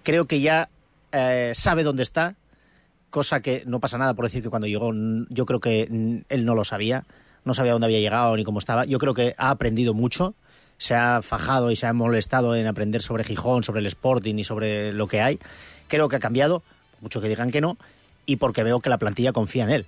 creo 0.03 0.25
que 0.25 0.41
ya 0.41 0.69
eh, 1.13 1.53
sabe 1.55 1.85
dónde 1.85 2.03
está, 2.03 2.35
cosa 3.13 3.41
que 3.41 3.63
no 3.67 3.79
pasa 3.79 3.97
nada 3.99 4.15
por 4.15 4.25
decir 4.25 4.43
que 4.43 4.49
cuando 4.51 4.67
llegó, 4.67 4.91
yo 5.29 5.47
creo 5.47 5.61
que 5.61 5.87
mm, 5.89 6.17
él 6.29 6.45
no 6.45 6.57
lo 6.57 6.65
sabía, 6.65 7.05
no 7.45 7.55
sabía 7.55 7.73
dónde 7.73 7.85
había 7.87 8.01
llegado 8.01 8.37
ni 8.37 8.43
cómo 8.43 8.59
estaba. 8.59 8.85
Yo 8.87 8.99
creo 8.99 9.15
que 9.15 9.35
ha 9.39 9.51
aprendido 9.51 9.95
mucho, 9.95 10.35
se 10.79 10.95
ha 10.97 11.23
fajado 11.23 11.71
y 11.71 11.77
se 11.77 11.87
ha 11.87 11.93
molestado 11.93 12.57
en 12.57 12.67
aprender 12.67 13.03
sobre 13.03 13.23
Gijón, 13.23 13.63
sobre 13.63 13.81
el 13.81 13.87
Sporting 13.87 14.35
y 14.37 14.45
sobre 14.45 14.93
lo 14.93 15.07
que 15.07 15.21
hay. 15.21 15.39
Creo 15.87 16.09
que 16.09 16.17
ha 16.17 16.21
cambiado, 16.21 16.63
mucho 17.01 17.21
que 17.21 17.29
digan 17.29 17.51
que 17.53 17.61
no, 17.61 17.77
y 18.27 18.37
porque 18.37 18.63
veo 18.65 18.81
que 18.81 18.91
la 18.91 18.99
plantilla 18.99 19.33
confía 19.33 19.65
en 19.65 19.71
él. 19.71 19.87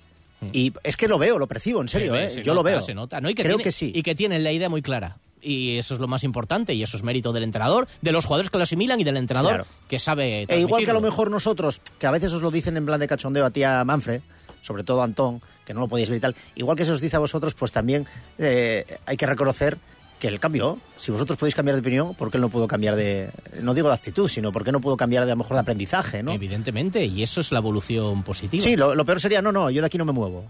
Y 0.53 0.73
es 0.83 0.95
que 0.95 1.07
lo 1.07 1.17
veo, 1.17 1.39
lo 1.39 1.47
percibo, 1.47 1.81
en 1.81 1.87
serio, 1.87 2.13
¿eh? 2.15 2.29
se 2.29 2.43
yo 2.43 2.53
lo 2.53 2.61
veo. 2.61 2.79
Se 2.81 2.93
nota, 2.93 3.19
¿no? 3.19 3.29
Y 3.29 3.33
que 3.35 3.41
Creo 3.41 3.55
tiene- 3.55 3.63
que 3.63 3.71
sí. 3.71 3.91
Y 3.95 4.03
que 4.03 4.13
tienen 4.15 4.43
la 4.43 4.51
idea 4.51 4.69
muy 4.69 4.81
clara. 4.83 5.17
Y 5.45 5.77
eso 5.77 5.93
es 5.93 5.99
lo 5.99 6.07
más 6.07 6.23
importante, 6.23 6.73
y 6.73 6.81
eso 6.81 6.97
es 6.97 7.03
mérito 7.03 7.31
del 7.31 7.43
entrenador, 7.43 7.87
de 8.01 8.11
los 8.11 8.25
jugadores 8.25 8.49
que 8.49 8.57
lo 8.57 8.63
asimilan 8.63 8.99
y 8.99 9.03
del 9.03 9.17
entrenador 9.17 9.51
Claro. 9.53 9.65
que 9.87 9.99
sabe. 9.99 10.45
E 10.49 10.59
igual 10.59 10.83
que 10.83 10.89
a 10.89 10.93
lo 10.93 11.01
mejor 11.01 11.29
nosotros, 11.29 11.81
que 11.99 12.07
a 12.07 12.11
veces 12.11 12.33
os 12.33 12.41
lo 12.41 12.49
dicen 12.49 12.75
en 12.77 12.85
plan 12.85 12.99
de 12.99 13.07
cachondeo 13.07 13.45
a 13.45 13.51
tía 13.51 13.83
Manfred, 13.85 14.21
sobre 14.61 14.83
todo 14.83 15.01
a 15.01 15.05
Antón, 15.05 15.41
que 15.63 15.73
no 15.75 15.81
lo 15.81 15.87
podéis 15.87 16.09
ver 16.09 16.17
y 16.17 16.21
tal, 16.21 16.35
igual 16.55 16.75
que 16.75 16.83
se 16.85 16.91
os 16.91 16.99
dice 17.01 17.15
a 17.15 17.19
vosotros, 17.19 17.53
pues 17.53 17.71
también 17.71 18.07
eh, 18.39 18.83
hay 19.05 19.17
que 19.17 19.27
reconocer 19.27 19.77
que 20.19 20.27
él 20.29 20.39
cambió. 20.39 20.79
Si 20.97 21.11
vosotros 21.11 21.37
podéis 21.37 21.53
cambiar 21.53 21.75
de 21.75 21.81
opinión, 21.81 22.15
¿por 22.15 22.31
qué 22.31 22.37
él 22.37 22.41
no 22.41 22.49
puedo 22.49 22.67
cambiar 22.67 22.95
de, 22.95 23.29
no 23.61 23.73
digo 23.75 23.89
de 23.89 23.93
actitud, 23.95 24.27
sino 24.27 24.51
por 24.51 24.63
qué 24.63 24.71
no 24.71 24.79
puedo 24.79 24.97
cambiar 24.97 25.25
de 25.25 25.31
a 25.31 25.35
lo 25.35 25.39
mejor 25.39 25.53
de 25.57 25.59
aprendizaje, 25.61 26.23
¿no? 26.23 26.31
Evidentemente, 26.31 27.05
y 27.05 27.21
eso 27.21 27.41
es 27.41 27.51
la 27.51 27.59
evolución 27.59 28.23
positiva. 28.23 28.63
Sí, 28.63 28.75
lo, 28.75 28.95
lo 28.95 29.05
peor 29.05 29.19
sería, 29.19 29.41
no, 29.43 29.51
no, 29.51 29.69
yo 29.69 29.81
de 29.81 29.85
aquí 29.87 29.97
no 29.99 30.05
me 30.05 30.13
muevo. 30.13 30.45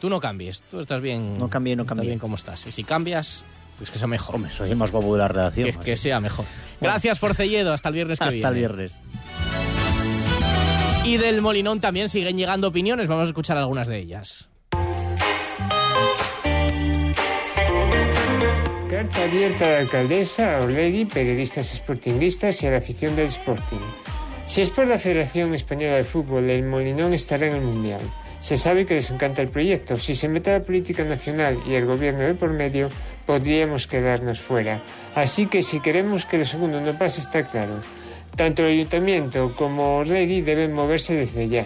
Tú 0.00 0.10
no 0.10 0.20
cambies, 0.20 0.62
tú 0.70 0.80
estás 0.80 1.00
bien. 1.00 1.38
No 1.38 1.48
cambié, 1.48 1.76
no 1.76 1.82
estás 1.84 1.94
cambié. 1.96 2.08
bien 2.08 2.18
como 2.18 2.36
estás. 2.36 2.66
Y 2.66 2.72
si 2.72 2.84
cambias, 2.84 3.44
pues 3.78 3.90
que 3.90 3.98
sea 3.98 4.06
mejor. 4.08 4.34
Hombre, 4.36 4.50
soy 4.50 4.70
el 4.70 4.76
más 4.76 4.92
guapo 4.92 5.12
de 5.14 5.18
la 5.18 5.28
redacción. 5.28 5.70
que, 5.70 5.78
que 5.78 5.96
sea 5.96 6.20
mejor. 6.20 6.44
Gracias, 6.80 7.18
Forcelledo. 7.18 7.72
Hasta 7.72 7.88
el 7.88 7.94
viernes 7.94 8.18
que 8.18 8.24
Hasta 8.24 8.34
viene. 8.36 8.48
el 8.48 8.54
viernes. 8.54 8.98
Y 11.04 11.16
del 11.18 11.42
Molinón 11.42 11.80
también 11.80 12.08
siguen 12.08 12.36
llegando 12.38 12.68
opiniones. 12.68 13.08
Vamos 13.08 13.26
a 13.26 13.28
escuchar 13.28 13.56
algunas 13.58 13.88
de 13.88 13.98
ellas. 13.98 14.48
Carta 18.90 19.24
abierta 19.24 19.64
a 19.64 19.68
la 19.70 19.78
alcaldesa, 19.80 20.56
a 20.56 20.62
Orlegui, 20.64 21.04
periodistas 21.04 21.66
sportinguistas 21.74 22.62
y 22.62 22.66
a 22.66 22.70
la 22.70 22.78
afición 22.78 23.16
del 23.16 23.26
Sporting. 23.26 23.80
Si 24.46 24.60
es 24.60 24.70
por 24.70 24.86
la 24.86 24.98
Federación 24.98 25.54
Española 25.54 25.96
de 25.96 26.04
Fútbol, 26.04 26.48
el 26.48 26.62
Molinón 26.64 27.12
estará 27.12 27.46
en 27.46 27.56
el 27.56 27.60
Mundial. 27.62 28.00
Se 28.44 28.58
sabe 28.58 28.84
que 28.84 28.92
les 28.92 29.10
encanta 29.10 29.40
el 29.40 29.48
proyecto. 29.48 29.96
Si 29.96 30.14
se 30.14 30.28
mete 30.28 30.52
la 30.52 30.62
política 30.62 31.02
nacional 31.02 31.62
y 31.66 31.76
el 31.76 31.86
gobierno 31.86 32.20
de 32.24 32.34
por 32.34 32.50
medio, 32.50 32.90
podríamos 33.24 33.86
quedarnos 33.86 34.38
fuera. 34.38 34.82
Así 35.14 35.46
que 35.46 35.62
si 35.62 35.80
queremos 35.80 36.26
que 36.26 36.36
lo 36.36 36.44
segundo 36.44 36.78
no 36.78 36.92
pase, 36.98 37.22
está 37.22 37.48
claro. 37.48 37.80
Tanto 38.36 38.60
el 38.60 38.72
ayuntamiento 38.72 39.54
como 39.56 39.96
Orlegui 39.96 40.42
deben 40.42 40.74
moverse 40.74 41.14
desde 41.14 41.48
ya. 41.48 41.64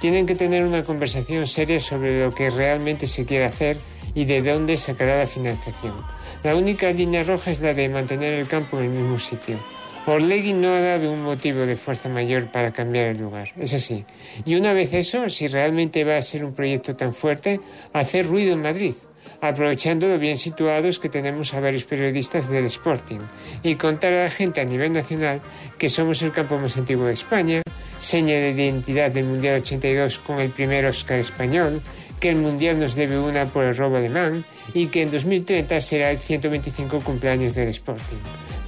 Tienen 0.00 0.26
que 0.26 0.34
tener 0.34 0.64
una 0.64 0.82
conversación 0.82 1.46
seria 1.46 1.78
sobre 1.78 2.24
lo 2.24 2.32
que 2.32 2.50
realmente 2.50 3.06
se 3.06 3.24
quiere 3.24 3.44
hacer 3.44 3.76
y 4.12 4.24
de 4.24 4.42
dónde 4.42 4.78
sacará 4.78 5.18
la 5.18 5.28
financiación. 5.28 5.94
La 6.42 6.56
única 6.56 6.90
línea 6.90 7.22
roja 7.22 7.52
es 7.52 7.60
la 7.60 7.72
de 7.72 7.88
mantener 7.88 8.32
el 8.32 8.48
campo 8.48 8.80
en 8.80 8.86
el 8.86 8.90
mismo 8.90 9.20
sitio. 9.20 9.75
Orlegui 10.08 10.52
no 10.52 10.72
ha 10.72 10.80
dado 10.80 11.12
un 11.12 11.22
motivo 11.24 11.66
de 11.66 11.74
fuerza 11.74 12.08
mayor 12.08 12.52
para 12.52 12.70
cambiar 12.72 13.06
el 13.06 13.18
lugar, 13.18 13.48
es 13.58 13.74
así. 13.74 14.04
Y 14.44 14.54
una 14.54 14.72
vez 14.72 14.94
eso, 14.94 15.28
si 15.28 15.48
realmente 15.48 16.04
va 16.04 16.16
a 16.16 16.22
ser 16.22 16.44
un 16.44 16.54
proyecto 16.54 16.94
tan 16.94 17.12
fuerte, 17.12 17.58
hacer 17.92 18.28
ruido 18.28 18.52
en 18.52 18.62
Madrid, 18.62 18.94
aprovechando 19.40 20.06
lo 20.06 20.16
bien 20.16 20.38
situados 20.38 21.00
que 21.00 21.08
tenemos 21.08 21.52
a 21.54 21.60
varios 21.60 21.84
periodistas 21.84 22.48
del 22.48 22.66
Sporting, 22.66 23.18
y 23.64 23.74
contar 23.74 24.12
a 24.12 24.22
la 24.22 24.30
gente 24.30 24.60
a 24.60 24.64
nivel 24.64 24.92
nacional 24.92 25.40
que 25.76 25.88
somos 25.88 26.22
el 26.22 26.30
campo 26.30 26.56
más 26.56 26.76
antiguo 26.76 27.06
de 27.06 27.12
España, 27.12 27.62
seña 27.98 28.36
de 28.36 28.50
identidad 28.50 29.10
del 29.10 29.24
Mundial 29.24 29.60
82 29.60 30.20
con 30.20 30.38
el 30.38 30.50
primer 30.50 30.86
Oscar 30.86 31.18
español, 31.18 31.82
que 32.20 32.30
el 32.30 32.36
Mundial 32.36 32.78
nos 32.78 32.94
debe 32.94 33.18
una 33.18 33.44
por 33.46 33.64
el 33.64 33.76
robo 33.76 33.96
alemán 33.96 34.44
y 34.72 34.86
que 34.86 35.02
en 35.02 35.10
2030 35.10 35.80
será 35.80 36.12
el 36.12 36.18
125 36.18 37.00
cumpleaños 37.00 37.56
del 37.56 37.68
Sporting. 37.68 38.18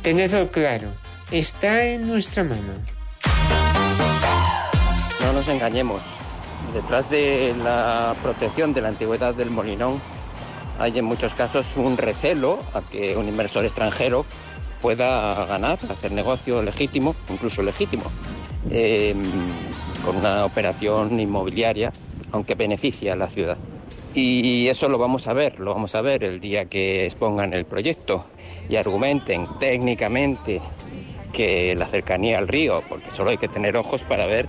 Tenedlo 0.02 0.50
claro, 0.50 0.88
está 1.30 1.84
en 1.84 2.08
nuestra 2.08 2.44
mano. 2.44 2.74
No 5.24 5.32
nos 5.32 5.48
engañemos. 5.48 6.02
Detrás 6.72 7.10
de 7.10 7.54
la 7.62 8.14
protección 8.22 8.74
de 8.74 8.82
la 8.82 8.88
antigüedad 8.88 9.34
del 9.34 9.50
Molinón 9.50 10.00
hay 10.78 10.98
en 10.98 11.04
muchos 11.04 11.34
casos 11.34 11.76
un 11.76 11.96
recelo 11.96 12.60
a 12.72 12.82
que 12.82 13.16
un 13.16 13.28
inversor 13.28 13.64
extranjero 13.64 14.24
pueda 14.80 15.44
ganar, 15.46 15.78
hacer 15.90 16.12
negocio 16.12 16.62
legítimo, 16.62 17.16
incluso 17.28 17.62
legítimo, 17.62 18.04
eh, 18.70 19.14
con 20.04 20.16
una 20.16 20.44
operación 20.44 21.18
inmobiliaria, 21.18 21.92
aunque 22.32 22.54
beneficia 22.54 23.14
a 23.14 23.16
la 23.16 23.28
ciudad. 23.28 23.56
Y 24.14 24.68
eso 24.68 24.88
lo 24.88 24.98
vamos 24.98 25.26
a 25.26 25.32
ver, 25.32 25.58
lo 25.60 25.74
vamos 25.74 25.94
a 25.94 26.00
ver 26.00 26.24
el 26.24 26.40
día 26.40 26.66
que 26.66 27.04
expongan 27.04 27.52
el 27.52 27.64
proyecto 27.64 28.24
y 28.68 28.76
argumenten 28.76 29.46
técnicamente 29.58 30.60
que 31.38 31.72
la 31.76 31.86
cercanía 31.86 32.36
al 32.36 32.48
río, 32.48 32.82
porque 32.88 33.12
solo 33.12 33.30
hay 33.30 33.36
que 33.36 33.46
tener 33.46 33.76
ojos 33.76 34.02
para 34.02 34.26
ver 34.26 34.48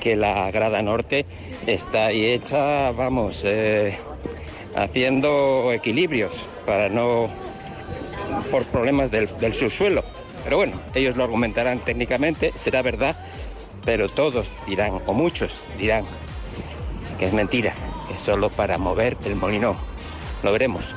que 0.00 0.14
la 0.14 0.48
grada 0.52 0.80
norte 0.80 1.26
está 1.66 2.06
ahí 2.06 2.26
hecha, 2.26 2.92
vamos, 2.92 3.42
eh, 3.44 3.98
haciendo 4.76 5.72
equilibrios 5.72 6.46
para 6.64 6.88
no 6.88 7.28
por 8.52 8.64
problemas 8.66 9.10
del, 9.10 9.26
del 9.40 9.52
subsuelo. 9.52 10.04
Pero 10.44 10.58
bueno, 10.58 10.80
ellos 10.94 11.16
lo 11.16 11.24
argumentarán 11.24 11.80
técnicamente, 11.80 12.52
será 12.54 12.82
verdad, 12.82 13.16
pero 13.84 14.08
todos 14.08 14.48
dirán, 14.68 15.00
o 15.04 15.14
muchos 15.14 15.52
dirán, 15.76 16.04
que 17.18 17.24
es 17.24 17.32
mentira, 17.32 17.74
que 18.06 18.14
es 18.14 18.20
solo 18.20 18.48
para 18.48 18.78
mover 18.78 19.16
el 19.24 19.34
molinón. 19.34 19.74
Lo 20.44 20.52
veremos. 20.52 20.94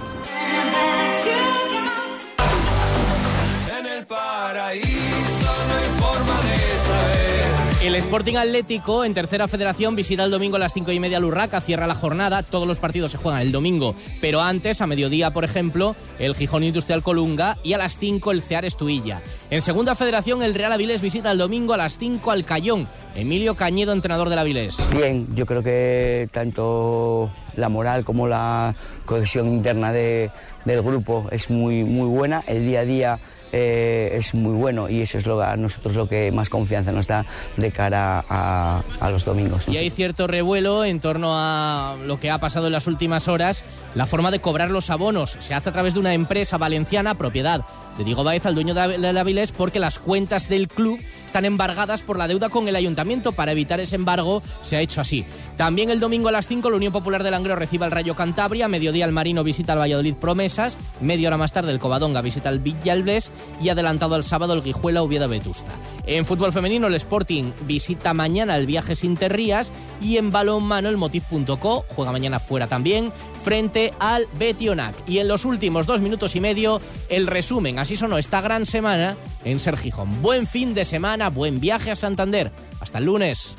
El 4.05 4.07
paraíso 4.07 5.45
no 5.67 5.75
hay 5.75 5.99
forma 5.99 6.41
de 6.43 6.77
saber. 6.77 7.85
El 7.87 7.95
Sporting 7.95 8.35
Atlético 8.35 9.03
en 9.03 9.13
tercera 9.13 9.47
federación 9.47 9.95
visita 9.95 10.23
el 10.23 10.31
domingo 10.31 10.55
a 10.57 10.59
las 10.59 10.73
cinco 10.73 10.91
y 10.91 10.99
media 10.99 11.19
Lurraca, 11.19 11.59
cierra 11.61 11.85
la 11.87 11.93
jornada, 11.95 12.41
todos 12.43 12.67
los 12.67 12.77
partidos 12.77 13.11
se 13.11 13.17
juegan 13.17 13.41
el 13.41 13.51
domingo, 13.51 13.95
pero 14.21 14.41
antes, 14.41 14.81
a 14.81 14.87
mediodía, 14.87 15.31
por 15.31 15.43
ejemplo, 15.43 15.95
el 16.19 16.35
Gijón 16.35 16.63
Industrial 16.63 17.01
Colunga 17.03 17.57
y 17.63 17.73
a 17.73 17.77
las 17.77 17.97
5 17.99 18.31
el 18.31 18.41
Cear 18.41 18.65
Estuilla. 18.65 19.21
En 19.51 19.61
segunda 19.61 19.93
federación, 19.95 20.41
el 20.43 20.53
Real 20.55 20.71
Avilés 20.71 21.01
visita 21.01 21.31
el 21.31 21.37
domingo 21.37 21.73
a 21.73 21.77
las 21.77 21.97
5 21.97 22.31
al 22.31 22.43
Cayón. 22.45 22.87
Emilio 23.15 23.55
Cañedo, 23.55 23.93
entrenador 23.93 24.29
del 24.29 24.39
Avilés. 24.39 24.77
Bien, 24.91 25.27
yo 25.35 25.45
creo 25.45 25.61
que 25.63 26.27
tanto 26.31 27.29
la 27.55 27.69
moral 27.69 28.03
como 28.03 28.27
la 28.27 28.75
cohesión 29.05 29.47
interna 29.47 29.91
de- 29.91 30.31
del 30.65 30.81
grupo 30.81 31.27
es 31.31 31.49
muy, 31.49 31.83
muy 31.83 32.07
buena. 32.07 32.43
El 32.47 32.65
día 32.65 32.79
a 32.81 32.85
día 32.85 33.19
eh, 33.57 34.17
es 34.17 34.33
muy 34.33 34.51
bueno 34.51 34.89
y 34.89 35.01
eso 35.01 35.17
es 35.17 35.25
lo, 35.25 35.41
a 35.41 35.55
nosotros 35.55 35.95
lo 35.95 36.09
que 36.09 36.29
más 36.33 36.49
confianza 36.49 36.91
nos 36.91 37.07
da 37.07 37.25
de 37.55 37.71
cara 37.71 38.25
a, 38.27 38.83
a 38.99 39.09
los 39.09 39.23
domingos. 39.23 39.69
Y 39.69 39.77
hay 39.77 39.89
cierto 39.89 40.27
revuelo 40.27 40.83
en 40.83 40.99
torno 40.99 41.35
a 41.37 41.95
lo 42.05 42.19
que 42.19 42.29
ha 42.29 42.37
pasado 42.37 42.67
en 42.67 42.73
las 42.73 42.87
últimas 42.87 43.29
horas. 43.29 43.63
La 43.93 44.07
forma 44.07 44.29
de 44.29 44.39
cobrar 44.39 44.71
los 44.71 44.89
abonos 44.89 45.37
se 45.39 45.53
hace 45.53 45.69
a 45.69 45.71
través 45.71 45.93
de 45.93 46.01
una 46.01 46.13
empresa 46.13 46.57
valenciana, 46.57 47.15
propiedad 47.15 47.63
de 47.97 48.03
Diego 48.03 48.23
Baez, 48.23 48.45
al 48.45 48.55
dueño 48.55 48.73
de 48.73 48.97
del 48.97 49.17
Avilés, 49.17 49.51
porque 49.51 49.79
las 49.79 49.99
cuentas 49.99 50.49
del 50.49 50.67
club 50.67 50.99
están 51.25 51.45
embargadas 51.45 52.01
por 52.01 52.17
la 52.17 52.27
deuda 52.27 52.49
con 52.49 52.67
el 52.67 52.75
ayuntamiento. 52.75 53.31
Para 53.31 53.51
evitar 53.51 53.79
ese 53.79 53.95
embargo 53.95 54.41
se 54.63 54.77
ha 54.77 54.81
hecho 54.81 55.01
así. 55.01 55.25
También 55.57 55.89
el 55.89 55.99
domingo 55.99 56.29
a 56.29 56.31
las 56.31 56.47
5 56.47 56.69
la 56.69 56.75
Unión 56.75 56.93
Popular 56.93 57.23
de 57.23 57.31
Langreo 57.31 57.55
recibe 57.55 57.85
al 57.85 57.91
Rayo 57.91 58.15
Cantabria, 58.15 58.67
mediodía 58.67 59.05
el 59.05 59.11
Marino 59.11 59.43
visita 59.43 59.73
al 59.73 59.79
Valladolid 59.79 60.15
Promesas, 60.15 60.77
media 60.99 61.29
hora 61.29 61.37
más 61.37 61.53
tarde 61.53 61.71
el 61.71 61.79
Covadonga 61.79 62.21
visita 62.21 62.49
al 62.49 62.59
Villalbés 62.59 63.31
y 63.61 63.69
adelantado 63.69 64.15
al 64.15 64.23
sábado 64.23 64.53
el 64.53 64.63
Guijuela 64.63 65.03
Uvieda 65.03 65.27
Vetusta. 65.27 65.71
En 66.05 66.25
fútbol 66.25 66.53
femenino 66.53 66.87
el 66.87 66.95
Sporting 66.95 67.51
visita 67.65 68.13
mañana 68.13 68.55
el 68.55 68.65
Viajes 68.65 69.03
Interrías 69.03 69.71
y 70.01 70.17
en 70.17 70.31
balonmano 70.31 70.89
el 70.89 70.97
Motiv.co 70.97 71.85
juega 71.95 72.11
mañana 72.11 72.39
fuera 72.39 72.67
también 72.67 73.11
frente 73.45 73.93
al 73.99 74.27
Betionac. 74.39 74.95
Y 75.07 75.19
en 75.19 75.27
los 75.27 75.45
últimos 75.45 75.85
dos 75.85 76.01
minutos 76.01 76.35
y 76.35 76.41
medio 76.41 76.81
el 77.09 77.27
resumen, 77.27 77.77
así 77.77 77.95
sonó 77.95 78.17
esta 78.17 78.41
gran 78.41 78.65
semana 78.65 79.15
en 79.45 79.59
Ser 79.59 79.77
Gijón. 79.77 80.21
Buen 80.23 80.47
fin 80.47 80.73
de 80.73 80.83
semana, 80.83 81.29
buen 81.29 81.59
viaje 81.59 81.91
a 81.91 81.95
Santander. 81.95 82.51
Hasta 82.81 82.97
el 82.97 83.05
lunes. 83.05 83.55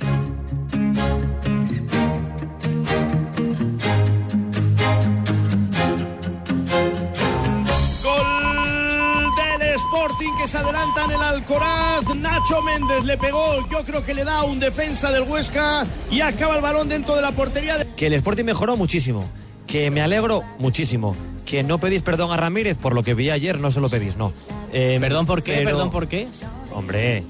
Gol 8.02 9.58
del 9.58 9.74
Sporting 9.74 10.30
que 10.40 10.48
se 10.48 10.58
adelanta 10.58 11.04
en 11.04 11.10
el 11.12 11.22
Alcoraz. 11.22 12.14
Nacho 12.16 12.62
Méndez 12.62 13.04
le 13.04 13.16
pegó, 13.18 13.66
yo 13.70 13.84
creo 13.84 14.04
que 14.04 14.14
le 14.14 14.24
da 14.24 14.42
un 14.44 14.58
defensa 14.60 15.10
del 15.10 15.22
Huesca 15.22 15.86
y 16.10 16.20
acaba 16.20 16.56
el 16.56 16.62
balón 16.62 16.88
dentro 16.88 17.14
de 17.16 17.22
la 17.22 17.32
portería. 17.32 17.78
de- 17.78 17.86
Que 17.94 18.06
el 18.06 18.14
Sporting 18.14 18.44
mejoró 18.44 18.76
muchísimo. 18.76 19.28
Que 19.66 19.90
me 19.90 20.00
alegro 20.00 20.42
muchísimo. 20.58 21.16
Que 21.44 21.62
no 21.62 21.78
pedís 21.78 22.02
perdón 22.02 22.32
a 22.32 22.36
Ramírez 22.36 22.76
por 22.76 22.94
lo 22.94 23.02
que 23.02 23.14
vi 23.14 23.30
ayer, 23.30 23.60
no 23.60 23.70
se 23.70 23.80
lo 23.80 23.88
pedís, 23.88 24.16
no. 24.16 24.32
Eh, 24.72 24.98
¿Perdón 25.00 25.26
por 25.26 25.42
qué? 25.42 25.54
pero- 25.58 25.70
¿Perdón 25.70 25.90
por 25.90 26.08
qué? 26.08 26.28
Hombre, 26.72 27.24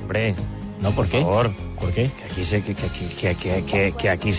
hombre. 0.00 0.34
No, 0.80 0.92
¿por, 0.92 1.06
qué? 1.08 1.20
favor. 1.20 1.52
¿Por 1.78 1.92
qué? 1.92 2.08
Que 2.08 2.24
aquí 2.24 2.44
se, 2.44 2.62
que, 2.62 2.74
que, 2.74 3.34
que, 3.64 3.92
que, 3.98 4.10
aquí. 4.10 4.32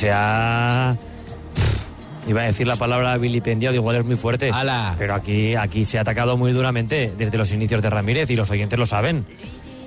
Iba 2.28 2.42
a 2.42 2.46
decir 2.46 2.68
la 2.68 2.76
palabra 2.76 3.18
vilipendiado, 3.18 3.76
igual 3.76 3.96
es 3.98 4.06
muy 4.06 4.16
fuerte. 4.16 4.52
Pero 4.98 5.16
aquí, 5.16 5.56
aquí 5.56 5.86
se 5.86 5.98
ha 5.98 6.02
atacado 6.02 6.38
muy 6.38 6.52
duramente 6.52 7.12
desde 7.18 7.38
los 7.38 7.52
inicios 7.52 7.82
de 7.82 7.90
Ramírez 7.90 8.30
y 8.30 8.36
los 8.36 8.50
oyentes 8.52 8.78
lo 8.78 8.86
saben. 8.86 9.26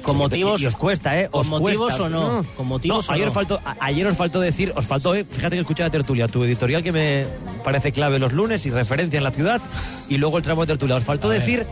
¿Con 0.04 0.16
motivos? 0.18 0.60
Y 0.60 0.66
os 0.66 0.76
cuesta, 0.76 1.18
¿eh? 1.18 1.28
¿Con 1.30 1.40
Os 1.40 1.48
motivos 1.48 1.94
cuesta. 1.96 2.02
o 2.04 2.08
no? 2.08 2.44
¿Con 2.56 2.66
motivos 2.68 3.06
No, 3.06 3.12
o 3.12 3.14
ayer, 3.14 3.26
no? 3.26 3.32
Faltó, 3.32 3.60
a- 3.64 3.76
ayer 3.80 4.06
os 4.06 4.16
faltó 4.16 4.38
decir, 4.40 4.72
os 4.76 4.86
faltó, 4.86 5.14
eh, 5.14 5.24
fíjate 5.28 5.56
que 5.56 5.60
escuché 5.60 5.82
la 5.82 5.90
tertulia, 5.90 6.28
tu 6.28 6.44
editorial 6.44 6.82
que 6.82 6.92
me 6.92 7.26
parece 7.64 7.90
clave 7.90 8.18
los 8.18 8.32
lunes 8.32 8.64
y 8.66 8.70
referencia 8.70 9.16
en 9.18 9.24
la 9.24 9.30
ciudad, 9.30 9.60
y 10.08 10.18
luego 10.18 10.38
el 10.38 10.44
tramo 10.44 10.60
de 10.62 10.66
tertulia. 10.68 10.96
Os 10.96 11.04
faltó 11.04 11.28
decir, 11.28 11.66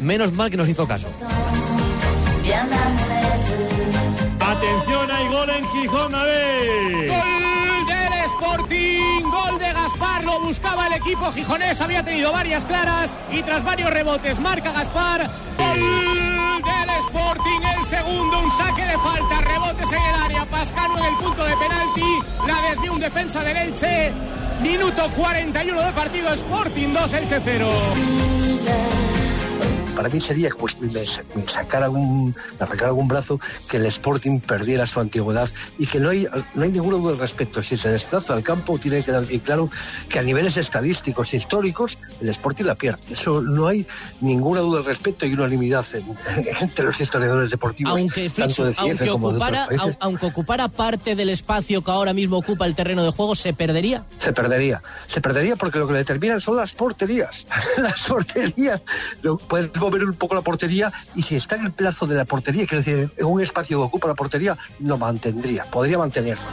menos 0.00 0.32
mal 0.32 0.50
que 0.50 0.56
nos 0.56 0.68
hizo 0.68 0.86
caso. 0.86 1.08
Atención, 4.40 5.10
hay 5.10 5.28
gol 5.28 5.50
en 5.50 5.68
Gijón, 5.70 6.14
a 6.14 6.22
ver. 6.24 7.08
Gol 7.08 7.86
del 7.86 8.24
Sporting, 8.24 9.22
gol 9.22 9.58
de 9.58 9.72
Gaspar, 9.72 10.24
lo 10.24 10.40
buscaba 10.40 10.86
el 10.86 10.92
equipo 10.94 11.32
gijonés, 11.32 11.80
había 11.80 12.02
tenido 12.02 12.32
varias 12.32 12.64
claras 12.64 13.12
y 13.32 13.42
tras 13.42 13.64
varios 13.64 13.90
rebotes 13.90 14.38
marca 14.38 14.72
Gaspar. 14.72 15.28
Gol 15.58 16.62
del 16.62 16.90
Sporting, 17.08 17.60
el 17.75 17.75
segundo, 17.86 18.40
un 18.40 18.50
saque 18.50 18.84
de 18.84 18.98
falta, 18.98 19.40
rebotes 19.42 19.92
en 19.92 20.02
el 20.02 20.14
área, 20.14 20.44
Pascano 20.46 20.98
en 20.98 21.04
el 21.04 21.14
punto 21.16 21.44
de 21.44 21.56
penalti, 21.56 22.18
la 22.46 22.70
desvió 22.70 22.92
un 22.92 23.00
defensa 23.00 23.42
del 23.42 23.56
Elche. 23.56 24.12
Minuto 24.60 25.08
41 25.16 25.82
de 25.82 25.92
partido, 25.92 26.32
Sporting 26.32 26.92
2, 26.92 27.12
Elche 27.14 27.40
0. 27.44 29.05
Para 29.96 30.08
mí 30.10 30.20
sería 30.20 30.50
como 30.50 30.68
si 30.68 30.76
me, 30.80 30.90
me 31.34 31.48
sacara 31.48 31.88
un, 31.90 32.28
me 32.28 32.34
arrancara 32.60 32.88
algún 32.88 33.08
brazo 33.08 33.40
que 33.68 33.78
el 33.78 33.86
Sporting 33.86 34.40
perdiera 34.40 34.86
su 34.86 35.00
antigüedad 35.00 35.48
y 35.78 35.86
que 35.86 35.98
no 35.98 36.10
hay, 36.10 36.28
no 36.54 36.62
hay 36.62 36.70
ninguna 36.70 36.98
duda 36.98 37.12
al 37.12 37.18
respecto. 37.18 37.62
Si 37.62 37.76
se 37.76 37.88
desplaza 37.90 38.34
al 38.34 38.42
campo, 38.42 38.78
tiene 38.78 38.98
que 38.98 39.04
quedar 39.06 39.24
bien 39.26 39.40
claro 39.40 39.70
que 40.08 40.18
a 40.18 40.22
niveles 40.22 40.56
estadísticos 40.58 41.32
e 41.32 41.38
históricos 41.38 41.96
el 42.20 42.28
Sporting 42.28 42.64
la 42.64 42.74
pierde. 42.74 43.00
Eso 43.10 43.40
no 43.40 43.66
hay 43.68 43.86
ninguna 44.20 44.60
duda 44.60 44.78
al 44.80 44.84
respecto 44.84 45.26
y 45.26 45.32
unanimidad 45.34 45.84
en- 45.94 46.04
entre 46.60 46.84
los 46.84 47.00
historiadores 47.00 47.50
deportivos, 47.50 47.92
Aunque, 47.98 48.28
tanto 48.30 48.64
de 48.66 48.74
aunque, 48.76 49.06
como 49.08 49.32
de 49.32 49.36
otros 49.38 49.48
ocupara, 49.50 49.66
países. 49.66 49.86
au- 49.94 49.96
aunque 50.00 50.26
ocupara 50.26 50.68
parte 50.68 51.16
del 51.16 51.30
espacio 51.30 51.82
que 51.82 51.90
ahora 51.90 52.12
mismo 52.12 52.36
ocupa 52.36 52.66
el 52.66 52.74
terreno 52.74 53.02
de 53.04 53.10
juego, 53.12 53.34
¿se 53.34 53.52
perdería? 53.54 54.04
Se 54.18 54.32
perdería. 54.32 54.82
Se 55.06 55.20
perdería 55.20 55.56
porque 55.56 55.78
lo 55.78 55.86
que 55.86 55.94
le 55.94 56.00
determinan 56.00 56.40
son 56.40 56.56
las 56.56 56.72
porterías. 56.72 57.46
las 57.78 58.02
porterías. 58.06 58.82
Lo- 59.22 59.38
mover 59.86 60.04
un 60.04 60.14
poco 60.14 60.34
la 60.34 60.42
portería 60.42 60.92
y 61.14 61.22
si 61.22 61.36
está 61.36 61.56
en 61.56 61.66
el 61.66 61.72
plazo 61.72 62.06
de 62.06 62.16
la 62.16 62.24
portería, 62.24 62.66
quiero 62.66 62.78
decir, 62.78 63.10
en 63.16 63.26
un 63.26 63.40
espacio 63.40 63.78
que 63.78 63.84
ocupa 63.84 64.08
la 64.08 64.14
portería, 64.14 64.58
no 64.80 64.98
mantendría. 64.98 65.64
Podría 65.70 65.98
mantenerlo. 65.98 66.44